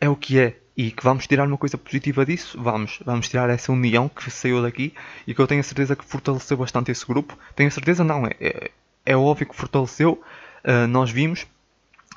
é 0.00 0.08
o 0.08 0.16
que 0.16 0.38
é 0.38 0.56
e 0.76 0.90
que 0.90 1.04
vamos 1.04 1.26
tirar 1.26 1.46
uma 1.46 1.56
coisa 1.56 1.78
positiva 1.78 2.26
disso, 2.26 2.60
vamos, 2.60 2.98
vamos 3.04 3.28
tirar 3.28 3.48
essa 3.48 3.70
união 3.70 4.08
que 4.08 4.30
saiu 4.30 4.60
daqui 4.60 4.92
e 5.26 5.32
que 5.32 5.40
eu 5.40 5.46
tenho 5.46 5.60
a 5.60 5.64
certeza 5.64 5.94
que 5.94 6.04
fortaleceu 6.04 6.56
bastante 6.56 6.90
esse 6.90 7.06
grupo. 7.06 7.38
Tenho 7.54 7.68
a 7.68 7.72
certeza, 7.72 8.02
não, 8.02 8.26
é, 8.26 8.34
é, 8.40 8.70
é 9.06 9.16
óbvio 9.16 9.46
que 9.46 9.54
fortaleceu. 9.54 10.20
Uh, 10.64 10.86
nós 10.88 11.10
vimos, 11.10 11.46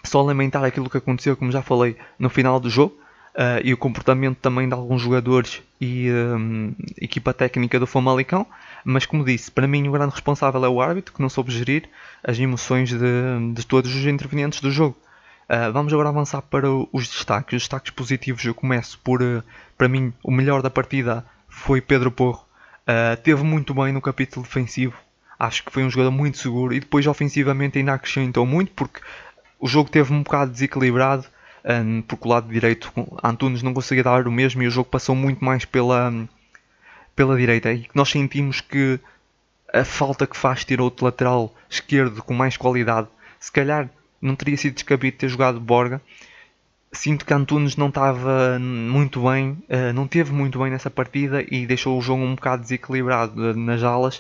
só 0.04 0.22
lamentar 0.22 0.64
aquilo 0.64 0.90
que 0.90 0.98
aconteceu, 0.98 1.38
como 1.38 1.52
já 1.52 1.62
falei, 1.62 1.98
no 2.18 2.30
final 2.30 2.60
do 2.60 2.70
jogo 2.70 2.98
uh, 3.38 3.62
e 3.64 3.74
o 3.74 3.78
comportamento 3.78 4.38
também 4.38 4.68
de 4.68 4.74
alguns 4.74 5.02
jogadores 5.02 5.62
e 5.80 6.10
um, 6.12 6.74
equipa 7.00 7.34
técnica 7.34 7.80
do 7.80 7.86
Famalicão. 7.86 8.46
Mas, 8.84 9.06
como 9.06 9.24
disse, 9.24 9.52
para 9.52 9.68
mim 9.68 9.88
o 9.88 9.92
grande 9.92 10.14
responsável 10.14 10.64
é 10.66 10.70
o 10.70 10.82
árbitro 10.82 11.14
que 11.14 11.22
não 11.22 11.30
soube 11.30 11.52
gerir 11.52 11.90
as 12.24 12.40
emoções 12.40 12.90
de, 12.90 12.98
de 13.54 13.68
todos 13.68 13.94
os 13.94 14.06
intervenientes 14.06 14.62
do 14.62 14.72
jogo. 14.72 14.98
Uh, 15.50 15.72
vamos 15.72 15.94
agora 15.94 16.10
avançar 16.10 16.42
para 16.42 16.70
os 16.70 17.08
destaques. 17.08 17.54
Os 17.56 17.62
destaques 17.64 17.92
positivos 17.92 18.44
eu 18.44 18.54
começo 18.54 19.00
por, 19.00 19.22
uh, 19.22 19.42
para 19.78 19.88
mim, 19.88 20.14
o 20.22 20.32
melhor 20.32 20.62
da 20.62 20.70
partida 20.70 21.26
foi 21.48 21.80
Pedro 21.80 22.12
Porro. 22.12 22.46
Uh, 22.84 23.16
teve 23.22 23.44
muito 23.44 23.74
bem 23.74 23.94
no 23.94 24.02
capítulo 24.02 24.46
defensivo. 24.46 24.98
Acho 25.40 25.64
que 25.64 25.72
foi 25.72 25.84
um 25.84 25.90
jogador 25.90 26.12
muito 26.12 26.38
seguro 26.38 26.74
e 26.74 26.80
depois 26.80 27.08
ofensivamente 27.08 27.78
ainda 27.78 27.94
acrescentou 27.94 28.46
muito 28.46 28.72
porque 28.74 29.00
o 29.60 29.68
jogo 29.68 29.90
teve 29.90 30.14
um 30.14 30.24
bocado 30.24 30.52
desequilibrado. 30.52 31.26
Um, 31.70 32.02
porque 32.02 32.26
o 32.26 32.32
lado 32.32 32.48
direito 32.48 32.90
Antunes 33.22 33.62
não 33.62 33.74
conseguia 33.74 34.04
dar 34.04 34.26
o 34.26 34.32
mesmo 34.32 34.64
e 34.64 34.68
o 34.68 34.72
jogo 34.72 34.90
passou 34.90 35.14
muito 35.14 35.44
mais 35.44 35.66
pela, 35.66 36.14
pela 37.14 37.36
direita. 37.36 37.74
E 37.74 37.90
nós 37.94 38.10
sentimos 38.10 38.62
que 38.62 39.00
a 39.74 39.84
falta 39.84 40.26
que 40.26 40.38
faz 40.38 40.64
ter 40.64 40.80
outro 40.80 41.06
lateral 41.06 41.54
esquerdo 41.70 42.24
com 42.24 42.34
mais 42.34 42.56
qualidade, 42.56 43.10
se 43.38 43.52
calhar 43.52 43.90
não 44.22 44.36
teria 44.36 44.58
sido 44.58 44.74
descabido 44.74 45.18
ter 45.18 45.30
jogado 45.30 45.60
Borga. 45.60 46.02
Sinto 46.92 47.26
que 47.26 47.34
Antunes 47.34 47.76
não 47.76 47.90
estava 47.90 48.58
muito 48.60 49.22
bem, 49.22 49.52
uh, 49.70 49.94
não 49.94 50.08
teve 50.08 50.32
muito 50.32 50.58
bem 50.60 50.72
nessa 50.72 50.90
partida 50.90 51.44
e 51.50 51.66
deixou 51.66 51.98
o 51.98 52.02
jogo 52.02 52.24
um 52.24 52.36
bocado 52.36 52.64
desequilibrado 52.64 53.54
nas 53.54 53.84
alas. 53.84 54.18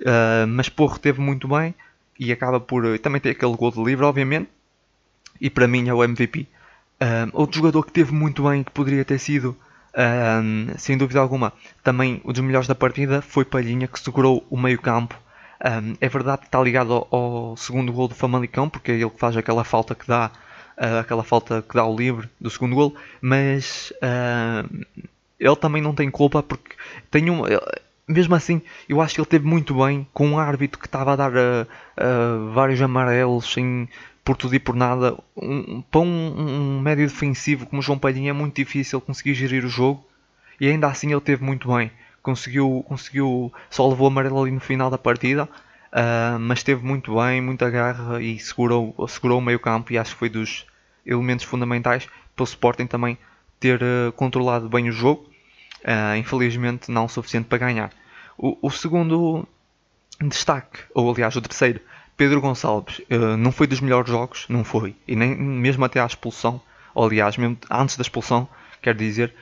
Uh, 0.00 0.46
mas 0.48 0.68
Porro 0.68 0.98
teve 0.98 1.20
muito 1.20 1.46
bem 1.46 1.74
e 2.18 2.32
acaba 2.32 2.58
por 2.58 2.98
também 2.98 3.20
ter 3.20 3.30
aquele 3.30 3.56
gol 3.56 3.70
de 3.70 3.82
livre, 3.82 4.04
obviamente. 4.04 4.48
E 5.40 5.48
para 5.50 5.68
mim 5.68 5.88
é 5.88 5.94
o 5.94 6.02
MVP. 6.02 6.48
outro 7.32 7.58
jogador 7.58 7.84
que 7.84 7.92
teve 7.92 8.12
muito 8.12 8.48
bem, 8.48 8.64
que 8.64 8.72
poderia 8.72 9.04
ter 9.04 9.20
sido, 9.20 9.56
sem 10.76 10.98
dúvida 10.98 11.20
alguma, 11.20 11.52
também 11.84 12.20
um 12.24 12.32
dos 12.32 12.42
melhores 12.42 12.66
da 12.66 12.74
partida, 12.74 13.22
foi 13.22 13.44
Palhinha, 13.44 13.86
que 13.86 14.00
segurou 14.00 14.44
o 14.50 14.56
meio-campo 14.56 15.16
um, 15.64 15.96
é 16.00 16.08
verdade 16.08 16.42
que 16.42 16.46
está 16.46 16.62
ligado 16.62 16.92
ao, 16.92 17.08
ao, 17.10 17.56
segundo 17.56 17.92
gol 17.92 18.08
do 18.08 18.14
Famalicão, 18.14 18.68
porque 18.68 18.92
é 18.92 18.94
ele 18.94 19.10
que 19.10 19.18
faz 19.18 19.36
aquela 19.36 19.64
falta 19.64 19.94
que 19.94 20.06
dá, 20.06 20.30
uh, 20.76 20.98
aquela 21.00 21.24
falta 21.24 21.62
que 21.62 21.74
dá 21.74 21.84
o 21.84 21.96
livre 21.96 22.28
do 22.40 22.48
segundo 22.48 22.76
gol, 22.76 22.94
mas 23.20 23.92
uh, 23.96 24.86
ele 25.38 25.56
também 25.56 25.82
não 25.82 25.94
tem 25.94 26.10
culpa 26.10 26.42
porque 26.42 26.74
tem 27.10 27.28
um. 27.30 27.42
Mesmo 28.06 28.34
assim, 28.34 28.62
eu 28.88 29.02
acho 29.02 29.14
que 29.14 29.20
ele 29.20 29.26
teve 29.26 29.46
muito 29.46 29.74
bem 29.74 30.06
com 30.14 30.28
um 30.28 30.38
árbitro 30.38 30.80
que 30.80 30.86
estava 30.86 31.12
a 31.12 31.16
dar 31.16 31.32
uh, 31.32 32.52
vários 32.54 32.80
amarelos 32.80 33.52
sem, 33.52 33.86
por 34.24 34.36
tudo 34.36 34.54
e 34.54 34.58
por 34.58 34.74
nada. 34.74 35.14
Um, 35.36 35.82
para 35.82 36.00
um, 36.00 36.76
um 36.76 36.80
médio 36.80 37.06
defensivo 37.06 37.66
como 37.66 37.82
João 37.82 37.98
Palhinha 37.98 38.30
é 38.30 38.32
muito 38.32 38.56
difícil 38.56 39.00
conseguir 39.00 39.34
gerir 39.34 39.64
o 39.64 39.68
jogo 39.68 40.02
e 40.60 40.68
ainda 40.68 40.86
assim 40.86 41.12
ele 41.12 41.20
teve 41.20 41.44
muito 41.44 41.68
bem 41.68 41.90
conseguiu, 42.28 42.84
conseguiu 42.86 43.50
só 43.70 43.88
levou 43.88 44.06
amarelo 44.06 44.42
ali 44.42 44.50
no 44.50 44.60
final 44.60 44.90
da 44.90 44.98
partida, 44.98 45.44
uh, 45.44 46.38
mas 46.38 46.58
esteve 46.58 46.84
muito 46.84 47.16
bem, 47.16 47.40
muita 47.40 47.70
garra 47.70 48.20
e 48.20 48.38
segurou, 48.38 48.94
segurou 49.08 49.38
o 49.38 49.42
meio 49.42 49.58
campo 49.58 49.94
e 49.94 49.98
acho 49.98 50.12
que 50.12 50.18
foi 50.18 50.28
dos 50.28 50.66
elementos 51.06 51.46
fundamentais 51.46 52.06
para 52.36 52.42
o 52.42 52.44
Sporting 52.44 52.86
também 52.86 53.16
ter 53.58 53.80
uh, 53.82 54.12
controlado 54.12 54.68
bem 54.68 54.90
o 54.90 54.92
jogo, 54.92 55.26
uh, 55.84 56.16
infelizmente 56.18 56.90
não 56.90 57.06
o 57.06 57.08
suficiente 57.08 57.46
para 57.46 57.56
ganhar. 57.56 57.90
O, 58.36 58.58
o, 58.60 58.70
segundo 58.70 59.48
destaque, 60.20 60.80
ou 60.94 61.10
aliás 61.10 61.34
o 61.34 61.40
terceiro, 61.40 61.80
Pedro 62.14 62.42
Gonçalves, 62.42 63.00
não 63.38 63.52
foi 63.52 63.68
dos 63.68 63.80
melhores 63.80 64.10
jogos, 64.10 64.44
não 64.48 64.64
foi, 64.64 64.94
e 65.06 65.14
nem 65.14 65.36
mesmo 65.36 65.84
até 65.84 66.00
à 66.00 66.06
expulsão, 66.06 66.60
ou 66.92 67.06
aliás, 67.06 67.36
mesmo 67.36 67.56
antes 67.70 67.96
da 67.96 68.02
expulsão, 68.02 68.48
quer 68.82 68.96
dizer, 68.96 69.32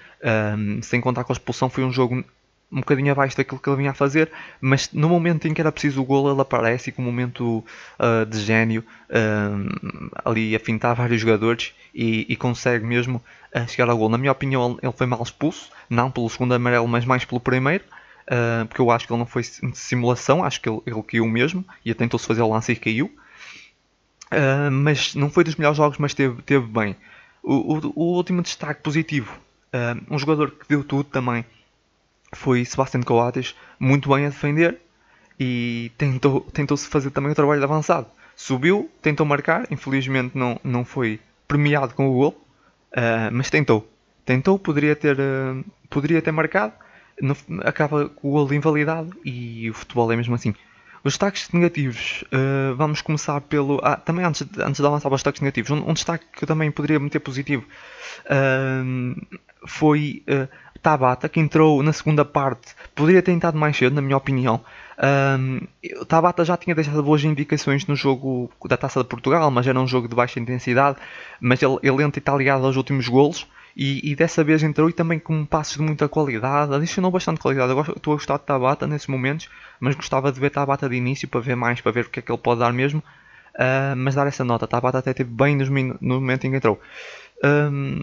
sem 0.82 1.00
contar 1.00 1.24
com 1.24 1.32
a 1.32 1.34
expulsão, 1.34 1.70
foi 1.70 1.84
um 1.84 1.90
jogo 1.90 2.22
um 2.70 2.80
bocadinho 2.80 3.12
abaixo 3.12 3.36
daquilo 3.36 3.60
que 3.60 3.68
ele 3.68 3.76
vinha 3.76 3.90
a 3.92 3.94
fazer, 3.94 4.30
mas 4.60 4.90
no 4.92 5.08
momento 5.08 5.46
em 5.46 5.54
que 5.54 5.60
era 5.60 5.70
preciso 5.70 6.02
o 6.02 6.04
gol, 6.04 6.30
ele 6.30 6.40
aparece 6.40 6.90
com 6.90 7.00
um 7.00 7.04
momento 7.04 7.64
uh, 7.98 8.26
de 8.26 8.40
gênio 8.40 8.84
uh, 9.08 10.20
ali 10.24 10.54
a 10.54 10.58
fintar 10.58 10.94
vários 10.94 11.20
jogadores 11.20 11.72
e, 11.94 12.26
e 12.28 12.36
consegue 12.36 12.84
mesmo 12.84 13.22
uh, 13.54 13.68
chegar 13.68 13.88
ao 13.88 13.96
gol. 13.96 14.08
Na 14.08 14.18
minha 14.18 14.32
opinião, 14.32 14.78
ele 14.82 14.92
foi 14.92 15.06
mal 15.06 15.22
expulso, 15.22 15.70
não 15.88 16.10
pelo 16.10 16.28
segundo 16.28 16.54
amarelo, 16.54 16.88
mas 16.88 17.04
mais 17.04 17.24
pelo 17.24 17.40
primeiro. 17.40 17.84
porque 18.68 18.80
eu 18.80 18.90
acho 18.90 19.06
que 19.06 19.12
ele 19.12 19.20
não 19.20 19.26
foi 19.26 19.44
simulação, 19.44 20.42
acho 20.42 20.60
que 20.60 20.68
ele, 20.68 20.80
ele 20.84 21.02
caiu 21.04 21.26
mesmo 21.26 21.64
e 21.84 21.94
tentou-se 21.94 22.26
fazer 22.26 22.42
o 22.42 22.48
lance 22.50 22.72
e 22.72 22.76
caiu. 22.76 23.10
mas 24.72 25.14
não 25.14 25.30
foi 25.30 25.44
dos 25.44 25.54
melhores 25.54 25.76
jogos, 25.76 25.98
mas 25.98 26.14
teve, 26.14 26.42
teve 26.42 26.66
bem. 26.66 26.96
O, 27.44 27.76
o, 27.76 27.92
o 27.94 28.16
último 28.16 28.42
destaque 28.42 28.82
positivo, 28.82 29.38
um 30.10 30.18
jogador 30.18 30.50
que 30.50 30.68
deu 30.68 30.82
tudo 30.82 31.04
também, 31.04 31.44
foi 32.34 32.64
Sebastian 32.64 33.02
Coates 33.02 33.54
muito 33.78 34.08
bem 34.08 34.26
a 34.26 34.28
defender 34.28 34.78
e 35.38 35.92
tentou, 35.96 36.40
tentou-se 36.52 36.88
fazer 36.88 37.10
também 37.10 37.32
o 37.32 37.34
trabalho 37.34 37.60
de 37.60 37.64
avançado. 37.64 38.06
Subiu, 38.34 38.90
tentou 39.00 39.24
marcar, 39.24 39.66
infelizmente 39.70 40.36
não, 40.36 40.60
não 40.62 40.84
foi 40.84 41.20
premiado 41.48 41.94
com 41.94 42.08
o 42.08 42.12
gol, 42.12 42.44
uh, 42.92 43.32
mas 43.32 43.50
tentou. 43.50 43.90
Tentou, 44.24 44.58
poderia 44.58 44.96
ter, 44.96 45.16
uh, 45.18 45.64
poderia 45.88 46.20
ter 46.20 46.32
marcado, 46.32 46.74
no, 47.20 47.36
acaba 47.62 48.08
com 48.08 48.28
o 48.28 48.32
gol 48.32 48.52
invalidado 48.52 49.10
e 49.24 49.70
o 49.70 49.74
futebol 49.74 50.10
é 50.12 50.16
mesmo 50.16 50.34
assim. 50.34 50.54
Os 51.02 51.12
destaques 51.12 51.50
negativos, 51.52 52.24
uh, 52.32 52.74
vamos 52.74 53.00
começar 53.00 53.40
pelo. 53.42 53.80
Ah, 53.82 53.96
também 53.96 54.24
antes, 54.24 54.42
antes 54.58 54.80
de 54.80 54.86
avançar 54.86 55.08
para 55.08 55.14
os 55.14 55.20
destaques 55.20 55.40
negativos, 55.40 55.70
um, 55.70 55.88
um 55.88 55.94
destaque 55.94 56.26
que 56.32 56.44
eu 56.44 56.48
também 56.48 56.70
poderia 56.70 56.98
meter 56.98 57.20
positivo 57.20 57.64
foi 59.66 60.22
Tabata, 60.86 61.28
que 61.28 61.40
entrou 61.40 61.82
na 61.82 61.92
segunda 61.92 62.24
parte, 62.24 62.72
poderia 62.94 63.20
ter 63.20 63.32
entrado 63.32 63.58
mais 63.58 63.76
cedo, 63.76 63.92
na 63.94 64.00
minha 64.00 64.16
opinião. 64.16 64.60
Um, 65.36 65.58
Tabata 66.04 66.44
já 66.44 66.56
tinha 66.56 66.76
deixado 66.76 67.02
boas 67.02 67.24
indicações 67.24 67.84
no 67.88 67.96
jogo 67.96 68.48
da 68.66 68.76
Taça 68.76 69.02
de 69.02 69.08
Portugal, 69.08 69.50
mas 69.50 69.66
era 69.66 69.80
um 69.80 69.86
jogo 69.88 70.06
de 70.06 70.14
baixa 70.14 70.38
intensidade. 70.38 70.96
Mas 71.40 71.60
ele, 71.60 71.76
ele 71.82 72.04
entra 72.04 72.20
e 72.20 72.20
está 72.20 72.36
ligado 72.36 72.64
aos 72.64 72.76
últimos 72.76 73.08
golos. 73.08 73.48
E, 73.76 74.12
e, 74.12 74.14
dessa 74.14 74.44
vez 74.44 74.62
entrou 74.62 74.88
e 74.88 74.92
também 74.92 75.18
com 75.18 75.44
passos 75.44 75.76
de 75.76 75.82
muita 75.82 76.08
qualidade, 76.08 76.72
adicionou 76.72 77.10
bastante 77.10 77.40
qualidade. 77.40 77.72
Eu 77.72 77.80
estou 77.80 78.12
a 78.12 78.16
gostar 78.16 78.38
de 78.38 78.44
Tabata 78.44 78.86
nesses 78.86 79.08
momentos, 79.08 79.50
mas 79.80 79.96
gostava 79.96 80.30
de 80.30 80.38
ver 80.38 80.50
Tabata 80.50 80.88
de 80.88 80.94
início 80.94 81.26
para 81.26 81.40
ver 81.40 81.56
mais, 81.56 81.80
para 81.80 81.90
ver 81.90 82.04
o 82.04 82.10
que 82.10 82.20
é 82.20 82.22
que 82.22 82.30
ele 82.30 82.38
pode 82.38 82.60
dar 82.60 82.72
mesmo. 82.72 83.02
Uh, 83.56 83.96
mas 83.96 84.14
dar 84.14 84.28
essa 84.28 84.44
nota, 84.44 84.68
Tabata 84.68 84.98
até 84.98 85.12
teve 85.12 85.30
bem 85.30 85.56
no 85.56 86.20
momento 86.20 86.46
em 86.46 86.50
que 86.52 86.56
entrou. 86.58 86.80
Um, 87.44 88.02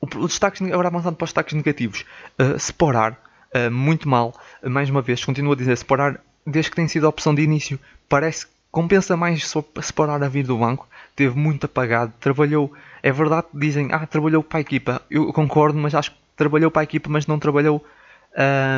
os 0.00 0.30
destaques, 0.30 0.62
agora 0.62 0.88
avançando 0.88 1.16
para 1.16 1.24
os 1.24 1.30
destaques 1.30 1.54
negativos. 1.54 2.04
Uh, 2.38 2.58
separar, 2.58 3.12
uh, 3.54 3.70
muito 3.70 4.08
mal. 4.08 4.34
Uh, 4.62 4.70
mais 4.70 4.90
uma 4.90 5.02
vez, 5.02 5.24
continuo 5.24 5.52
a 5.52 5.56
dizer, 5.56 5.76
separar 5.76 6.20
desde 6.46 6.70
que 6.70 6.76
tem 6.76 6.86
sido 6.86 7.06
a 7.06 7.08
opção 7.08 7.34
de 7.34 7.42
início, 7.42 7.78
parece 8.08 8.46
que 8.46 8.52
compensa 8.70 9.16
mais 9.16 9.52
separar 9.82 10.22
a 10.22 10.28
vir 10.28 10.44
do 10.44 10.58
banco. 10.58 10.88
Teve 11.14 11.36
muito 11.36 11.66
apagado, 11.66 12.12
trabalhou. 12.20 12.72
É 13.02 13.10
verdade 13.10 13.46
dizem, 13.52 13.88
ah, 13.90 14.06
trabalhou 14.06 14.42
para 14.42 14.58
a 14.58 14.60
equipa. 14.60 15.02
Eu 15.10 15.32
concordo, 15.32 15.78
mas 15.78 15.94
acho 15.94 16.10
que 16.10 16.18
trabalhou 16.36 16.70
para 16.70 16.82
a 16.82 16.84
equipa, 16.84 17.08
mas 17.08 17.26
não 17.26 17.38
trabalhou 17.38 17.84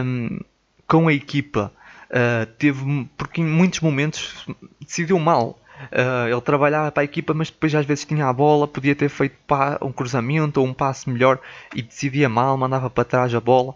um, 0.05 0.39
com 0.87 1.09
a 1.09 1.13
equipa. 1.13 1.73
Teve, 2.59 3.09
porque 3.19 3.41
em 3.41 3.45
muitos 3.45 3.81
momentos 3.81 4.47
decidiu 4.81 5.19
mal. 5.19 5.59
Uh, 5.93 6.29
ele 6.31 6.41
trabalhava 6.41 6.91
para 6.91 7.03
a 7.03 7.05
equipa, 7.05 7.33
mas 7.33 7.51
depois 7.51 7.75
às 7.75 7.87
vezes 7.87 8.05
tinha 8.05 8.27
a 8.27 8.33
bola, 8.33 8.67
podia 8.67 8.95
ter 8.95 9.09
feito 9.09 9.37
um 9.83 9.93
cruzamento 9.93 10.61
ou 10.61 10.67
um 10.67 10.75
passe 10.75 11.09
melhor 11.09 11.39
e 11.75 11.83
decidia 11.83 12.29
mal, 12.29 12.57
mandava 12.57 12.91
para 12.91 13.05
trás 13.05 13.35
a 13.35 13.41
bola. 13.41 13.75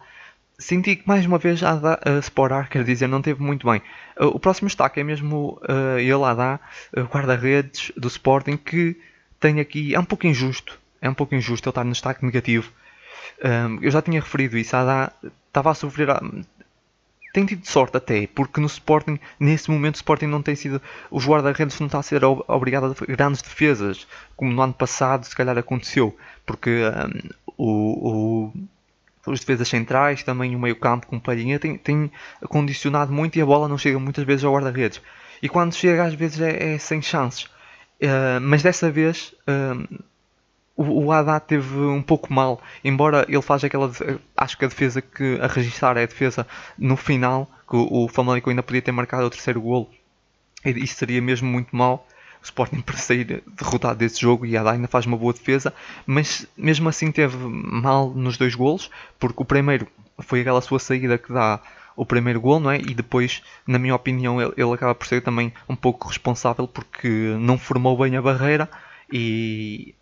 Senti 0.59 0.95
que 0.95 1.09
mais 1.09 1.27
uma 1.27 1.39
vez 1.39 1.61
a, 1.63 1.73
a 2.05 2.19
Sporar, 2.21 2.69
quer 2.69 2.85
dizer, 2.85 3.09
não 3.09 3.21
teve 3.21 3.43
muito 3.43 3.67
bem. 3.67 3.83
Uh, 4.21 4.27
o 4.27 4.39
próximo 4.39 4.69
destaque 4.69 5.01
é 5.01 5.05
mesmo 5.05 5.61
uh, 5.63 5.99
ele, 5.99 6.25
Adá, 6.25 6.61
uh, 6.97 7.03
guarda-redes 7.03 7.91
do 7.97 8.07
Sporting, 8.07 8.57
que 8.57 8.97
tem 9.41 9.59
aqui. 9.59 9.95
É 9.95 9.99
um 9.99 10.05
pouco 10.05 10.27
injusto. 10.27 10.79
É 11.01 11.11
um 11.11 11.15
pouco 11.15 11.35
injusto 11.35 11.69
ele 11.69 11.73
estar 11.73 11.85
no 11.85 11.91
destaque 11.91 12.25
negativo. 12.25 12.71
eu 13.81 13.91
já 13.91 14.01
tinha 14.01 14.21
referido 14.21 14.57
isso. 14.57 14.77
Adá 14.77 15.11
estava 15.49 15.73
a 15.73 15.75
sofrer 15.75 16.09
tem 17.33 17.47
tido 17.47 17.67
sorte 17.67 17.97
até, 17.97 18.27
porque 18.27 18.61
no 18.61 18.67
Sporting, 18.67 19.19
nesse 19.41 19.71
momento, 19.71 19.95
o 19.95 19.99
Sporting 19.99 20.27
não 20.27 20.43
tem 20.43 20.55
sido. 20.55 20.83
Os 21.11 21.27
guarda-redes 21.27 21.81
não 21.81 21.87
está 21.87 21.99
a 21.99 22.03
ser 22.03 22.23
obrigado 22.25 22.95
a 23.01 23.07
grandes 23.07 23.41
defesas, 23.41 24.07
como 24.37 24.53
no 24.53 24.61
ano 24.61 24.75
passado, 24.75 25.25
se 25.25 25.35
calhar 25.35 25.57
aconteceu, 25.57 26.17
porque 26.45 26.83
um, 26.85 27.31
o, 27.57 28.53
o, 29.27 29.31
os 29.31 29.41
defesas 29.41 29.69
centrais, 29.69 30.23
também 30.23 30.55
o 30.55 30.59
meio-campo 30.59 31.07
com 31.07 31.19
palhinha, 31.19 31.59
tem, 31.59 31.79
tem 31.79 32.13
condicionado 32.49 33.13
muito 33.13 33.39
e 33.39 33.43
a 33.43 33.47
bola 33.47 33.67
não 33.67 33.79
chega 33.79 33.99
muitas 33.99 34.25
vezes 34.25 34.45
ao 34.45 34.53
guarda-redes. 34.53 35.01
E 35.43 35.49
quando 35.49 35.75
chega, 35.75 36.05
às 36.05 36.15
vezes 36.15 36.41
é, 36.41 36.75
é 36.75 36.79
sem 36.79 37.01
chances. 37.01 37.45
Uh, 37.45 38.41
mas 38.43 38.63
dessa 38.63 38.91
vez. 38.91 39.35
Uh, 39.49 40.12
o, 40.77 41.13
Haddad 41.13 41.45
teve 41.47 41.77
um 41.77 42.03
pouco 42.03 42.33
mal, 42.33 42.61
embora 42.83 43.27
ele 43.29 43.43
faça 43.43 43.67
aquela. 43.67 43.91
Acho 44.37 44.57
que 44.57 44.65
a 44.65 44.69
defesa 44.69 45.03
que 45.03 45.39
a 45.41 45.47
registrar 45.47 45.97
é 45.97 46.03
a 46.03 46.07
defesa 46.07 46.47
no 46.79 46.97
final, 46.97 47.51
que 47.69 47.77
o, 47.77 48.09
Famalicão 48.09 48.51
ainda 48.51 48.63
podia 48.63 48.83
ter 48.83 48.93
marcado 48.93 49.27
o 49.27 49.31
terceiro 49.31 49.61
golo. 49.61 49.89
Isso 50.65 50.95
seria 50.95 51.21
mesmo 51.21 51.49
muito 51.49 51.75
mal. 51.77 52.07
O 52.41 52.45
Sporting 52.45 52.81
para 52.81 52.97
sair 52.97 53.43
derrotado 53.47 53.99
desse 53.99 54.21
jogo 54.21 54.47
e 54.47 54.57
a 54.57 54.61
Haddad 54.61 54.77
ainda 54.77 54.89
faz 54.89 55.07
uma 55.07 55.17
boa 55.17 55.33
defesa, 55.33 55.73
mas 56.07 56.47
mesmo 56.57 56.89
assim 56.89 57.13
teve 57.13 57.37
mal 57.37 58.11
nos 58.11 58.37
dois 58.37 58.55
golos, 58.55 58.91
porque 59.19 59.43
o 59.43 59.45
primeiro 59.47 59.87
foi 60.19 60.41
aquela 60.41 60.61
sua 60.61 60.79
saída 60.79 61.19
que 61.19 61.33
dá 61.33 61.61
o 61.95 62.07
primeiro 62.07 62.41
gol, 62.41 62.59
não 62.59 62.71
é? 62.71 62.79
E 62.79 62.95
depois, 62.95 63.43
na 63.67 63.79
minha 63.79 63.95
opinião, 63.95 64.41
ele, 64.41 64.53
ele 64.57 64.73
acaba 64.73 64.95
por 64.95 65.07
ser 65.07 65.23
também 65.23 65.53
um 65.69 65.77
pouco 65.77 66.09
responsável 66.09 66.67
porque 66.67 67.09
não 67.39 67.59
formou 67.59 67.97
bem 67.97 68.17
a 68.17 68.23
barreira 68.23 68.69
e 69.13 69.95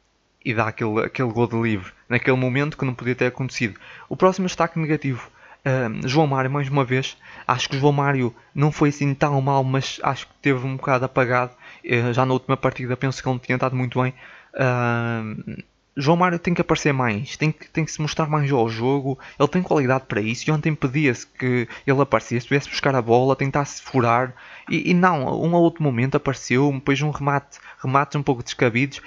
e 0.44 0.55
dá 0.55 0.68
aquele, 0.68 1.00
aquele 1.00 1.31
gol 1.33 1.46
de 1.46 1.61
livre 1.61 1.92
naquele 2.09 2.37
momento 2.37 2.76
que 2.76 2.85
não 2.85 2.94
podia 2.94 3.14
ter 3.14 3.26
acontecido. 3.26 3.79
O 4.09 4.16
próximo 4.16 4.46
destaque 4.46 4.79
negativo, 4.79 5.31
João 6.07 6.26
Mário, 6.26 6.50
mais 6.50 6.68
uma 6.68 6.85
vez, 6.85 7.16
acho 7.46 7.68
que 7.68 7.76
o 7.76 7.81
João 7.81 7.92
Mário 7.92 8.35
não 8.55 8.72
foi 8.72 8.88
assim 8.88 9.14
tão 9.14 9.40
mal, 9.40 9.62
mas 9.62 10.00
acho 10.03 10.26
que 10.26 10.33
teve 10.40 10.66
um 10.66 10.76
bocado 10.76 11.05
apagado. 11.05 11.53
Uh, 11.85 12.12
já 12.12 12.24
na 12.24 12.33
última 12.33 12.57
partida 12.57 12.96
penso 12.96 13.22
que 13.22 13.29
ele 13.29 13.38
tinha 13.38 13.57
estado 13.57 13.76
muito 13.76 14.00
bem. 14.00 14.14
Uh, 14.55 15.62
João 15.96 16.16
Mário 16.16 16.38
tem 16.38 16.55
que 16.55 16.61
aparecer 16.61 16.92
mais, 16.92 17.37
tem 17.37 17.53
que, 17.53 17.68
tem 17.68 17.85
que 17.85 17.92
se 17.92 18.00
mostrar 18.00 18.26
mais 18.26 18.50
ao 18.50 18.68
jogo, 18.70 19.18
ele 19.38 19.48
tem 19.48 19.62
qualidade 19.62 20.05
para 20.07 20.20
isso. 20.20 20.48
E 20.48 20.53
ontem 20.53 20.74
pedia-se 20.74 21.26
que 21.26 21.68
ele 21.87 22.00
aparecesse, 22.00 22.48
viesse 22.48 22.70
buscar 22.70 22.94
a 22.94 23.03
bola, 23.03 23.37
tentasse 23.37 23.83
furar, 23.83 24.35
e, 24.68 24.90
e 24.90 24.94
não, 24.94 25.24
um 25.42 25.53
ou 25.53 25.62
outro 25.62 25.83
momento 25.83 26.16
apareceu, 26.16 26.72
depois 26.72 27.03
um 27.03 27.11
remate, 27.11 27.59
remates 27.83 28.16
um 28.16 28.22
pouco 28.22 28.42
descabidos 28.42 29.03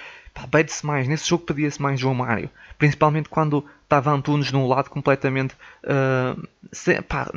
pede-se 0.51 0.85
mais. 0.85 1.07
Nesse 1.07 1.27
jogo 1.27 1.45
pedia-se 1.45 1.81
mais 1.81 1.99
João 1.99 2.15
Mário. 2.15 2.49
Principalmente 2.77 3.29
quando 3.29 3.65
estava 3.83 4.11
Antunes 4.11 4.51
num 4.51 4.67
lado 4.67 4.89
completamente. 4.89 5.55
Uh, 5.83 6.47
se, 6.71 7.01
pá, 7.01 7.29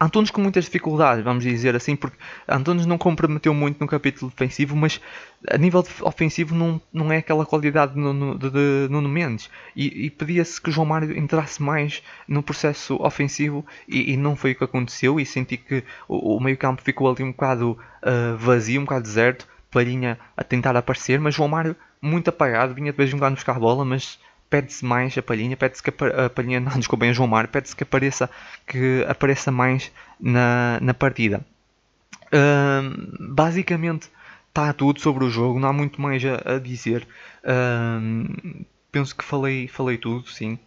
Antunes 0.00 0.30
com 0.30 0.40
muitas 0.40 0.66
dificuldades, 0.66 1.24
vamos 1.24 1.42
dizer 1.42 1.74
assim, 1.74 1.96
porque 1.96 2.16
Antunes 2.46 2.86
não 2.86 2.96
comprometeu 2.96 3.52
muito 3.52 3.80
no 3.80 3.86
capítulo 3.88 4.30
defensivo, 4.30 4.76
mas 4.76 5.00
a 5.50 5.58
nível 5.58 5.84
ofensivo 6.02 6.54
não, 6.54 6.80
não 6.92 7.10
é 7.10 7.16
aquela 7.16 7.44
qualidade 7.44 7.94
de, 7.94 7.98
Nuno 8.88 9.08
Mendes. 9.08 9.50
E, 9.74 10.06
e 10.06 10.10
pedia-se 10.10 10.60
que 10.60 10.70
João 10.70 10.86
Mário 10.86 11.18
entrasse 11.18 11.60
mais 11.60 12.00
no 12.28 12.44
processo 12.44 12.94
ofensivo 13.02 13.66
e, 13.88 14.12
e, 14.12 14.16
não 14.16 14.36
foi 14.36 14.52
o 14.52 14.54
que 14.54 14.62
aconteceu. 14.62 15.18
E 15.18 15.26
senti 15.26 15.56
que 15.56 15.82
o, 16.06 16.36
o 16.36 16.40
meio-campo 16.40 16.80
ficou 16.80 17.10
ali 17.10 17.24
um 17.24 17.32
bocado 17.32 17.72
uh, 17.72 18.36
vazio, 18.36 18.80
um 18.80 18.84
bocado 18.84 19.02
deserto. 19.02 19.48
Palhinha 19.70 20.18
a 20.36 20.44
tentar 20.44 20.76
aparecer, 20.76 21.20
mas 21.20 21.34
João 21.34 21.48
Mário 21.48 21.76
muito 22.00 22.28
apagado, 22.28 22.74
vinha 22.74 22.92
de 22.92 22.96
vez 22.96 23.12
em 23.12 23.18
quando 23.18 23.34
buscar 23.34 23.58
bola, 23.58 23.84
mas 23.84 24.18
pede-se 24.48 24.84
mais 24.84 25.16
a 25.18 25.22
palhinha, 25.22 25.56
pede-se 25.56 25.82
que 25.82 25.90
a 25.90 26.30
palhinha, 26.30 26.60
não, 26.60 26.78
desculpa, 26.78 27.06
em 27.06 27.12
João 27.12 27.28
Mário, 27.28 27.50
pede-se 27.50 27.76
que 27.76 27.82
apareça, 27.82 28.30
que 28.66 29.04
apareça 29.08 29.50
mais 29.50 29.92
na, 30.20 30.78
na 30.80 30.94
partida. 30.94 31.44
Basicamente 33.20 34.10
está 34.48 34.72
tudo 34.72 35.00
sobre 35.00 35.24
o 35.24 35.30
jogo, 35.30 35.58
não 35.60 35.68
há 35.68 35.72
muito 35.72 36.00
mais 36.00 36.22
a, 36.24 36.54
a 36.54 36.58
dizer. 36.58 37.06
Penso 38.90 39.14
que 39.14 39.24
falei, 39.24 39.68
falei 39.68 39.98
tudo, 39.98 40.28
sim. 40.28 40.58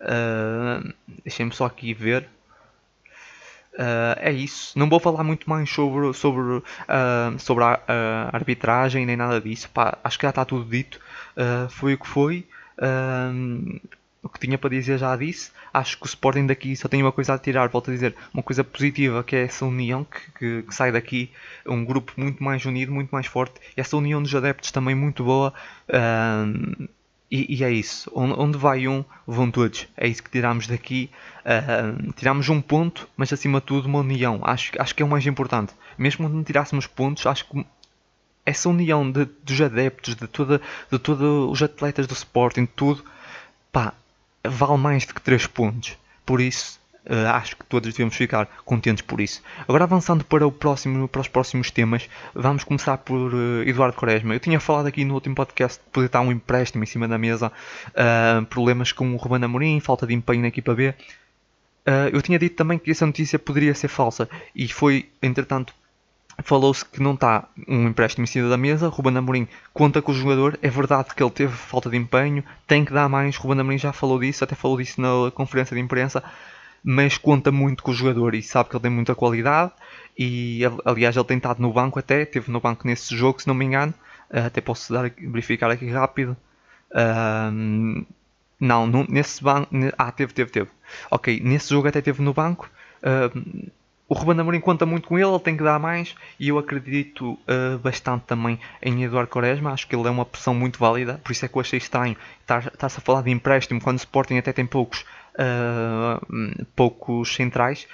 Uh, 0.00 0.92
Deixem-me 1.24 1.52
só 1.52 1.66
aqui 1.66 1.94
ver. 1.94 2.28
Uh, 3.76 4.16
é 4.18 4.32
isso. 4.32 4.78
Não 4.78 4.88
vou 4.88 4.98
falar 4.98 5.22
muito 5.22 5.48
mais 5.48 5.68
sobre, 5.70 6.12
sobre, 6.14 6.40
uh, 6.40 6.62
sobre 7.38 7.64
a, 7.64 8.30
arbitragem 8.32 9.04
nem 9.04 9.16
nada 9.16 9.40
disso. 9.40 9.68
Pá, 9.68 9.98
acho 10.02 10.18
que 10.18 10.24
já 10.24 10.30
está 10.30 10.44
tudo 10.44 10.68
dito. 10.68 10.98
Uh, 11.36 11.68
foi 11.68 11.94
o 11.94 11.98
que 11.98 12.08
foi. 12.08 12.46
o 14.22 14.28
que 14.28 14.40
tinha 14.40 14.56
para 14.56 14.70
dizer 14.70 14.98
já 14.98 15.14
disse. 15.14 15.52
Acho 15.74 15.98
que 15.98 16.04
o 16.04 16.06
Sporting 16.06 16.46
daqui 16.46 16.74
só 16.74 16.88
tem 16.88 17.02
uma 17.02 17.12
coisa 17.12 17.34
a 17.34 17.38
tirar. 17.38 17.68
Volto 17.68 17.90
a 17.90 17.94
dizer, 17.94 18.16
uma 18.32 18.42
coisa 18.42 18.64
positiva 18.64 19.22
que 19.22 19.36
é 19.36 19.42
essa 19.44 19.66
união 19.66 20.04
que, 20.04 20.32
que, 20.38 20.62
que 20.62 20.74
sai 20.74 20.90
daqui. 20.90 21.30
Um 21.66 21.84
grupo 21.84 22.12
muito 22.16 22.42
mais 22.42 22.64
unido, 22.64 22.90
muito 22.92 23.10
mais 23.10 23.26
forte. 23.26 23.60
E 23.76 23.80
essa 23.80 23.96
união 23.96 24.22
dos 24.22 24.34
adeptos 24.34 24.70
também 24.70 24.94
muito 24.94 25.22
boa. 25.22 25.52
E, 27.30 27.56
e, 27.56 27.64
é 27.64 27.70
isso. 27.70 28.10
Onde 28.14 28.56
vai 28.56 28.86
um, 28.86 29.04
vão 29.26 29.50
todos. 29.50 29.88
É 29.96 30.06
isso 30.06 30.22
que 30.22 30.30
tiramos 30.30 30.66
daqui. 30.66 31.10
Uh, 31.44 32.12
tiramos 32.12 32.48
um 32.48 32.60
ponto, 32.60 33.08
mas 33.16 33.32
acima 33.32 33.60
de 33.60 33.66
tudo 33.66 33.86
uma 33.86 33.98
união. 33.98 34.40
Acho, 34.44 34.72
acho 34.78 34.94
que 34.94 35.02
é 35.02 35.06
o 35.06 35.08
mais 35.08 35.26
importante. 35.26 35.72
Mesmo 35.98 36.24
quando 36.24 36.34
não 36.34 36.44
tirássemos 36.44 36.86
pontos, 36.86 37.26
acho 37.26 37.48
que 37.48 37.66
essa 38.44 38.68
união 38.68 39.10
de, 39.10 39.24
dos 39.24 39.60
adeptos, 39.60 40.14
de, 40.14 40.28
toda, 40.28 40.60
de 40.90 40.98
todos 41.00 41.50
os 41.50 41.62
atletas 41.62 42.06
do 42.06 42.14
Sporting, 42.14 42.64
tudo, 42.64 43.04
pá, 43.72 43.92
vale 44.44 44.78
mais 44.78 45.04
do 45.04 45.12
que 45.12 45.20
3 45.20 45.48
pontos. 45.48 45.98
Por 46.24 46.40
isso, 46.40 46.78
Uh, 47.08 47.28
acho 47.28 47.56
que 47.56 47.64
todos 47.66 47.92
devemos 47.92 48.16
ficar 48.16 48.48
contentes 48.64 49.02
por 49.02 49.20
isso. 49.20 49.40
Agora 49.68 49.84
avançando 49.84 50.24
para, 50.24 50.44
o 50.44 50.50
próximo, 50.50 51.06
para 51.06 51.20
os 51.20 51.28
próximos 51.28 51.70
temas, 51.70 52.10
vamos 52.34 52.64
começar 52.64 52.98
por 52.98 53.32
uh, 53.32 53.62
Eduardo 53.64 53.96
Quaresma. 53.96 54.34
Eu 54.34 54.40
tinha 54.40 54.58
falado 54.58 54.86
aqui 54.86 55.04
no 55.04 55.14
último 55.14 55.36
podcast 55.36 55.78
que 55.78 55.90
podia 55.92 56.06
estar 56.06 56.20
um 56.20 56.32
empréstimo 56.32 56.82
em 56.82 56.86
cima 56.86 57.06
da 57.06 57.16
mesa, 57.16 57.52
uh, 57.90 58.44
problemas 58.46 58.90
com 58.90 59.14
o 59.14 59.16
Ruben 59.16 59.44
Amorim, 59.44 59.78
falta 59.78 60.04
de 60.04 60.14
empenho 60.14 60.42
na 60.42 60.48
equipa 60.48 60.74
B. 60.74 60.92
eu 62.12 62.20
tinha 62.20 62.38
dito 62.40 62.56
também 62.56 62.76
que 62.76 62.90
essa 62.90 63.06
notícia 63.06 63.38
poderia 63.38 63.72
ser 63.72 63.86
falsa 63.86 64.28
e 64.52 64.66
foi, 64.66 65.08
entretanto, 65.22 65.72
falou-se 66.42 66.84
que 66.84 67.00
não 67.00 67.14
está 67.14 67.48
um 67.68 67.86
empréstimo 67.86 68.24
em 68.24 68.26
cima 68.26 68.48
da 68.48 68.56
mesa. 68.56 68.88
Ruben 68.88 69.16
Amorim 69.16 69.46
conta 69.72 70.02
com 70.02 70.10
o 70.10 70.14
jogador. 70.14 70.58
É 70.60 70.68
verdade 70.68 71.14
que 71.14 71.22
ele 71.22 71.30
teve 71.30 71.52
falta 71.52 71.88
de 71.88 71.96
empenho, 71.96 72.42
tem 72.66 72.84
que 72.84 72.92
dar 72.92 73.08
mais. 73.08 73.36
Ruben 73.36 73.60
Amorim 73.60 73.78
já 73.78 73.92
falou 73.92 74.18
disso, 74.18 74.42
até 74.42 74.56
falou 74.56 74.76
disso 74.76 75.00
na 75.00 75.30
conferência 75.30 75.76
de 75.76 75.80
imprensa 75.80 76.24
mas 76.82 77.18
conta 77.18 77.50
muito 77.50 77.82
com 77.82 77.90
o 77.90 77.94
jogador 77.94 78.34
e 78.34 78.42
sabe 78.42 78.70
que 78.70 78.76
ele 78.76 78.82
tem 78.82 78.90
muita 78.90 79.14
qualidade. 79.14 79.72
E 80.18 80.60
aliás, 80.84 81.16
ele 81.16 81.24
tem 81.24 81.36
estado 81.36 81.60
no 81.60 81.72
banco 81.72 81.98
até, 81.98 82.24
teve 82.24 82.50
no 82.50 82.60
banco 82.60 82.86
nesse 82.86 83.16
jogo, 83.16 83.40
se 83.40 83.48
não 83.48 83.54
me 83.54 83.64
engano. 83.64 83.92
Uh, 84.30 84.46
até 84.46 84.60
posso 84.60 84.92
dar, 84.92 85.10
verificar 85.10 85.70
aqui 85.70 85.88
rápido. 85.90 86.36
Não, 88.58 88.86
nesse 89.08 89.42
banco. 89.42 89.68
Ah, 89.98 90.10
teve, 90.10 90.32
teve, 90.32 90.50
teve. 90.50 90.70
Ok, 91.10 91.40
nesse 91.40 91.70
jogo 91.70 91.88
até 91.88 92.00
teve 92.00 92.22
no 92.22 92.32
banco. 92.32 92.70
O 94.08 94.14
Ruben 94.14 94.38
Amorim 94.38 94.60
conta 94.60 94.86
muito 94.86 95.08
com 95.08 95.18
ele, 95.18 95.28
ele 95.28 95.40
tem 95.40 95.56
que 95.56 95.64
dar 95.64 95.80
mais 95.80 96.14
e 96.38 96.48
eu 96.48 96.58
acredito 96.58 97.32
uh, 97.32 97.76
bastante 97.82 98.22
também 98.24 98.56
em 98.80 99.02
Eduardo 99.02 99.28
Quaresma, 99.28 99.72
acho 99.72 99.88
que 99.88 99.96
ele 99.96 100.06
é 100.06 100.10
uma 100.10 100.22
opção 100.22 100.54
muito 100.54 100.78
válida, 100.78 101.20
por 101.24 101.32
isso 101.32 101.44
é 101.44 101.48
que 101.48 101.56
eu 101.56 101.60
achei 101.60 101.78
estranho 101.78 102.16
estar-se 102.40 102.98
a 102.98 103.00
falar 103.00 103.22
de 103.22 103.32
empréstimo 103.32 103.80
quando 103.80 103.96
o 103.96 103.98
Sporting 103.98 104.38
até 104.38 104.52
tem 104.52 104.64
poucos 104.64 105.04
uh, 105.38 106.66
poucos 106.74 107.34
centrais. 107.34 107.86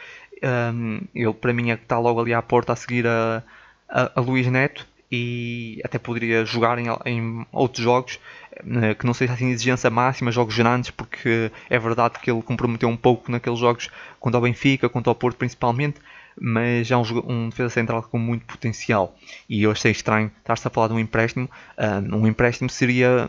Um, 0.42 1.00
ele 1.14 1.32
para 1.34 1.52
mim 1.52 1.70
é 1.70 1.76
que 1.76 1.84
está 1.84 1.98
logo 1.98 2.20
ali 2.20 2.34
à 2.34 2.42
porta 2.42 2.72
a 2.72 2.76
seguir 2.76 3.06
a, 3.06 3.42
a, 3.88 4.12
a 4.16 4.20
Luís 4.20 4.46
Neto 4.48 4.86
e 5.12 5.80
até 5.84 5.98
poderia 5.98 6.44
jogar 6.44 6.78
em, 6.78 6.86
em, 7.04 7.46
outros 7.52 7.84
jogos 7.84 8.18
eh, 8.56 8.94
que 8.94 9.04
não 9.04 9.12
sei 9.12 9.26
se 9.26 9.34
assim 9.34 9.50
exigência 9.50 9.90
máxima, 9.90 10.32
jogos 10.32 10.56
grandes, 10.56 10.90
porque 10.90 11.52
é 11.68 11.78
verdade 11.78 12.18
que 12.18 12.30
ele 12.30 12.40
comprometeu 12.42 12.88
um 12.88 12.96
pouco 12.96 13.30
naqueles 13.30 13.58
jogos 13.58 13.90
contra 14.18 14.38
o 14.38 14.42
Benfica, 14.42 14.88
contra 14.88 15.12
o 15.12 15.14
Porto 15.14 15.36
principalmente, 15.36 16.00
mas 16.40 16.90
é 16.90 16.96
um, 16.96 17.02
um, 17.26 17.48
defesa 17.50 17.68
central 17.68 18.02
com 18.04 18.18
muito 18.18 18.46
potencial. 18.46 19.14
E 19.46 19.62
eu 19.62 19.70
achei 19.70 19.92
estranho 19.92 20.30
estar-se 20.38 20.66
a 20.66 20.70
falar 20.70 20.88
de 20.88 20.94
um 20.94 20.98
empréstimo. 20.98 21.48
Um 22.10 22.26
empréstimo 22.26 22.70
seria. 22.70 23.28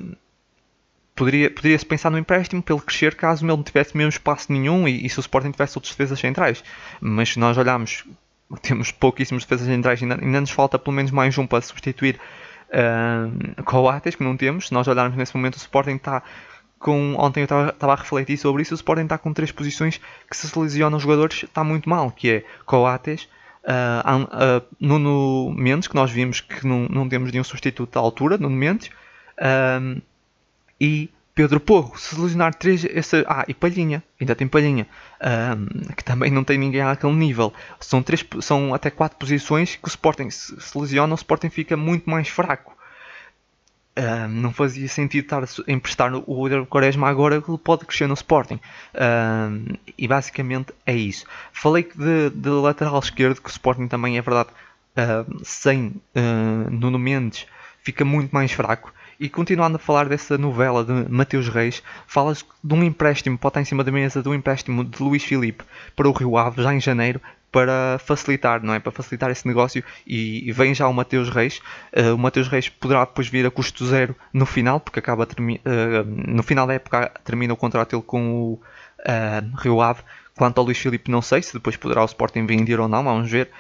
Poderia, 1.16 1.52
poderia-se 1.52 1.86
pensar 1.86 2.10
no 2.10 2.18
empréstimo 2.18 2.64
ele 2.68 2.80
crescer 2.80 3.14
caso 3.16 3.46
ele 3.46 3.56
não 3.56 3.62
tivesse 3.62 3.96
mesmo 3.96 4.10
espaço 4.10 4.52
nenhum 4.52 4.88
e, 4.88 5.06
e 5.06 5.10
se 5.10 5.20
o 5.20 5.22
Sporting 5.22 5.52
tivesse 5.52 5.78
outras 5.78 5.92
defesas 5.92 6.20
centrais. 6.20 6.64
Mas 7.00 7.30
se 7.30 7.40
nós 7.40 7.58
olharmos, 7.58 8.04
temos 8.62 8.92
pouquíssimos 8.92 9.44
defesas 9.44 9.68
centrais, 9.68 10.02
ainda, 10.02 10.18
ainda 10.20 10.42
nos 10.42 10.50
falta 10.50 10.80
pelo 10.80 10.96
menos 10.96 11.12
mais 11.12 11.38
um 11.38 11.46
para 11.46 11.62
substituir 11.62 12.20
uh, 12.70 13.64
Coates, 13.64 14.16
que 14.16 14.24
não 14.24 14.36
temos. 14.36 14.68
Se 14.68 14.74
nós 14.74 14.88
olharmos 14.88 15.16
nesse 15.16 15.36
momento, 15.36 15.56
o 15.56 15.58
Sporting 15.58 15.96
está 15.96 16.24
com. 16.80 17.16
Ontem 17.18 17.42
eu 17.42 17.70
estava 17.70 17.94
a 17.94 17.96
refletir 17.96 18.38
sobre 18.38 18.64
isso. 18.64 18.74
O 18.74 18.76
Sporting 18.76 19.04
está 19.04 19.18
com 19.18 19.32
três 19.34 19.52
posições 19.52 20.02
que, 20.30 20.36
se 20.36 20.60
lesionam 20.60 20.98
os 20.98 21.04
jogadores, 21.04 21.44
está 21.44 21.64
muito 21.64 21.88
mal: 21.88 22.12
que 22.12 22.30
é 22.30 22.46
Coates, 22.66 23.28
uh, 23.64 24.24
uh, 24.24 24.66
Nuno 24.80 25.54
Mendes, 25.56 25.88
que 25.88 25.96
nós 25.96 26.12
vimos 26.12 26.42
que 26.42 26.66
não, 26.68 26.88
não 26.90 27.08
temos 27.08 27.32
nenhum 27.32 27.44
substituto 27.44 27.98
à 27.98 28.02
altura, 28.02 28.38
Nuno 28.38 28.56
Mendes, 28.56 28.90
uh, 29.38 30.02
e 30.84 31.10
Pedro 31.34 31.62
Porro, 31.62 31.98
se 31.98 32.20
lesionar 32.20 32.54
três. 32.54 32.84
Essa, 32.84 33.24
ah, 33.26 33.46
e 33.48 33.54
Palhinha, 33.54 34.04
ainda 34.20 34.36
tem 34.36 34.48
Palhinha, 34.48 34.86
que 35.96 36.04
também 36.04 36.30
não 36.30 36.44
tem 36.44 36.58
ninguém 36.58 36.82
àquele 36.82 37.14
nível. 37.14 37.54
São, 37.80 38.04
três, 38.04 38.24
são 38.42 38.74
até 38.74 38.90
quatro 38.90 39.18
posições 39.18 39.78
que 39.78 39.88
o 39.88 39.88
Sporting, 39.88 40.30
se, 40.30 40.78
lesiona, 40.78 41.14
o 41.14 41.16
Sporting 41.16 41.50
fica 41.50 41.78
muito 41.78 42.10
mais 42.10 42.28
fraco. 42.28 42.74
Uh, 43.98 44.28
não 44.28 44.52
fazia 44.52 44.88
sentido 44.88 45.24
estar 45.24 45.44
a 45.44 45.72
emprestar 45.72 46.12
o 46.14 46.42
William 46.42 46.66
Quaresma 46.66 47.08
agora 47.08 47.40
que 47.40 47.50
ele 47.50 47.60
pode 47.60 47.86
crescer 47.86 48.08
no 48.08 48.16
Sporting. 48.16 48.60
Uh, 48.94 49.78
e 49.98 50.08
basicamente 50.08 50.74
é 50.86 50.96
isso. 50.96 51.26
Falei 51.54 51.88
de, 51.96 52.30
de, 52.32 52.50
lateral 52.50 53.00
esquerdo, 53.00 53.40
que 53.40 53.48
o 53.48 53.52
Sporting 53.52 53.88
também 53.88 54.18
é 54.18 54.22
verdade, 54.22 54.50
uh, 54.98 55.42
sem 55.46 55.94
Nuno 56.70 57.00
Mendes, 57.00 57.46
fica 57.84 58.04
muito 58.04 58.32
mais 58.32 58.52
fraco. 58.52 58.92
E 59.20 59.30
continuando 59.30 59.76
a 59.76 59.80
falar 59.80 60.08
dessa 60.08 60.38
novela 60.38 60.84
de 60.84 61.10
Mateus 61.10 61.48
Reis, 61.48 61.84
fala-se 62.08 62.44
de 62.64 62.74
um 62.74 62.84
empréstimo, 62.84 63.38
pode 63.38 63.52
estar 63.52 63.62
em 63.62 63.66
cima 63.66 63.84
da 63.84 63.92
mesa, 63.92 64.22
de 64.22 64.30
um 64.30 64.34
empréstimo 64.34 64.84
de 64.84 65.02
Luís 65.02 65.24
Filipe 65.24 65.64
para 65.96 66.08
o 66.08 66.12
Rio 66.12 66.38
Ave 66.38 66.62
já 66.62 66.74
em 66.74 66.80
janeiro, 66.80 67.22
para 67.54 68.00
facilitar, 68.00 68.64
não 68.64 68.74
é? 68.74 68.80
Para 68.80 68.92
facilitar 68.92 69.30
esse 69.30 69.48
negócio 69.48 69.84
e, 70.08 70.52
vem 70.52 70.74
já 70.74 70.88
o 70.88 70.94
Mateus 70.94 71.30
Reis. 71.30 71.62
Uh, 71.96 72.16
o 72.16 72.18
Mateus 72.18 72.48
Reis 72.48 72.68
poderá 72.68 73.06
depois 73.06 73.28
vir 73.28 73.46
a 73.46 73.52
custo 73.52 73.86
zero 73.86 74.16
no 74.34 74.44
final, 74.44 74.80
porque 74.80 74.98
acaba 74.98 75.24
uh, 75.24 76.04
no 76.08 76.42
final 76.42 76.66
da 76.66 76.74
época 76.74 77.12
termina 77.24 77.54
o 77.54 77.58
contrato 77.58 77.96
ele 77.96 78.02
com 78.02 78.34
o 78.34 78.54
uh, 78.54 79.58
Rio 79.62 79.80
Ave. 79.82 80.02
Quanto 80.36 80.58
ao 80.58 80.66
Luís 80.66 80.80
Filipe, 80.80 81.12
não 81.12 81.22
sei 81.22 81.44
se 81.44 81.54
depois 81.54 81.78
poderá 81.78 82.02
o 82.02 82.06
Sporting 82.06 82.48
vender 82.48 82.80
ou 82.80 82.88
não, 82.88 83.04
vamos 83.04 83.30
ver. 83.30 83.52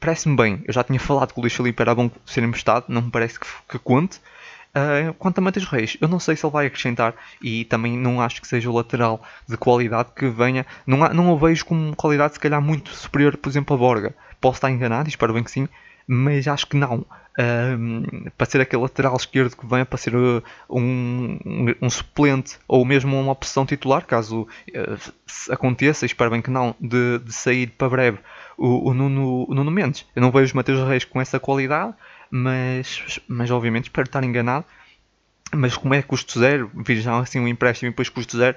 Parece-me 0.00 0.34
bem, 0.34 0.60
eu 0.66 0.74
já 0.74 0.82
tinha 0.82 0.98
falado 0.98 1.32
que 1.32 1.38
o 1.38 1.40
Luís 1.40 1.54
Filipe 1.54 1.80
era 1.80 1.94
bom 1.94 2.10
ser 2.26 2.42
emprestado, 2.42 2.86
não 2.88 3.02
me 3.02 3.12
parece 3.12 3.38
que, 3.38 3.46
que 3.68 3.78
conte. 3.78 4.20
Uh, 4.78 5.12
quanto 5.14 5.38
a 5.38 5.40
Matheus 5.40 5.66
Reis, 5.66 5.96
eu 6.00 6.06
não 6.06 6.20
sei 6.20 6.36
se 6.36 6.46
ele 6.46 6.52
vai 6.52 6.66
acrescentar 6.66 7.12
e 7.42 7.64
também 7.64 7.98
não 7.98 8.20
acho 8.20 8.40
que 8.40 8.46
seja 8.46 8.70
o 8.70 8.74
lateral 8.74 9.20
de 9.48 9.56
qualidade 9.56 10.10
que 10.14 10.28
venha. 10.28 10.64
Não, 10.86 10.98
não 11.12 11.32
o 11.32 11.38
vejo 11.38 11.64
com 11.64 11.92
qualidade 11.94 12.34
se 12.34 12.40
calhar 12.40 12.62
muito 12.62 12.90
superior, 12.94 13.36
por 13.36 13.48
exemplo, 13.48 13.74
a 13.74 13.78
Borga. 13.78 14.14
Posso 14.40 14.58
estar 14.58 14.70
enganado, 14.70 15.08
espero 15.08 15.32
bem 15.32 15.42
que 15.42 15.50
sim, 15.50 15.66
mas 16.06 16.46
acho 16.46 16.66
que 16.68 16.76
não. 16.76 17.04
Para 18.36 18.46
ser 18.46 18.60
aquele 18.60 18.82
lateral 18.82 19.16
esquerdo 19.16 19.56
que 19.56 19.66
venha 19.66 19.86
para 19.86 19.98
ser 19.98 20.14
uh, 20.14 20.42
um, 20.68 21.38
um, 21.44 21.74
um, 21.82 21.90
suplente 21.90 22.58
ou 22.66 22.84
mesmo 22.84 23.18
uma 23.20 23.32
opção 23.32 23.64
titular, 23.64 24.04
caso 24.04 24.42
uh, 24.42 25.12
aconteça, 25.52 26.04
espero 26.06 26.30
bem 26.30 26.42
que 26.42 26.50
não, 26.50 26.74
de, 26.80 27.20
de 27.20 27.32
sair 27.32 27.68
para 27.68 27.88
breve 27.88 28.18
o, 28.56 28.90
o, 28.90 28.94
Nuno, 28.94 29.46
o 29.48 29.54
Nuno 29.54 29.70
Mendes. 29.70 30.04
Eu 30.14 30.22
não 30.22 30.32
vejo 30.32 30.52
o 30.52 30.56
Matheus 30.56 30.86
Reis 30.88 31.04
com 31.04 31.20
essa 31.20 31.38
qualidade 31.38 31.94
mas, 32.30 33.20
mas 33.28 33.50
obviamente 33.50 33.84
espero 33.84 34.06
estar 34.06 34.22
enganado. 34.24 34.64
Mas 35.52 35.76
como 35.76 35.94
é 35.94 36.02
custo 36.02 36.38
zero, 36.38 36.70
vir 36.74 37.00
já 37.00 37.18
assim 37.18 37.40
um 37.40 37.48
empréstimo 37.48 37.88
e 37.88 37.90
depois 37.90 38.08
custo 38.08 38.36
zero, 38.36 38.56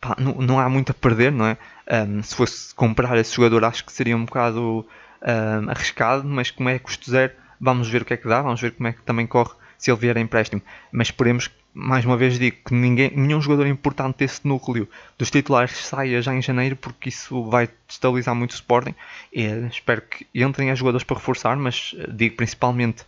pá, 0.00 0.16
não, 0.18 0.34
não, 0.34 0.58
há 0.58 0.68
muito 0.68 0.90
a 0.90 0.94
perder, 0.94 1.30
não 1.30 1.46
é? 1.46 1.58
Um, 2.06 2.22
se 2.22 2.34
fosse 2.34 2.74
comprar 2.74 3.16
esse 3.18 3.34
jogador, 3.34 3.64
acho 3.64 3.84
que 3.84 3.92
seria 3.92 4.16
um 4.16 4.24
bocado 4.24 4.86
um, 5.22 5.70
arriscado, 5.70 6.26
mas 6.26 6.50
como 6.50 6.68
é 6.68 6.78
custo 6.78 7.10
zero, 7.10 7.32
vamos 7.60 7.88
ver 7.88 8.02
o 8.02 8.04
que 8.04 8.14
é 8.14 8.16
que 8.16 8.26
dá, 8.26 8.40
vamos 8.40 8.60
ver 8.60 8.72
como 8.72 8.88
é 8.88 8.92
que 8.92 9.02
também 9.02 9.26
corre 9.26 9.54
se 9.76 9.90
ele 9.90 10.00
vier 10.00 10.16
a 10.16 10.20
empréstimo. 10.20 10.62
Mas 10.90 11.08
esperemos, 11.08 11.50
mais 11.72 12.04
uma 12.04 12.16
vez 12.16 12.38
digo, 12.38 12.56
que 12.66 12.74
ninguém, 12.74 13.12
nenhum 13.14 13.40
jogador 13.40 13.66
importante 13.66 14.18
desse 14.18 14.46
núcleo 14.46 14.88
dos 15.16 15.30
titulares 15.30 15.76
saia 15.76 16.20
já 16.20 16.34
em 16.34 16.42
janeiro, 16.42 16.76
porque 16.76 17.08
isso 17.08 17.44
vai 17.44 17.68
destabilizar 17.86 18.34
muito 18.34 18.52
o 18.52 18.54
Sporting. 18.54 18.94
E, 19.32 19.44
espero 19.70 20.02
que 20.02 20.26
entrem 20.34 20.70
as 20.70 20.78
jogadores 20.78 21.04
para 21.04 21.16
reforçar, 21.16 21.56
mas 21.56 21.94
eh, 21.98 22.06
digo 22.10 22.36
principalmente 22.36 23.04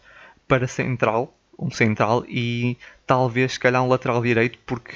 para 0.46 0.66
central, 0.68 1.34
um 1.58 1.70
central 1.70 2.24
e 2.28 2.76
talvez 3.06 3.52
se 3.52 3.60
calhar 3.60 3.82
um 3.82 3.88
lateral 3.88 4.22
direito, 4.22 4.58
porque 4.66 4.94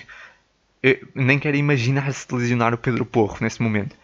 nem 1.14 1.38
quero 1.38 1.56
imaginar 1.56 2.12
se 2.12 2.32
lesionar 2.32 2.72
o 2.72 2.78
Pedro 2.78 3.04
Porro 3.04 3.38
nesse 3.40 3.60
momento. 3.60 3.96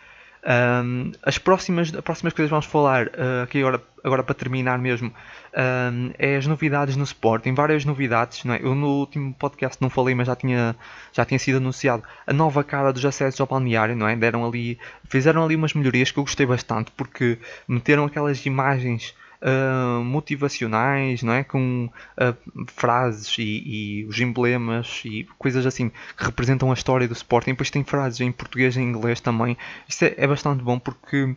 Um, 0.45 1.13
as, 1.23 1.39
próximas, 1.39 1.95
as 1.95 2.01
próximas 2.01 2.33
coisas 2.33 2.49
que 2.49 2.51
vamos 2.51 2.67
falar 2.67 3.07
uh, 3.07 3.45
aqui 3.45 3.61
agora, 3.61 3.81
agora 4.03 4.25
para 4.25 4.35
terminar 4.35 4.77
mesmo 4.77 5.15
um, 5.55 6.11
é 6.19 6.37
as 6.37 6.49
novidades 6.49 6.97
no 6.97 7.05
Sporting, 7.05 7.55
várias 7.55 7.85
novidades. 7.85 8.45
Não 8.45 8.55
é? 8.55 8.61
Eu 8.61 8.75
no 8.75 8.89
último 8.89 9.33
podcast 9.35 9.81
não 9.81 9.89
falei, 9.89 10.15
mas 10.15 10.27
já 10.27 10.35
tinha, 10.35 10.75
já 11.13 11.25
tinha 11.25 11.39
sido 11.39 11.59
anunciado 11.59 12.03
a 12.27 12.33
nova 12.33 12.65
cara 12.65 12.93
dos 12.93 13.05
acessos 13.05 13.41
ao 13.41 13.47
balneário, 13.47 13.95
não 13.95 14.09
é? 14.09 14.17
Deram 14.17 14.45
ali, 14.45 14.79
fizeram 15.09 15.45
ali 15.45 15.55
umas 15.55 15.75
melhorias 15.75 16.11
que 16.11 16.19
eu 16.19 16.25
gostei 16.25 16.45
bastante 16.45 16.91
porque 16.97 17.39
meteram 17.69 18.05
aquelas 18.05 18.45
imagens 18.45 19.15
uh, 19.43 20.03
motivacionais, 20.03 21.23
não 21.23 21.33
é? 21.33 21.45
Com 21.45 21.91
uh, 22.19 22.67
frases 22.69 23.37
e, 23.39 23.43
e, 23.43 24.05
os 24.05 24.19
emblemas 24.21 25.03
e 25.05 25.25
coisas 25.39 25.67
assim 25.67 25.91
que 26.17 26.25
representam 26.25 26.71
a 26.71 26.75
história 26.75 27.09
do 27.09 27.15
Sporting. 27.15 27.51
Depois 27.51 27.71
tem 27.71 27.85
frases 27.85 28.21
em 28.21 28.33
português 28.33 28.77
e 28.77 28.81
em 28.81 28.85
inglês 28.85 29.21
também. 29.21 29.57
Isso 29.89 30.05
é, 30.05 30.15
é 30.17 30.27
bastante 30.27 30.63
bom 30.63 30.79
porque 30.79 31.35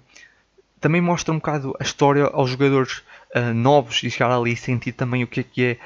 também 0.79 1.01
mostra 1.01 1.33
um 1.33 1.37
bocado 1.37 1.75
a 1.79 1.83
história 1.83 2.25
aos 2.25 2.51
jogadores 2.51 3.01
uh, 3.35 3.53
novos 3.53 4.01
e 4.03 4.09
chegar 4.09 4.31
ali 4.31 4.53
e 4.53 4.57
sentir 4.57 4.93
também 4.93 5.23
o 5.23 5.27
que 5.27 5.41
é 5.41 5.43
que 5.43 5.63
é 5.65 5.77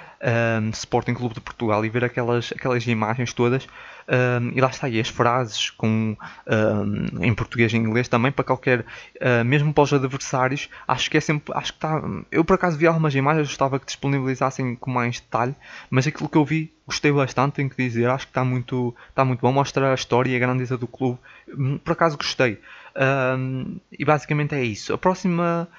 Sporting 0.73 1.13
Clube 1.13 1.35
de 1.35 1.41
Portugal 1.41 1.85
e 1.85 1.89
ver 1.89 2.03
aquelas, 2.03 2.51
aquelas 2.53 2.85
imagens 2.85 3.31
todas 3.31 3.67
um, 4.09 4.51
e 4.55 4.59
lá 4.59 4.69
está, 4.69 4.89
e 4.89 4.99
as 4.99 5.07
frases 5.07 5.69
com, 5.69 6.17
um, 6.47 7.23
em 7.23 7.33
português 7.33 7.71
e 7.71 7.77
inglês 7.77 8.07
também 8.07 8.31
para 8.31 8.43
qualquer, 8.43 8.79
uh, 8.81 9.45
mesmo 9.45 9.71
para 9.71 9.83
os 9.83 9.93
adversários, 9.93 10.67
acho 10.87 11.11
que 11.11 11.17
é 11.17 11.21
sempre, 11.21 11.53
acho 11.55 11.73
que 11.73 11.77
está, 11.77 12.01
eu 12.31 12.43
por 12.43 12.55
acaso 12.55 12.75
vi 12.75 12.87
algumas 12.87 13.13
imagens, 13.13 13.47
gostava 13.47 13.79
que 13.79 13.85
disponibilizassem 13.85 14.75
com 14.75 14.89
mais 14.89 15.19
detalhe, 15.19 15.55
mas 15.91 16.07
aquilo 16.07 16.27
que 16.27 16.37
eu 16.37 16.43
vi 16.43 16.73
gostei 16.87 17.11
bastante, 17.11 17.53
tenho 17.53 17.69
que 17.69 17.77
dizer, 17.77 18.09
acho 18.09 18.25
que 18.25 18.31
está 18.31 18.43
muito, 18.43 18.95
está 19.09 19.23
muito 19.23 19.41
bom, 19.41 19.51
mostra 19.51 19.91
a 19.91 19.93
história 19.93 20.31
e 20.31 20.35
a 20.35 20.39
grandeza 20.39 20.75
do 20.75 20.87
clube, 20.87 21.19
hum, 21.47 21.77
por 21.77 21.91
acaso 21.91 22.17
gostei. 22.17 22.59
Um, 22.95 23.79
e 23.91 24.03
basicamente 24.03 24.55
é 24.55 24.63
isso. 24.63 24.91
A 24.91 24.97
próxima 24.97 25.69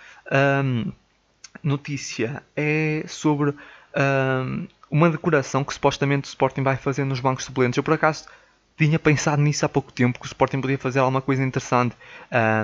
notícia 1.63 2.43
é 2.57 3.05
sobre 3.07 3.55
uma 4.91 5.11
decoração 5.11 5.65
que 5.65 5.73
supostamente 5.73 6.29
o 6.29 6.31
Sporting 6.31 6.63
vai 6.63 6.77
fazer 6.77 7.05
nos 7.05 7.21
bancos 7.21 7.45
suplentes. 7.45 7.77
Eu 7.77 7.83
por 7.83 7.95
acaso 7.95 8.27
tinha 8.77 8.99
pensado 8.99 9.43
nisso 9.43 9.67
há 9.67 9.69
pouco 9.69 9.93
tempo, 9.93 10.19
que 10.19 10.25
o 10.25 10.27
Sporting 10.27 10.61
podia 10.61 10.79
fazer 10.79 11.01
alguma 11.01 11.21
coisa 11.21 11.43
interessante 11.45 11.95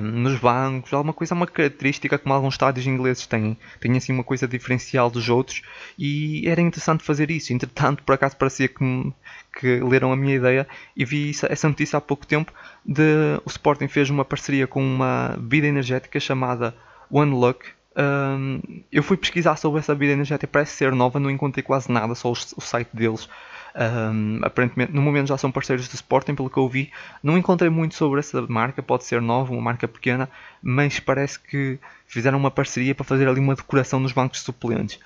nos 0.03 0.39
bancos, 0.39 0.93
alguma 0.95 1.13
coisa, 1.13 1.35
uma 1.35 1.47
característica 1.47 2.19
como 2.19 2.33
alguns 2.33 2.55
estádios 2.55 2.87
ingleses 2.87 3.27
têm. 3.27 3.57
Tem 3.81 3.95
assim 3.97 4.13
uma 4.13 4.25
coisa 4.25 4.49
diferencial 4.49 5.11
dos 5.11 5.29
outros 5.29 5.63
e 5.99 6.49
era 6.49 6.61
interessante 6.61 7.05
fazer 7.05 7.31
isso. 7.31 7.53
Entretanto, 7.53 8.03
por 8.03 8.15
acaso 8.15 8.35
parecia 8.37 8.67
que, 8.67 9.13
que 9.61 9.81
leram 9.81 10.11
a 10.11 10.17
minha 10.17 10.37
ideia 10.37 10.67
e 10.97 11.05
vi 11.05 11.33
essa 11.51 11.69
notícia 11.69 11.99
há 11.99 12.01
pouco 12.01 12.27
tempo 12.27 12.51
de 12.85 13.39
o 13.45 13.49
Sporting 13.49 13.89
fez 13.89 14.09
uma 14.09 14.25
parceria 14.25 14.67
com 14.67 14.83
uma 14.83 15.35
bebida 15.39 15.67
energética 15.67 16.19
chamada 16.19 16.75
One 17.11 17.33
Look 17.33 17.77
um, 17.97 18.61
eu 18.93 19.03
fui 19.03 19.17
pesquisar 19.17 19.57
sobre 19.57 19.81
essa 19.81 19.95
bebida 19.95 20.13
energética, 20.13 20.47
parece 20.47 20.73
ser 20.77 20.93
nova, 20.93 21.19
não 21.19 21.31
encontrei 21.31 21.63
quase 21.63 21.91
nada, 21.91 22.15
só 22.15 22.29
o, 22.29 22.33
o 22.33 22.61
site 22.61 22.91
deles. 22.93 23.29
Um, 23.75 24.41
aparentemente, 24.43 24.93
no 24.93 25.03
momento 25.03 25.29
já 25.29 25.37
são 25.37 25.51
parceiros 25.51 25.87
do 25.89 25.95
Sporting, 25.95 26.35
pelo 26.35 26.49
que 26.49 26.57
eu 26.59 26.69
vi. 26.69 26.91
Não 27.23 27.37
encontrei 27.37 27.71
muito 27.71 27.95
sobre 27.95 28.21
essa 28.21 28.41
marca, 28.43 28.83
pode 28.83 29.05
ser 29.05 29.21
nova, 29.21 29.53
uma 29.53 29.63
marca 29.63 29.87
pequena, 29.89 30.29
mas 30.63 30.99
parece 31.01 31.39
que 31.39 31.79
fizeram 32.07 32.39
uma 32.39 32.51
parceria 32.51 32.95
para 32.95 33.05
fazer 33.05 33.29
ali 33.29 33.41
uma 33.41 33.55
decoração 33.55 34.01
nos 34.01 34.13
bancos 34.13 34.41
suplentes. 34.41 34.99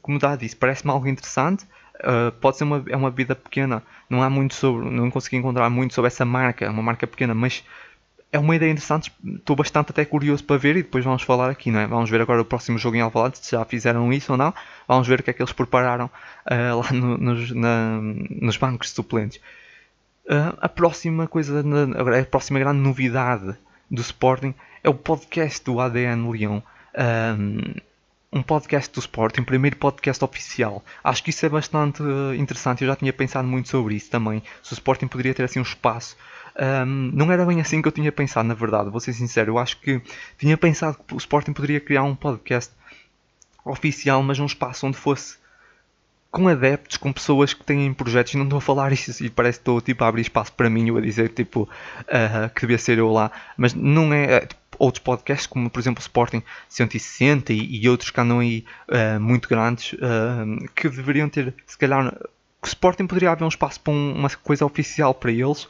Como 0.00 0.18
já 0.20 0.36
disse, 0.36 0.54
parece-me 0.54 0.92
algo 0.92 1.08
interessante. 1.08 1.64
Uh, 1.98 2.30
pode 2.40 2.56
ser 2.56 2.64
uma, 2.64 2.84
é 2.88 2.96
uma 2.96 3.10
bebida 3.10 3.34
pequena, 3.34 3.82
não 4.08 4.22
há 4.22 4.30
muito 4.30 4.54
sobre, 4.54 4.88
não 4.88 5.10
consegui 5.10 5.36
encontrar 5.36 5.68
muito 5.68 5.94
sobre 5.94 6.06
essa 6.06 6.24
marca, 6.24 6.70
uma 6.70 6.82
marca 6.82 7.08
pequena, 7.08 7.34
mas 7.34 7.64
é 8.30 8.38
uma 8.38 8.54
ideia 8.54 8.70
interessante, 8.70 9.12
estou 9.24 9.56
bastante 9.56 9.90
até 9.90 10.04
curioso 10.04 10.44
para 10.44 10.58
ver 10.58 10.76
e 10.76 10.82
depois 10.82 11.04
vamos 11.04 11.22
falar 11.22 11.48
aqui, 11.48 11.70
não 11.70 11.80
é? 11.80 11.86
Vamos 11.86 12.10
ver 12.10 12.20
agora 12.20 12.42
o 12.42 12.44
próximo 12.44 12.78
jogo 12.78 12.96
em 12.96 13.00
Alvalade, 13.00 13.38
se 13.38 13.52
já 13.52 13.64
fizeram 13.64 14.12
isso 14.12 14.32
ou 14.32 14.38
não. 14.38 14.52
Vamos 14.86 15.08
ver 15.08 15.20
o 15.20 15.22
que 15.22 15.30
é 15.30 15.32
que 15.32 15.40
eles 15.40 15.52
prepararam 15.52 16.06
uh, 16.06 16.78
lá 16.78 16.92
no, 16.92 17.16
nos, 17.16 17.50
na, 17.52 17.98
nos 18.00 18.56
bancos 18.58 18.90
suplentes. 18.90 19.40
Uh, 20.26 20.52
a 20.60 20.68
próxima 20.68 21.26
coisa, 21.26 21.64
a 22.20 22.24
próxima 22.26 22.58
grande 22.58 22.80
novidade 22.80 23.56
do 23.90 24.02
Sporting 24.02 24.54
é 24.84 24.90
o 24.90 24.94
podcast 24.94 25.64
do 25.64 25.80
ADN 25.80 26.30
Leão. 26.30 26.62
Um, 27.38 27.80
um 28.30 28.42
podcast 28.42 28.92
do 28.92 29.00
Sporting, 29.00 29.42
primeiro 29.42 29.76
podcast 29.76 30.22
oficial. 30.22 30.84
Acho 31.02 31.24
que 31.24 31.30
isso 31.30 31.46
é 31.46 31.48
bastante 31.48 32.02
uh, 32.02 32.34
interessante. 32.34 32.82
Eu 32.82 32.88
já 32.88 32.96
tinha 32.96 33.12
pensado 33.12 33.48
muito 33.48 33.70
sobre 33.70 33.94
isso 33.94 34.10
também. 34.10 34.42
Se 34.62 34.72
o 34.72 34.74
Sporting 34.74 35.06
poderia 35.06 35.32
ter 35.32 35.44
assim 35.44 35.58
um 35.58 35.62
espaço. 35.62 36.14
Um, 36.60 37.10
não 37.14 37.30
era 37.30 37.44
bem 37.46 37.60
assim 37.60 37.80
que 37.80 37.88
eu 37.88 37.92
tinha 37.92 38.10
pensado, 38.10 38.48
na 38.48 38.54
verdade, 38.54 38.90
vou 38.90 39.00
ser 39.00 39.12
sincero. 39.12 39.52
Eu 39.52 39.58
acho 39.58 39.80
que 39.80 40.02
tinha 40.36 40.56
pensado 40.56 40.98
que 41.06 41.14
o 41.14 41.18
Sporting 41.18 41.52
poderia 41.52 41.80
criar 41.80 42.02
um 42.02 42.14
podcast 42.14 42.72
oficial, 43.64 44.22
mas 44.22 44.38
um 44.38 44.46
espaço 44.46 44.86
onde 44.86 44.96
fosse 44.96 45.36
com 46.30 46.46
adeptos, 46.48 46.96
com 46.96 47.12
pessoas 47.12 47.54
que 47.54 47.64
têm 47.64 47.92
projetos, 47.92 48.34
não 48.34 48.44
estou 48.44 48.58
a 48.58 48.60
falar 48.60 48.92
isso 48.92 49.24
e 49.24 49.30
parece 49.30 49.58
que 49.58 49.62
estou 49.62 49.80
tipo, 49.80 50.04
a 50.04 50.08
abrir 50.08 50.22
espaço 50.22 50.52
para 50.52 50.68
mim 50.68 50.90
ou 50.90 50.98
a 50.98 51.00
dizer 51.00 51.30
tipo, 51.30 51.62
uh, 51.62 52.50
que 52.54 52.62
devia 52.62 52.78
ser 52.78 52.98
eu 52.98 53.10
lá, 53.10 53.30
mas 53.56 53.74
não 53.74 54.12
é. 54.12 54.40
Tipo, 54.40 54.68
outros 54.78 55.02
podcasts, 55.02 55.46
como 55.46 55.68
por 55.68 55.80
exemplo 55.80 55.98
o 55.98 56.02
Sporting 56.02 56.40
160 56.68 57.52
e, 57.52 57.82
e 57.82 57.88
outros 57.88 58.10
que 58.10 58.20
andam 58.20 58.38
aí 58.38 58.64
uh, 58.88 59.18
muito 59.18 59.48
grandes, 59.48 59.94
uh, 59.94 60.68
que 60.74 60.88
deveriam 60.88 61.28
ter, 61.28 61.52
se 61.66 61.76
calhar, 61.76 62.14
o 62.62 62.66
Sporting 62.66 63.06
poderia 63.06 63.32
haver 63.32 63.44
um 63.44 63.48
espaço 63.48 63.80
para 63.80 63.92
um, 63.92 64.14
uma 64.14 64.30
coisa 64.30 64.64
oficial 64.64 65.12
para 65.14 65.32
eles. 65.32 65.66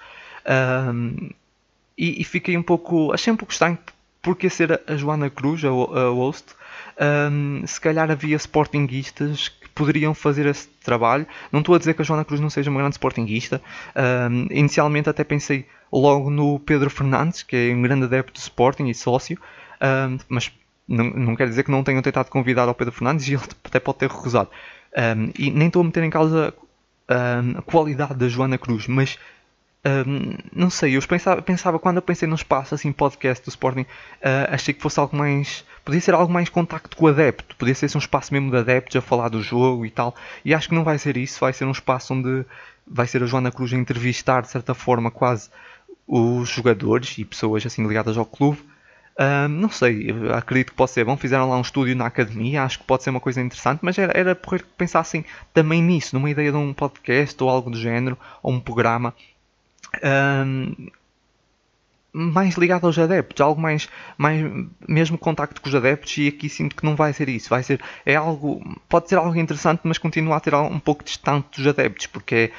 E, 1.97 2.21
e, 2.21 2.25
fiquei 2.25 2.57
um 2.57 2.63
pouco, 2.63 3.13
achei 3.13 3.33
um 3.33 3.37
pouco 3.37 3.53
estranho 3.53 3.77
porque 4.23 4.49
ser 4.49 4.81
a 4.87 4.97
Joana 4.97 5.31
Cruz, 5.31 5.65
a, 5.65 5.69
a 5.69 6.11
host, 6.11 6.55
um, 7.33 7.67
se 7.67 7.81
calhar 7.81 8.11
havia 8.11 8.37
sportinguistas 8.37 9.49
que 9.49 9.69
poderiam 9.71 10.15
fazer 10.15 10.47
esse 10.47 10.69
trabalho. 10.85 11.27
Não 11.53 11.61
estou 11.61 11.75
a 11.75 11.79
dizer 11.79 11.95
que 11.95 12.03
a 12.03 12.05
Joana 12.05 12.25
Cruz 12.25 12.41
não 12.41 12.51
seja 12.51 12.71
uma 12.71 12.81
grande 12.81 12.95
sportinguista. 12.95 13.61
Um, 14.31 14.47
inicialmente 14.51 15.09
até 15.09 15.25
pensei 15.25 15.67
logo 15.93 16.31
no 16.31 16.59
Pedro 16.59 16.91
Fernandes, 16.91 17.43
que 17.43 17.57
é 17.57 17.75
um 17.75 17.83
grande 17.83 18.05
adepto 18.05 18.33
do 18.33 18.37
Sporting 18.37 18.89
e 18.89 18.95
sócio, 18.95 19.39
um, 19.81 20.19
mas 20.29 20.53
não, 20.87 21.05
não 21.11 21.37
quer 21.37 21.49
dizer 21.49 21.63
que 21.63 21.71
não 21.71 21.83
tenham 21.85 22.03
tentado 22.03 22.31
convidar 22.31 22.69
ao 22.69 22.75
Pedro 22.75 22.93
Fernandes 22.93 23.27
e 23.29 23.35
ele 23.35 23.43
até 23.65 23.79
pode 23.81 23.99
ter 23.99 24.11
recusado. 24.11 24.51
e 25.39 25.51
nem 25.51 25.69
estou 25.69 25.83
a 25.83 25.85
meter 25.85 26.03
em 26.03 26.11
causa 26.11 26.53
a 27.09 27.63
qualidade 27.63 28.15
da 28.15 28.29
Joana 28.29 28.59
Cruz, 28.59 28.87
mas 28.87 29.19
um, 29.87 30.37
não 30.53 30.71
sei, 30.71 30.97
eu 30.97 31.03
pensava, 31.03 31.41
pensava, 31.41 31.79
quando 31.79 31.97
eu 31.97 32.03
pensei 32.03 32.29
no 32.29 32.35
espaço 32.35 32.75
assim 32.75 32.91
podcast 32.93 33.45
do 33.45 33.49
Sporting, 33.49 33.83
uh, 33.83 34.51
achei 34.51 34.75
que 34.75 34.83
fosse 34.83 34.99
algo 34.99 35.17
mais. 35.17 35.65
Podia 35.85 36.01
ser 36.01 36.15
algo 36.15 36.33
mais 36.33 36.49
contacto 36.49 36.97
com 36.97 37.07
o 37.07 37.09
adepto, 37.09 37.57
podia 37.57 37.75
ser 37.75 37.89
um 37.95 37.99
espaço 37.99 38.33
mesmo 38.33 38.51
de 38.51 38.59
adeptos 38.59 38.97
a 38.97 39.01
falar 39.01 39.29
do 39.29 39.43
jogo 39.43 39.87
e 39.87 39.91
tal. 39.91 40.15
E 40.45 40.53
acho 40.53 40.69
que 40.69 40.75
não 40.75 40.85
vai 40.85 40.99
ser 40.99 41.17
isso, 41.17 41.41
vai 41.41 41.53
ser 41.53 41.65
um 41.65 41.71
espaço 41.71 42.13
onde 42.13 42.45
vai 42.87 43.07
ser 43.07 43.23
a 43.23 43.27
Joana 43.27 43.51
Cruz 43.51 43.73
a 43.73 43.77
entrevistar 43.77 44.43
de 44.43 44.51
certa 44.51 44.75
forma 44.75 45.11
quase 45.11 45.49
os 46.07 46.49
jogadores 46.49 47.17
e 47.17 47.25
pessoas 47.25 47.65
assim 47.65 47.87
ligadas 47.87 48.19
ao 48.19 48.27
clube. 48.27 48.59
Um, 49.19 49.49
não 49.49 49.71
sei, 49.71 50.09
acredito 50.33 50.71
que 50.71 50.77
pode 50.77 50.91
ser 50.91 51.05
bom. 51.05 51.17
Fizeram 51.17 51.49
lá 51.49 51.57
um 51.57 51.63
estúdio 51.63 51.97
na 51.97 52.07
academia, 52.07 52.65
acho 52.65 52.81
que 52.81 52.85
pode 52.85 53.03
ser 53.03 53.11
uma 53.11 53.21
coisa 53.21 53.41
interessante, 53.41 53.81
mas 53.83 53.97
era, 53.97 54.13
era 54.17 54.35
por 54.35 54.59
que 54.59 54.65
pensassem 54.77 55.25
também 55.55 55.83
nisso, 55.83 56.15
numa 56.15 56.31
ideia 56.31 56.51
de 56.51 56.57
um 56.57 56.75
podcast 56.75 57.43
ou 57.43 57.49
algo 57.49 57.71
do 57.71 57.79
género, 57.79 58.19
ou 58.43 58.53
um 58.53 58.61
programa 58.61 59.15
um, 60.03 60.89
mais 62.13 62.57
ligado 62.57 62.87
aos 62.87 62.99
adeptos, 62.99 63.41
algo 63.41 63.61
mais, 63.61 63.89
mais 64.17 64.45
mesmo 64.89 65.19
contacto 65.19 65.61
com 65.61 65.69
os 65.69 65.75
adeptos 65.75 66.17
e 66.19 66.29
aqui 66.29 66.49
sinto 66.49 66.75
que 66.75 66.85
não 66.85 66.97
vai 66.97 67.13
ser 67.13 67.29
isso, 67.29 67.51
vai 67.51 67.63
ser 67.63 67.81
é 68.05 68.17
algo, 68.17 68.63
pode 68.89 69.09
ser 69.09 69.17
algo 69.17 69.37
interessante, 69.37 69.81
mas 69.85 69.99
continua 69.99 70.37
a 70.37 70.41
ter 70.41 70.55
um 70.55 70.81
pouco 70.81 71.05
distante 71.05 71.57
dos 71.57 71.67
adeptos, 71.67 72.07
porque 72.07 72.51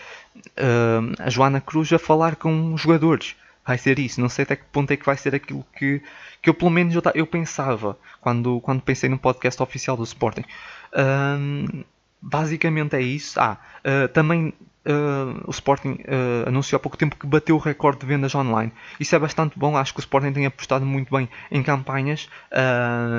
é 0.55 0.99
a 1.19 1.29
Joana 1.29 1.59
Cruz 1.59 1.91
a 1.91 1.99
falar 1.99 2.35
com 2.35 2.73
os 2.73 2.81
jogadores, 2.81 3.35
vai 3.65 3.77
ser 3.77 3.99
isso, 3.99 4.21
não 4.21 4.29
sei 4.29 4.43
até 4.43 4.55
que 4.55 4.63
ponto 4.71 4.91
é 4.91 4.97
que 4.97 5.05
vai 5.05 5.17
ser 5.17 5.35
aquilo 5.35 5.65
que, 5.77 6.01
que 6.41 6.49
eu 6.49 6.53
pelo 6.53 6.71
menos 6.71 6.95
eu, 6.95 7.01
eu 7.15 7.27
pensava 7.27 7.97
quando, 8.21 8.61
quando 8.61 8.81
pensei 8.81 9.09
no 9.09 9.17
podcast 9.17 9.61
oficial 9.61 9.97
do 9.97 10.03
Sporting. 10.03 10.45
Basicamente 12.21 12.95
é 12.95 13.01
isso. 13.01 13.39
Ah, 13.39 13.57
uh, 13.85 14.07
também 14.09 14.53
uh, 14.85 15.43
o 15.45 15.51
Sporting 15.51 15.91
uh, 15.91 16.47
anunciou 16.47 16.77
há 16.77 16.79
pouco 16.79 16.97
tempo 16.97 17.15
que 17.15 17.25
bateu 17.25 17.55
o 17.55 17.59
recorde 17.59 17.99
de 17.99 18.05
vendas 18.05 18.33
online. 18.35 18.71
Isso 18.99 19.15
é 19.15 19.19
bastante 19.19 19.57
bom, 19.57 19.77
acho 19.77 19.93
que 19.93 19.99
o 19.99 20.01
Sporting 20.01 20.31
tem 20.31 20.45
apostado 20.45 20.85
muito 20.85 21.15
bem 21.15 21.29
em 21.51 21.63
campanhas. 21.63 22.29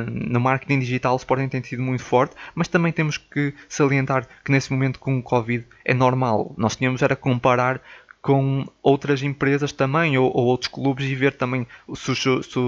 No 0.09 0.41
marketing 0.41 0.81
digital 0.81 1.15
o 1.15 1.17
Sporting 1.17 1.49
tem 1.49 1.63
sido 1.63 1.83
muito 1.83 2.03
forte, 2.03 2.35
mas 2.55 2.69
também 2.69 2.93
temos 2.93 3.17
que 3.17 3.55
salientar 3.69 4.27
que 4.45 4.53
nesse 4.53 4.73
momento 4.73 4.99
com 4.99 5.19
o 5.19 5.23
Covid 5.23 5.65
é 5.85 5.95
normal. 5.95 6.55
Nós 6.57 6.77
tínhamos 6.77 7.03
era 7.03 7.17
comparar 7.17 7.81
com 8.23 8.67
outras 8.83 9.23
empresas 9.23 9.73
também 9.73 10.19
ou, 10.19 10.27
ou, 10.27 10.45
outros 10.47 10.69
clubes 10.69 11.07
e 11.07 11.15
ver 11.15 11.33
também 11.33 11.67
se, 11.95 12.15
se, 12.15 12.43
se, 12.43 12.59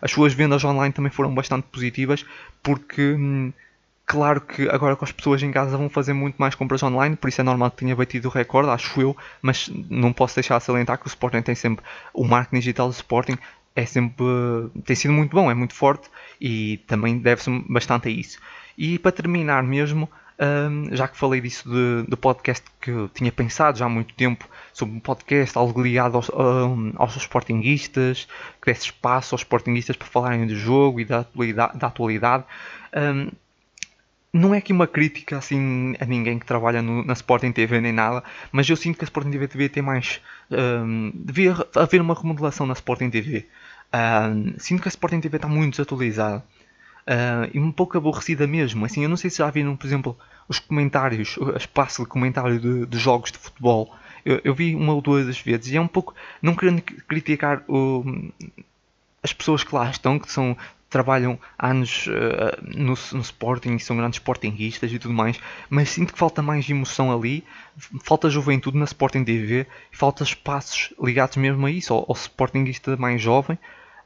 as 0.00 0.10
suas 0.12 0.32
vendas 0.32 0.62
online 0.64 0.92
também 0.92 1.10
foram 1.10 1.34
bastante 1.34 1.66
positivas 1.72 2.24
porque 2.62 3.14
hum, 3.14 3.52
Claro 4.04 4.40
que 4.40 4.68
agora 4.68 4.96
com 4.96 5.04
as 5.04 5.12
pessoas 5.12 5.42
em 5.42 5.50
casa 5.50 5.76
vão 5.76 5.88
fazer 5.88 6.12
muito 6.12 6.36
mais 6.36 6.54
compras 6.54 6.82
online, 6.82 7.16
por 7.16 7.28
isso 7.28 7.40
é 7.40 7.44
normal 7.44 7.70
que 7.70 7.78
tenha 7.78 7.94
batido 7.94 8.28
o 8.28 8.30
recorde, 8.30 8.68
acho 8.68 9.00
eu, 9.00 9.16
mas 9.40 9.70
não 9.88 10.12
posso 10.12 10.34
deixar 10.34 10.58
de 10.58 10.64
salientar 10.64 10.98
que 10.98 11.06
o 11.06 11.08
Sporting 11.08 11.40
tem 11.40 11.54
sempre, 11.54 11.84
o 12.12 12.24
marketing 12.24 12.58
digital 12.58 12.88
do 12.88 12.92
Sporting 12.92 13.38
é 13.74 13.86
sempre, 13.86 14.24
tem 14.84 14.96
sido 14.96 15.12
muito 15.12 15.34
bom, 15.34 15.50
é 15.50 15.54
muito 15.54 15.74
forte 15.74 16.10
e 16.40 16.78
também 16.86 17.18
deve-se 17.18 17.50
bastante 17.68 18.08
a 18.08 18.10
isso. 18.10 18.38
E 18.76 18.98
para 18.98 19.12
terminar 19.12 19.62
mesmo, 19.62 20.08
um, 20.38 20.94
já 20.94 21.06
que 21.06 21.16
falei 21.16 21.40
disso 21.40 21.68
de, 21.68 22.02
do 22.08 22.16
podcast 22.16 22.64
que 22.80 22.90
eu 22.90 23.08
tinha 23.08 23.30
pensado 23.30 23.78
já 23.78 23.86
há 23.86 23.88
muito 23.88 24.12
tempo 24.14 24.48
sobre 24.72 24.96
um 24.96 25.00
podcast, 25.00 25.56
algo 25.56 25.80
ligado 25.80 26.16
aos, 26.16 26.28
um, 26.30 26.92
aos 26.96 27.16
sportinguistas, 27.16 28.26
que 28.60 28.72
desse 28.72 28.86
espaço 28.86 29.34
aos 29.34 29.42
sportinguistas 29.42 29.96
para 29.96 30.08
falarem 30.08 30.46
do 30.46 30.56
jogo 30.56 31.00
e 31.00 31.04
da 31.04 31.20
atualidade, 31.20 31.78
da 31.78 31.86
atualidade 31.86 32.44
um, 32.94 33.30
não 34.32 34.54
é 34.54 34.58
aqui 34.58 34.72
uma 34.72 34.86
crítica 34.86 35.36
assim 35.36 35.94
a 36.00 36.06
ninguém 36.06 36.38
que 36.38 36.46
trabalha 36.46 36.80
no, 36.80 37.04
na 37.04 37.12
Sporting 37.12 37.52
TV 37.52 37.80
nem 37.80 37.92
nada, 37.92 38.24
mas 38.50 38.68
eu 38.68 38.76
sinto 38.76 38.96
que 38.96 39.04
a 39.04 39.06
Sporting 39.06 39.30
TV 39.30 39.46
devia 39.46 39.68
ter 39.68 39.82
mais. 39.82 40.20
Um, 40.50 41.12
devia 41.14 41.54
haver 41.76 42.00
uma 42.00 42.14
remodelação 42.14 42.66
na 42.66 42.72
Sporting 42.72 43.10
TV. 43.10 43.46
Um, 43.92 44.54
sinto 44.58 44.80
que 44.80 44.88
a 44.88 44.90
Sporting 44.90 45.20
TV 45.20 45.36
está 45.36 45.48
muito 45.48 45.72
desatualizada 45.72 46.42
uh, 47.06 47.50
e 47.52 47.60
um 47.60 47.70
pouco 47.70 47.98
aborrecida 47.98 48.46
mesmo. 48.46 48.84
Assim, 48.86 49.02
eu 49.02 49.08
não 49.08 49.18
sei 49.18 49.28
se 49.28 49.38
já 49.38 49.50
viram, 49.50 49.76
por 49.76 49.86
exemplo, 49.86 50.18
os 50.48 50.58
comentários, 50.58 51.36
o 51.36 51.54
espaço 51.56 52.02
de 52.02 52.08
comentário 52.08 52.58
de, 52.58 52.86
de 52.86 52.98
jogos 52.98 53.30
de 53.30 53.38
futebol. 53.38 53.94
Eu, 54.24 54.40
eu, 54.44 54.54
vi 54.54 54.74
uma 54.74 54.94
ou 54.94 55.02
duas 55.02 55.38
vezes 55.38 55.72
e 55.72 55.76
é 55.76 55.80
um 55.80 55.88
pouco. 55.88 56.14
Não 56.40 56.54
querendo 56.54 56.80
criticar 56.80 57.62
o, 57.68 58.04
as 59.22 59.32
pessoas 59.32 59.62
que 59.62 59.74
lá 59.74 59.90
estão, 59.90 60.18
que 60.18 60.30
são 60.30 60.56
trabalham 60.92 61.38
anos 61.58 62.06
uh, 62.06 62.62
no, 62.62 62.94
no 63.12 63.20
Sporting, 63.20 63.78
são 63.78 63.96
grandes 63.96 64.18
Sportingistas 64.18 64.92
e 64.92 64.98
tudo 64.98 65.14
mais, 65.14 65.40
mas 65.68 65.88
sinto 65.88 66.12
que 66.12 66.18
falta 66.18 66.42
mais 66.42 66.68
emoção 66.68 67.12
ali, 67.12 67.42
falta 68.04 68.30
juventude 68.30 68.76
na 68.76 68.84
Sporting 68.84 69.24
TV, 69.24 69.66
falta 69.90 70.22
espaços 70.22 70.92
ligados 71.02 71.36
mesmo 71.36 71.66
a 71.66 71.70
isso, 71.70 71.92
ao, 71.92 72.04
ao 72.08 72.14
Sportingista 72.14 72.96
mais 72.96 73.20
jovem. 73.20 73.58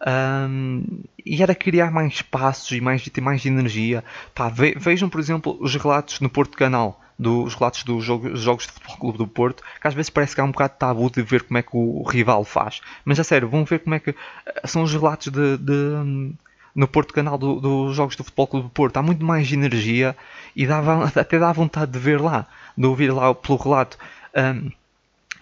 Um, 0.06 0.84
e 1.24 1.42
era 1.42 1.54
criar 1.54 1.90
mais 1.90 2.14
espaços 2.14 2.70
e 2.70 2.80
mais, 2.80 3.02
ter 3.02 3.20
mais 3.20 3.44
energia. 3.46 4.04
Pá, 4.34 4.48
ve, 4.48 4.74
vejam, 4.78 5.08
por 5.08 5.18
exemplo, 5.18 5.56
os 5.60 5.74
relatos 5.74 6.20
no 6.20 6.28
Porto 6.28 6.56
Canal 6.56 7.00
dos 7.18 7.54
relatos 7.54 7.82
dos 7.82 8.04
jogos, 8.04 8.40
jogos 8.40 8.66
de 8.66 8.72
Futebol 8.72 8.96
Clube 8.98 9.18
do 9.18 9.26
Porto, 9.26 9.62
que 9.80 9.88
às 9.88 9.94
vezes 9.94 10.10
parece 10.10 10.34
que 10.34 10.40
há 10.40 10.44
um 10.44 10.50
bocado 10.50 10.74
de 10.74 10.78
tabu 10.78 11.10
de 11.10 11.22
ver 11.22 11.44
como 11.44 11.58
é 11.58 11.62
que 11.62 11.70
o 11.72 12.02
rival 12.02 12.44
faz. 12.44 12.80
Mas 13.04 13.18
a 13.18 13.24
sério, 13.24 13.48
vão 13.48 13.64
ver 13.64 13.80
como 13.80 13.94
é 13.94 14.00
que 14.00 14.10
eh, 14.10 14.66
são 14.66 14.82
os 14.82 14.92
relatos 14.92 15.28
de, 15.28 15.56
de 15.56 16.34
no 16.76 16.86
Porto 16.86 17.14
Canal 17.14 17.38
dos 17.38 17.62
do 17.62 17.92
Jogos 17.94 18.14
do 18.16 18.22
Futebol 18.22 18.46
Clube 18.46 18.66
do 18.66 18.70
Porto. 18.70 18.98
Há 18.98 19.02
muito 19.02 19.24
mais 19.24 19.50
energia 19.50 20.14
e 20.54 20.66
dava, 20.66 21.06
até 21.18 21.38
dá 21.38 21.50
vontade 21.50 21.90
de 21.90 21.98
ver 21.98 22.20
lá, 22.20 22.46
de 22.76 22.86
ouvir 22.86 23.10
lá 23.10 23.34
pelo 23.34 23.58
relato. 23.58 23.98
Um, 24.36 24.70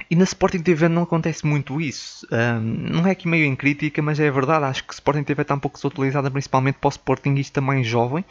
e 0.08 0.16
na 0.16 0.24
Sporting 0.24 0.60
TV 0.60 0.88
não 0.88 1.02
acontece 1.02 1.44
muito 1.44 1.80
isso. 1.80 2.26
Um, 2.30 2.60
não 2.60 3.06
é 3.06 3.10
aqui 3.10 3.26
meio 3.26 3.44
em 3.44 3.56
crítica, 3.56 4.00
mas 4.00 4.20
é 4.20 4.30
verdade. 4.30 4.64
Acho 4.64 4.84
que 4.84 4.94
Sporting 4.94 5.24
TV 5.24 5.42
está 5.42 5.54
um 5.54 5.58
pouco 5.58 5.76
desatualizada, 5.76 6.30
principalmente 6.30 6.76
para 6.76 6.88
o 6.88 6.90
Sportingista 6.90 7.60
mais 7.60 7.86
jovem. 7.86 8.24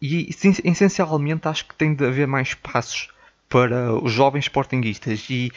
E 0.00 0.28
essencialmente 0.64 1.46
acho 1.48 1.66
que 1.66 1.74
tem 1.74 1.94
de 1.94 2.04
haver 2.04 2.26
mais 2.26 2.48
espaços 2.48 3.11
para 3.52 3.92
os 3.94 4.10
jovens 4.10 4.46
Sportingistas. 4.46 5.26
E 5.28 5.52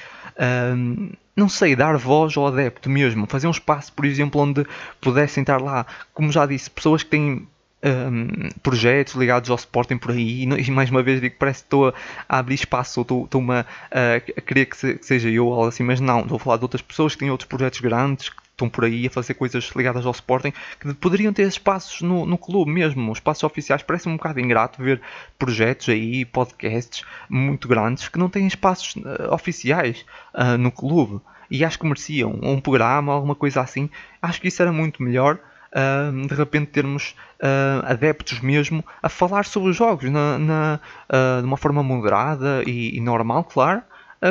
um, 0.75 1.11
não 1.33 1.47
sei, 1.47 1.77
dar 1.77 1.97
voz 1.97 2.35
ao 2.35 2.47
adepto 2.47 2.89
mesmo, 2.89 3.25
fazer 3.25 3.47
um 3.47 3.51
espaço, 3.51 3.93
por 3.93 4.03
exemplo, 4.03 4.41
onde 4.41 4.65
pudessem 4.99 5.41
estar 5.41 5.61
lá, 5.61 5.85
como 6.13 6.29
já 6.29 6.45
disse, 6.45 6.69
pessoas 6.69 7.03
que 7.03 7.09
têm 7.11 7.47
um, 7.85 8.49
projetos 8.61 9.13
ligados 9.13 9.49
ao 9.49 9.55
Sporting 9.55 9.97
por 9.97 10.11
aí, 10.11 10.43
e, 10.43 10.71
mais 10.71 10.89
uma 10.89 11.01
vez 11.01 11.21
digo, 11.21 11.35
parece 11.39 11.59
que 11.59 11.67
estou 11.67 11.87
a, 11.87 11.93
abrir 12.27 12.55
espaço, 12.55 12.99
ou 12.99 13.23
estou, 13.23 13.51
a, 13.51 13.65
a, 13.91 14.41
querer 14.41 14.65
que, 14.65 14.75
se, 14.75 14.95
que, 14.95 15.05
seja 15.05 15.29
eu 15.29 15.47
ou 15.47 15.65
assim, 15.65 15.83
mas 15.83 16.01
não, 16.01 16.21
estou 16.21 16.35
a 16.35 16.39
falar 16.39 16.57
de 16.57 16.63
outras 16.63 16.81
pessoas 16.81 17.13
que 17.13 17.19
têm 17.19 17.31
outros 17.31 17.47
projetos 17.47 17.79
grandes, 17.79 18.27
que 18.27 18.44
estão 18.55 18.69
por 18.69 18.85
aí 18.85 19.05
a 19.05 19.09
fazer 19.09 19.33
coisas 19.33 19.69
ligadas 19.75 20.05
ao 20.05 20.11
Sporting, 20.11 20.53
que 20.79 20.93
poderiam 20.95 21.33
ter 21.33 21.47
espaços 21.47 22.01
no, 22.01 22.25
no 22.25 22.37
clube 22.37 22.71
mesmo, 22.71 23.11
espaços 23.11 23.43
oficiais, 23.43 23.83
parece 23.83 24.07
um 24.07 24.15
bocado 24.15 24.39
ingrato 24.39 24.81
ver 24.81 25.01
projetos 25.37 25.89
aí, 25.89 26.23
podcasts 26.25 27.05
muito 27.29 27.67
grandes, 27.67 28.07
que 28.07 28.17
não 28.17 28.29
têm 28.29 28.47
espaços 28.47 28.95
uh, 28.95 29.33
oficiais 29.33 30.05
uh, 30.33 30.57
no 30.57 30.71
clube. 30.71 31.19
e 31.51 31.63
acho 31.63 31.77
que 31.77 31.85
mereciam 31.85 32.39
um 32.41 32.59
programa, 32.59 33.13
alguma 33.13 33.35
coisa 33.35 33.61
assim. 33.61 33.89
Acho 34.21 34.41
que 34.41 34.47
isso 34.47 34.61
era 34.61 34.71
muito 34.71 35.03
melhor. 35.03 35.37
Uh, 35.75 36.25
de 36.25 36.33
repente 36.33 36.67
termos 36.67 37.13
uh, 37.41 37.85
adeptos 37.85 38.39
mesmo 38.39 38.81
a 39.03 39.09
falar 39.09 39.43
sobre 39.43 39.71
os 39.71 39.75
jogos 39.75 40.09
na, 40.09 40.39
na 40.39 40.79
uh, 41.09 41.41
de 41.41 41.45
uma 41.45 41.57
forma 41.57 41.83
moderada 41.83 42.63
e, 42.65 42.95
e 42.95 43.01
normal, 43.01 43.43
claro, 43.43 43.83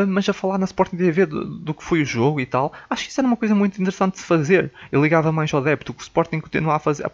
mas 0.09 0.29
a 0.29 0.33
falar 0.33 0.59
na 0.59 0.65
Sporting 0.65 0.97
TV 0.97 1.27
do, 1.27 1.45
do, 1.45 1.75
que 1.75 1.85
foi 1.85 2.03
o 2.03 2.05
jogo 2.05 2.41
e 2.41 2.47
tal. 2.47 2.73
Acho 2.89 3.05
que 3.05 3.11
isso 3.11 3.21
era 3.21 3.27
uma 3.27 3.37
coisa 3.37 3.55
muito 3.55 3.81
interessante 3.81 4.15
de 4.15 4.21
se 4.21 4.27
fazer. 4.27 4.73
Eu 4.91 5.03
ligava 5.03 5.31
mais 5.31 5.53
ao 5.53 5.61
adepto, 5.61 5.93
o 5.93 5.95
que 5.95 6.03
o 6.03 6.03
Sporting 6.03 6.41
continua 6.41 6.77
a 6.77 6.79
fazer. 6.79 7.05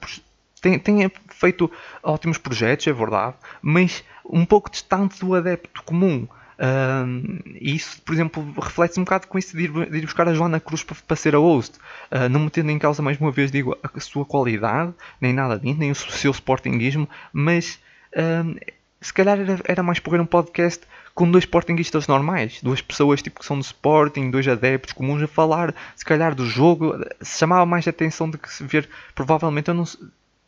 Tem, 0.61 0.79
tem 0.79 1.11
feito 1.29 1.71
ótimos 2.03 2.39
projetos, 2.39 2.87
é 2.87 2.93
verdade, 2.93 3.35
mas 3.63 4.05
um 4.25 4.45
pouco 4.45 4.71
distante 4.71 5.21
do 5.21 5.35
adepto 5.35 5.83
comum. 5.83 6.29
Uh, 6.61 7.41
e 7.59 7.75
isso, 7.75 8.03
por 8.03 8.13
exemplo, 8.13 8.47
reflete-se 8.61 9.01
um 9.01 9.05
bocado 9.05 9.27
com 9.27 9.39
isso 9.39 9.57
de 9.57 9.65
ir, 9.65 9.91
de 9.91 9.97
ir 9.97 10.03
buscar 10.03 10.29
a 10.29 10.35
Joana 10.35 10.61
Cruz 10.61 10.83
para, 10.83 10.95
para 10.95 11.17
ser 11.17 11.35
a 11.35 11.39
host, 11.39 11.79
uh, 12.11 12.29
não 12.29 12.41
metendo 12.41 12.71
em 12.71 12.79
causa 12.79 13.01
mais 13.01 13.19
uma 13.19 13.31
vez 13.31 13.51
digo, 13.51 13.77
a 13.83 14.01
sua 14.01 14.27
qualidade, 14.27 14.93
nem 15.19 15.33
nada 15.33 15.59
disso, 15.59 15.79
nem 15.79 15.91
o 15.91 15.95
seu 15.95 16.31
sportinguismo, 16.33 17.09
mas 17.33 17.81
uh, 18.13 18.61
se 19.01 19.13
calhar 19.13 19.41
era, 19.41 19.59
era 19.65 19.83
mais 19.83 19.99
por 19.99 20.21
um 20.21 20.27
podcast 20.27 20.85
com 21.21 21.31
dois 21.31 21.45
sportinguistas 21.45 22.07
normais, 22.07 22.61
duas 22.63 22.81
pessoas 22.81 23.21
tipo 23.23 23.41
que 23.41 23.47
são 23.47 23.59
do 23.59 23.63
Sporting, 23.63 24.31
dois 24.31 24.49
adeptos 24.49 24.93
comuns 24.93 25.23
a 25.23 25.29
falar, 25.29 25.75
se 25.95 26.05
calhar 26.05 26.35
do 26.35 26.47
jogo, 26.47 26.95
se 27.21 27.39
chamava 27.39 27.67
mais 27.67 27.87
a 27.87 27.91
atenção 27.91 28.31
de 28.31 28.39
que 28.39 28.51
se 28.53 28.65
ver, 28.65 28.89
provavelmente 29.15 29.69
eu 29.69 29.75
não 29.75 29.85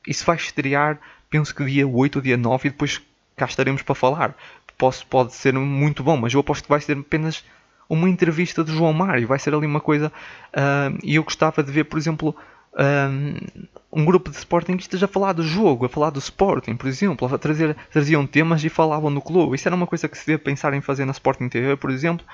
isso 0.06 0.24
vai 0.24 0.36
estrear, 0.36 0.98
penso 1.30 1.54
que 1.54 1.64
dia 1.64 1.86
8 1.86 2.16
ou 2.16 2.22
dia 2.22 2.36
9 2.36 2.68
e 2.68 2.70
depois 2.70 3.00
cá 3.36 3.46
estaremos 3.46 3.82
para 3.82 3.94
falar 3.94 4.34
posso, 4.82 5.06
pode 5.06 5.32
ser 5.32 5.52
muito 5.52 6.02
bom, 6.02 6.16
mas 6.16 6.34
eu 6.34 6.40
aposto 6.40 6.64
que 6.64 6.68
vai 6.68 6.80
ser 6.80 6.98
apenas 6.98 7.44
uma 7.88 8.08
entrevista 8.08 8.64
de 8.64 8.72
João 8.72 8.92
Mário, 8.92 9.28
vai 9.28 9.38
ser 9.38 9.54
ali 9.54 9.64
uma 9.64 9.80
coisa. 9.80 10.10
Uh, 10.48 10.98
e 11.04 11.14
eu 11.14 11.22
gostava 11.22 11.62
de 11.62 11.70
ver, 11.70 11.84
por 11.84 11.98
exemplo, 11.98 12.34
uh, 12.74 13.62
um 13.92 14.04
grupo 14.04 14.30
de 14.30 14.36
Sportingistas 14.36 15.02
a 15.02 15.06
falar 15.08 15.32
do 15.32 15.42
jogo, 15.42 15.84
a 15.84 15.88
falar 15.88 16.10
do 16.10 16.18
Sporting, 16.18 16.76
por 16.76 16.88
exemplo, 16.88 17.32
a 17.32 17.38
trazer, 17.38 17.76
traziam 17.90 18.26
temas 18.26 18.64
e 18.64 18.68
falavam 18.68 19.12
do 19.12 19.20
clube. 19.20 19.54
Isso 19.54 19.68
era 19.68 19.76
uma 19.76 19.86
coisa 19.86 20.08
que 20.08 20.16
se 20.16 20.26
devia 20.26 20.38
pensar 20.38 20.72
em 20.72 20.80
fazer 20.80 21.04
na 21.04 21.12
Sporting 21.12 21.48
TV, 21.48 21.76
por 21.76 21.90
exemplo. 21.90 22.24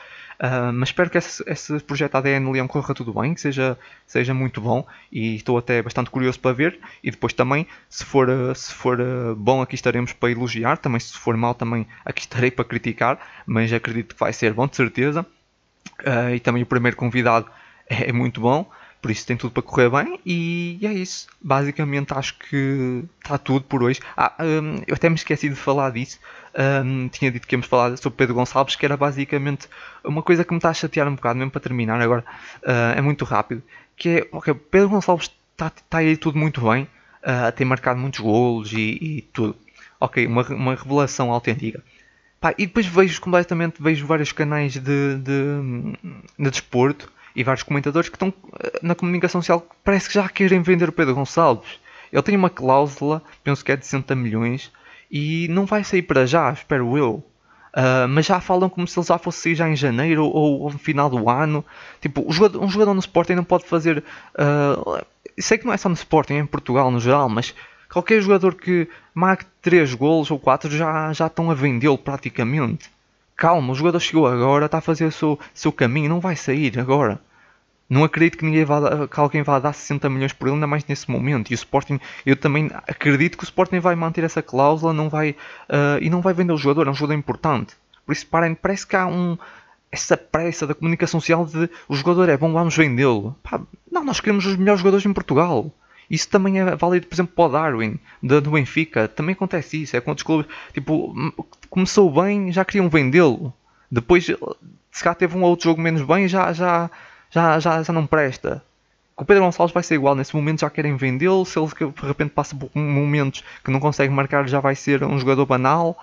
Uh, 0.40 0.72
mas 0.72 0.90
espero 0.90 1.10
que 1.10 1.18
esse, 1.18 1.42
esse, 1.48 1.80
projeto 1.80 2.14
ADN 2.14 2.52
Leão 2.52 2.68
corra 2.68 2.94
tudo 2.94 3.12
bem, 3.12 3.34
que 3.34 3.40
seja, 3.40 3.76
seja 4.06 4.32
muito 4.32 4.60
bom 4.60 4.86
e 5.10 5.34
estou 5.34 5.58
até 5.58 5.82
bastante 5.82 6.10
curioso 6.10 6.38
para 6.38 6.52
ver. 6.52 6.78
E 7.02 7.10
depois 7.10 7.32
também, 7.32 7.66
se 7.88 8.04
for, 8.04 8.28
se 8.54 8.72
for 8.72 9.00
uh, 9.00 9.34
bom, 9.34 9.60
aqui 9.60 9.74
estaremos 9.74 10.12
para 10.12 10.30
elogiar. 10.30 10.78
Também, 10.78 11.00
se 11.00 11.18
for 11.18 11.36
mal, 11.36 11.54
também 11.54 11.86
aqui 12.04 12.20
estarei 12.20 12.52
para 12.52 12.64
criticar. 12.64 13.18
Mas 13.44 13.72
acredito 13.72 14.14
que 14.14 14.20
vai 14.20 14.32
ser 14.32 14.52
bom, 14.52 14.68
de 14.68 14.76
certeza. 14.76 15.26
Uh, 16.00 16.34
e 16.36 16.40
também 16.40 16.62
o 16.62 16.66
primeiro 16.66 16.96
convidado 16.96 17.50
é, 17.88 18.10
é 18.10 18.12
muito 18.12 18.40
bom. 18.40 18.70
Por 19.00 19.12
isso 19.12 19.26
tem 19.26 19.36
tudo 19.36 19.52
para 19.52 19.62
correr 19.62 19.88
bem 19.88 20.18
e 20.26 20.78
é 20.82 20.92
isso. 20.92 21.28
Basicamente 21.40 22.12
acho 22.12 22.36
que 22.38 23.04
está 23.22 23.38
tudo 23.38 23.64
por 23.64 23.82
hoje. 23.82 24.00
Ah, 24.16 24.34
um, 24.40 24.82
eu 24.86 24.94
até 24.94 25.08
me 25.08 25.14
esqueci 25.14 25.48
de 25.48 25.54
falar 25.54 25.90
disso. 25.90 26.18
Um, 26.84 27.08
tinha 27.08 27.30
dito 27.30 27.46
que 27.46 27.54
íamos 27.54 27.68
falar 27.68 27.96
sobre 27.96 28.16
Pedro 28.16 28.34
Gonçalves, 28.34 28.74
que 28.74 28.84
era 28.84 28.96
basicamente 28.96 29.68
uma 30.02 30.22
coisa 30.22 30.44
que 30.44 30.52
me 30.52 30.58
está 30.58 30.70
a 30.70 30.74
chatear 30.74 31.06
um 31.06 31.14
bocado, 31.14 31.38
mesmo 31.38 31.50
para 31.50 31.60
terminar 31.60 32.00
agora. 32.00 32.24
Uh, 32.62 32.96
é 32.98 33.00
muito 33.00 33.24
rápido. 33.24 33.62
Que 33.96 34.08
é, 34.08 34.28
ok, 34.32 34.52
Pedro 34.54 34.88
Gonçalves 34.88 35.30
está 35.52 35.70
tá 35.70 35.98
aí 35.98 36.16
tudo 36.16 36.36
muito 36.36 36.60
bem. 36.68 36.88
Uh, 37.22 37.52
tem 37.54 37.66
marcado 37.66 38.00
muitos 38.00 38.18
golos 38.18 38.72
e, 38.72 38.98
e 39.00 39.22
tudo. 39.32 39.56
Ok, 40.00 40.26
uma, 40.26 40.42
uma 40.48 40.74
revelação 40.74 41.30
autêntica. 41.30 41.84
Pá, 42.40 42.52
e 42.58 42.66
depois 42.66 42.86
vejo 42.86 43.20
completamente, 43.20 43.80
vejo 43.80 44.06
vários 44.06 44.32
canais 44.32 44.72
de, 44.72 44.80
de, 44.80 45.18
de 46.38 46.50
desporto 46.50 47.12
e 47.38 47.44
vários 47.44 47.62
comentadores 47.62 48.08
que 48.08 48.16
estão 48.16 48.34
eh, 48.58 48.80
na 48.82 48.96
comunicação 48.96 49.40
social 49.40 49.60
que 49.60 49.76
parece 49.84 50.08
que 50.08 50.14
já 50.14 50.28
querem 50.28 50.60
vender 50.60 50.88
o 50.88 50.92
Pedro 50.92 51.14
Gonçalves. 51.14 51.78
Ele 52.12 52.22
tem 52.22 52.36
uma 52.36 52.50
cláusula, 52.50 53.22
penso 53.44 53.64
que 53.64 53.70
é 53.70 53.76
de 53.76 53.86
60 53.86 54.12
milhões, 54.16 54.72
e 55.08 55.46
não 55.48 55.64
vai 55.64 55.84
sair 55.84 56.02
para 56.02 56.26
já, 56.26 56.50
espero 56.50 56.98
eu. 56.98 57.24
Uh, 57.68 58.08
mas 58.08 58.26
já 58.26 58.40
falam 58.40 58.68
como 58.68 58.88
se 58.88 58.98
ele 58.98 59.06
já 59.06 59.18
fosse 59.18 59.38
sair 59.38 59.54
já 59.54 59.68
em 59.68 59.76
janeiro 59.76 60.24
ou, 60.24 60.62
ou 60.62 60.72
no 60.72 60.78
final 60.78 61.08
do 61.08 61.30
ano. 61.30 61.64
Tipo, 62.00 62.28
um 62.28 62.32
jogador, 62.32 62.64
um 62.64 62.68
jogador 62.68 62.94
no 62.94 63.00
Sporting 63.00 63.34
não 63.34 63.44
pode 63.44 63.66
fazer. 63.66 64.02
Uh, 64.34 65.00
sei 65.38 65.58
que 65.58 65.64
não 65.64 65.72
é 65.72 65.76
só 65.76 65.88
no 65.88 65.94
Sporting, 65.94 66.34
é 66.34 66.38
em 66.38 66.46
Portugal 66.46 66.90
no 66.90 66.98
geral, 66.98 67.28
mas 67.28 67.54
qualquer 67.88 68.20
jogador 68.20 68.56
que 68.56 68.88
marque 69.14 69.44
3 69.62 69.94
golos 69.94 70.28
ou 70.28 70.40
4 70.40 70.68
já, 70.72 71.12
já 71.12 71.28
estão 71.28 71.52
a 71.52 71.54
vendê-lo 71.54 71.98
praticamente. 71.98 72.90
Calma, 73.36 73.72
o 73.72 73.76
jogador 73.76 74.00
chegou 74.00 74.26
agora, 74.26 74.66
está 74.66 74.78
a 74.78 74.80
fazer 74.80 75.04
o 75.04 75.12
seu, 75.12 75.38
seu 75.54 75.70
caminho, 75.70 76.08
não 76.08 76.18
vai 76.18 76.34
sair 76.34 76.76
agora. 76.80 77.20
Não 77.88 78.04
acredito 78.04 78.36
que, 78.36 78.44
ninguém 78.44 78.64
vá, 78.64 79.08
que 79.08 79.18
alguém 79.18 79.42
vá 79.42 79.58
dar 79.58 79.72
60 79.72 80.10
milhões 80.10 80.32
por 80.32 80.46
ele, 80.46 80.56
ainda 80.56 80.66
mais 80.66 80.84
nesse 80.84 81.10
momento. 81.10 81.50
E 81.50 81.54
o 81.54 81.56
Sporting, 81.56 81.98
eu 82.26 82.36
também 82.36 82.70
acredito 82.86 83.38
que 83.38 83.44
o 83.44 83.46
Sporting 83.46 83.78
vai 83.78 83.94
manter 83.94 84.24
essa 84.24 84.42
cláusula 84.42 84.92
não 84.92 85.08
vai, 85.08 85.30
uh, 85.30 85.98
e 86.00 86.10
não 86.10 86.20
vai 86.20 86.34
vender 86.34 86.52
o 86.52 86.58
jogador, 86.58 86.86
é 86.86 86.90
um 86.90 86.94
jogador 86.94 87.18
importante. 87.18 87.74
Por 88.04 88.12
isso, 88.12 88.26
parem, 88.26 88.54
parece 88.54 88.86
que 88.86 88.94
há 88.94 89.06
um, 89.06 89.38
essa 89.90 90.16
pressa 90.16 90.66
da 90.66 90.74
comunicação 90.74 91.18
social 91.20 91.46
de 91.46 91.70
o 91.88 91.94
jogador 91.94 92.28
é 92.28 92.36
bom, 92.36 92.52
vamos 92.52 92.76
vendê-lo. 92.76 93.34
Não, 93.90 94.04
nós 94.04 94.20
queremos 94.20 94.44
os 94.44 94.56
melhores 94.56 94.80
jogadores 94.80 95.06
em 95.06 95.12
Portugal. 95.12 95.72
Isso 96.10 96.28
também 96.28 96.58
é 96.58 96.76
válido, 96.76 97.06
por 97.06 97.14
exemplo, 97.14 97.34
para 97.34 97.44
o 97.44 97.48
Darwin, 97.48 97.98
do, 98.22 98.50
Benfica. 98.50 99.08
Também 99.08 99.34
acontece 99.34 99.82
isso. 99.82 99.96
É 99.96 100.00
com 100.00 100.10
outros 100.10 100.24
clubes. 100.24 100.50
Tipo, 100.72 101.14
começou 101.68 102.10
bem, 102.10 102.50
já 102.50 102.64
queriam 102.64 102.88
vendê-lo. 102.88 103.52
Depois, 103.90 104.26
se 104.90 105.04
cá 105.04 105.14
teve 105.14 105.36
um 105.36 105.42
outro 105.42 105.64
jogo 105.64 105.80
menos 105.80 106.02
bem, 106.02 106.26
já, 106.26 106.52
já, 106.52 106.90
já, 107.30 107.58
já, 107.58 107.82
já 107.82 107.92
não 107.92 108.06
presta. 108.06 108.62
Com 109.14 109.24
o 109.24 109.26
Pedro 109.26 109.42
Gonçalves 109.44 109.74
vai 109.74 109.82
ser 109.82 109.96
igual, 109.96 110.14
nesse 110.14 110.34
momento 110.34 110.60
já 110.60 110.70
querem 110.70 110.96
vendê-lo, 110.96 111.44
se 111.44 111.58
ele 111.58 111.66
de 111.66 112.06
repente 112.06 112.30
passa 112.30 112.54
por 112.54 112.70
momentos 112.74 113.42
que 113.64 113.70
não 113.70 113.80
consegue 113.80 114.12
marcar 114.12 114.48
já 114.48 114.60
vai 114.60 114.76
ser 114.76 115.02
um 115.02 115.18
jogador 115.18 115.44
banal. 115.44 115.98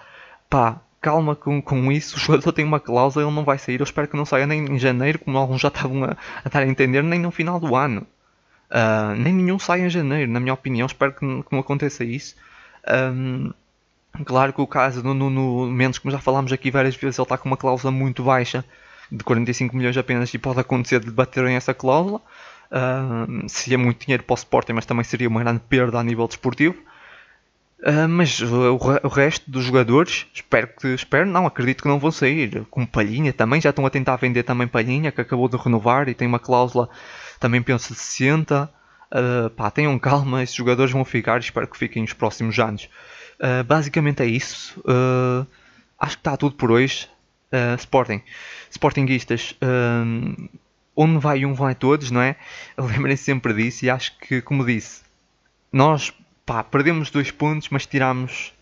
Pá, 0.50 0.82
calma 1.06 1.36
com, 1.36 1.62
com 1.62 1.92
isso, 1.92 2.18
o 2.18 2.20
jogador 2.20 2.52
tem 2.52 2.66
uma 2.66 2.80
cláusula, 2.80 3.26
ele 3.26 3.36
não 3.36 3.44
vai 3.44 3.58
sair, 3.58 3.80
eu 3.80 3.84
espero 3.84 4.08
que 4.08 4.18
não 4.18 4.26
saia 4.26 4.48
nem 4.48 4.66
em 4.66 4.80
janeiro, 4.80 5.20
como 5.20 5.38
alguns 5.38 5.62
já 5.62 5.68
estavam 5.68 6.04
a, 6.04 6.18
a 6.44 6.48
estar 6.48 6.60
a 6.60 6.68
entender, 6.68 7.04
nem 7.04 7.20
no 7.20 7.32
final 7.32 7.60
do 7.60 7.76
ano. 7.76 8.06
Uh, 8.72 9.16
nem 9.16 9.32
nenhum 9.32 9.60
sai 9.60 9.82
em 9.82 9.90
janeiro, 9.90 10.32
na 10.32 10.40
minha 10.40 10.54
opinião, 10.54 10.88
espero 10.88 11.14
que, 11.14 11.20
que 11.20 11.52
não 11.52 11.60
aconteça 11.60 12.04
isso. 12.04 12.36
Um, 13.14 13.54
claro 14.26 14.52
que 14.52 14.60
o 14.60 14.68
caso 14.68 15.04
do 15.04 15.14
Nuno 15.14 15.68
Mendes, 15.72 16.00
como 16.00 16.12
já 16.12 16.20
falámos 16.20 16.52
aqui 16.52 16.72
várias 16.72 16.96
vezes, 16.96 17.20
ele 17.20 17.24
está 17.24 17.38
com 17.38 17.48
uma 17.48 17.58
cláusula 17.58 17.92
muito 17.92 18.24
baixa, 18.24 18.66
de 19.12 19.24
45 19.24 19.76
milhões 19.76 19.98
apenas 19.98 20.34
e 20.34 20.38
pode 20.38 20.60
acontecer 20.60 21.00
de 21.00 21.12
baterem 21.12 21.56
essa 21.56 21.74
cláusula. 21.74 22.22
Uh, 22.72 23.48
seria 23.48 23.78
muito 23.78 24.06
dinheiro 24.06 24.24
para 24.24 24.34
o 24.34 24.36
Sporting, 24.36 24.74
mas 24.74 24.86
também 24.86 25.04
seria 25.04 25.30
uma 25.30 25.42
grande 25.42 25.62
perda 25.70 26.00
a 26.00 26.04
nível 26.04 26.28
desportivo. 26.28 26.76
Uh, 27.80 28.08
mas 28.10 28.42
o, 28.42 28.80
o, 29.04 29.08
resto 29.08 29.50
dos 29.50 29.64
jogadores, 29.64 30.26
espero 30.34 30.68
que 30.68 30.88
espero, 30.88 31.28
não, 31.28 31.46
acredito 31.46 31.84
que 31.84 31.88
não 31.88 32.00
vão 32.00 32.12
sair. 32.12 32.66
Como 32.72 32.88
Palhinha 32.88 33.32
também, 33.32 33.62
já 33.62 33.70
estão 33.70 33.86
a 33.86 33.90
tentar 33.90 34.16
vender 34.16 34.44
também 34.44 34.68
Palhinha, 34.68 35.12
que 35.12 35.22
acabou 35.22 35.48
de 35.48 35.58
renovar 35.58 36.10
e 36.10 36.14
tem 36.14 36.28
uma 36.28 36.40
cláusula 36.40 36.90
também 37.40 37.62
penso 37.62 37.94
de 37.94 38.00
60. 38.00 38.70
Uh, 39.12 39.50
pá, 39.52 39.70
tenham 39.70 39.98
calma, 40.00 40.42
esses 40.42 40.56
jogadores 40.56 40.92
vão 40.92 41.06
ficar, 41.06 41.40
espero 41.40 41.68
que 41.68 41.78
fiquem 41.78 42.02
nos 42.02 42.14
próximos 42.14 42.58
anos. 42.58 42.90
Uh, 43.40 43.64
basicamente 43.64 44.24
é 44.24 44.26
isso. 44.26 44.80
Uh, 44.80 45.46
acho 46.00 46.18
que 46.18 46.22
está 46.22 46.36
tudo 46.36 46.56
por 46.56 46.72
hoje. 46.72 47.08
Uh, 47.56 47.76
Sporting, 47.78 48.22
Sportinguistas, 48.70 49.56
uh, 49.62 50.50
onde 50.96 51.18
vai 51.20 51.46
um 51.46 51.54
vai 51.54 51.76
todos, 51.76 52.12
não 52.12 52.22
é? 52.22 52.36
Lembrem-se 52.78 53.24
sempre 53.24 53.54
disso 53.54 53.86
e 53.86 53.90
acho 53.90 54.18
que, 54.18 54.42
como 54.42 54.66
disse, 54.66 55.04
nós 55.72 56.14
pá, 56.46 56.64
perdemos 56.64 57.10
dois 57.10 57.32
pontos, 57.32 57.70
mas 57.70 57.86
tiramos 57.86 58.54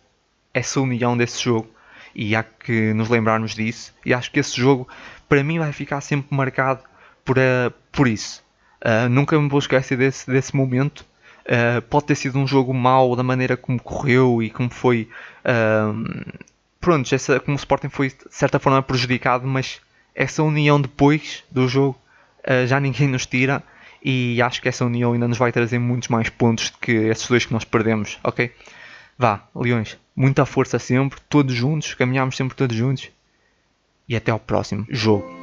essa 0.54 0.80
união 0.80 1.18
desse 1.18 1.44
jogo 1.44 1.70
e 2.16 2.36
há 2.36 2.44
que 2.44 2.94
nos 2.94 3.10
lembrarmos 3.10 3.56
disso. 3.56 3.94
E 4.06 4.14
acho 4.14 4.32
que 4.32 4.40
esse 4.40 4.56
jogo, 4.56 4.88
para 5.28 5.44
mim, 5.44 5.60
vai 5.60 5.72
ficar 5.72 6.02
sempre 6.02 6.36
marcado 6.36 6.84
por, 7.26 7.38
uh, 7.38 7.74
por 7.92 8.08
isso. 8.08 8.44
Uh, 8.84 9.10
nunca 9.10 9.40
me 9.40 9.50
vou 9.50 9.60
esquecer 9.60 9.98
desse, 9.98 10.30
desse 10.30 10.56
momento. 10.56 11.06
Uh, 11.42 11.82
pode 11.84 12.06
ter 12.06 12.16
sido 12.16 12.38
um 12.38 12.48
jogo 12.48 12.74
mau 12.74 13.16
da 13.16 13.24
maneira 13.24 13.58
como 13.58 13.82
correu 13.82 14.42
e 14.42 14.50
como 14.50 14.70
foi 14.70 15.10
pronto, 16.84 17.16
essa, 17.16 17.40
como 17.40 17.56
o 17.56 17.60
Sporting 17.60 17.88
foi 17.88 18.10
de 18.10 18.16
certa 18.30 18.60
forma 18.60 18.84
prejudicado, 18.84 19.48
mas 19.48 19.80
essa 20.14 20.44
união 20.44 20.80
depois 20.80 21.44
do 21.50 21.68
jogo 21.68 21.98
uh, 22.40 22.68
já 22.68 22.78
ninguém 22.80 23.08
nos 23.08 23.26
tira 23.26 23.64
e 24.04 24.42
acho 24.42 24.62
que 24.62 24.68
essa 24.68 24.84
união 24.84 25.14
ainda 25.14 25.28
nos 25.28 25.38
vai 25.38 25.52
trazer 25.52 25.80
muitos 25.80 26.10
mais 26.10 26.28
pontos 26.28 26.70
do 26.72 26.78
que 26.78 26.92
esses 26.92 27.26
dois 27.26 27.46
que 27.46 27.54
nós 27.54 27.64
perdemos, 27.64 28.20
ok? 28.22 28.54
Vá, 29.18 29.48
Leões, 29.56 29.98
muita 30.14 30.46
força 30.46 30.78
sempre, 30.78 31.22
todos 31.30 31.56
juntos, 31.56 31.94
caminhamos 31.94 32.36
sempre 32.36 32.56
todos 32.56 32.76
juntos 32.76 33.10
e 34.08 34.16
até 34.16 34.30
ao 34.30 34.40
próximo 34.40 34.86
jogo. 34.90 35.43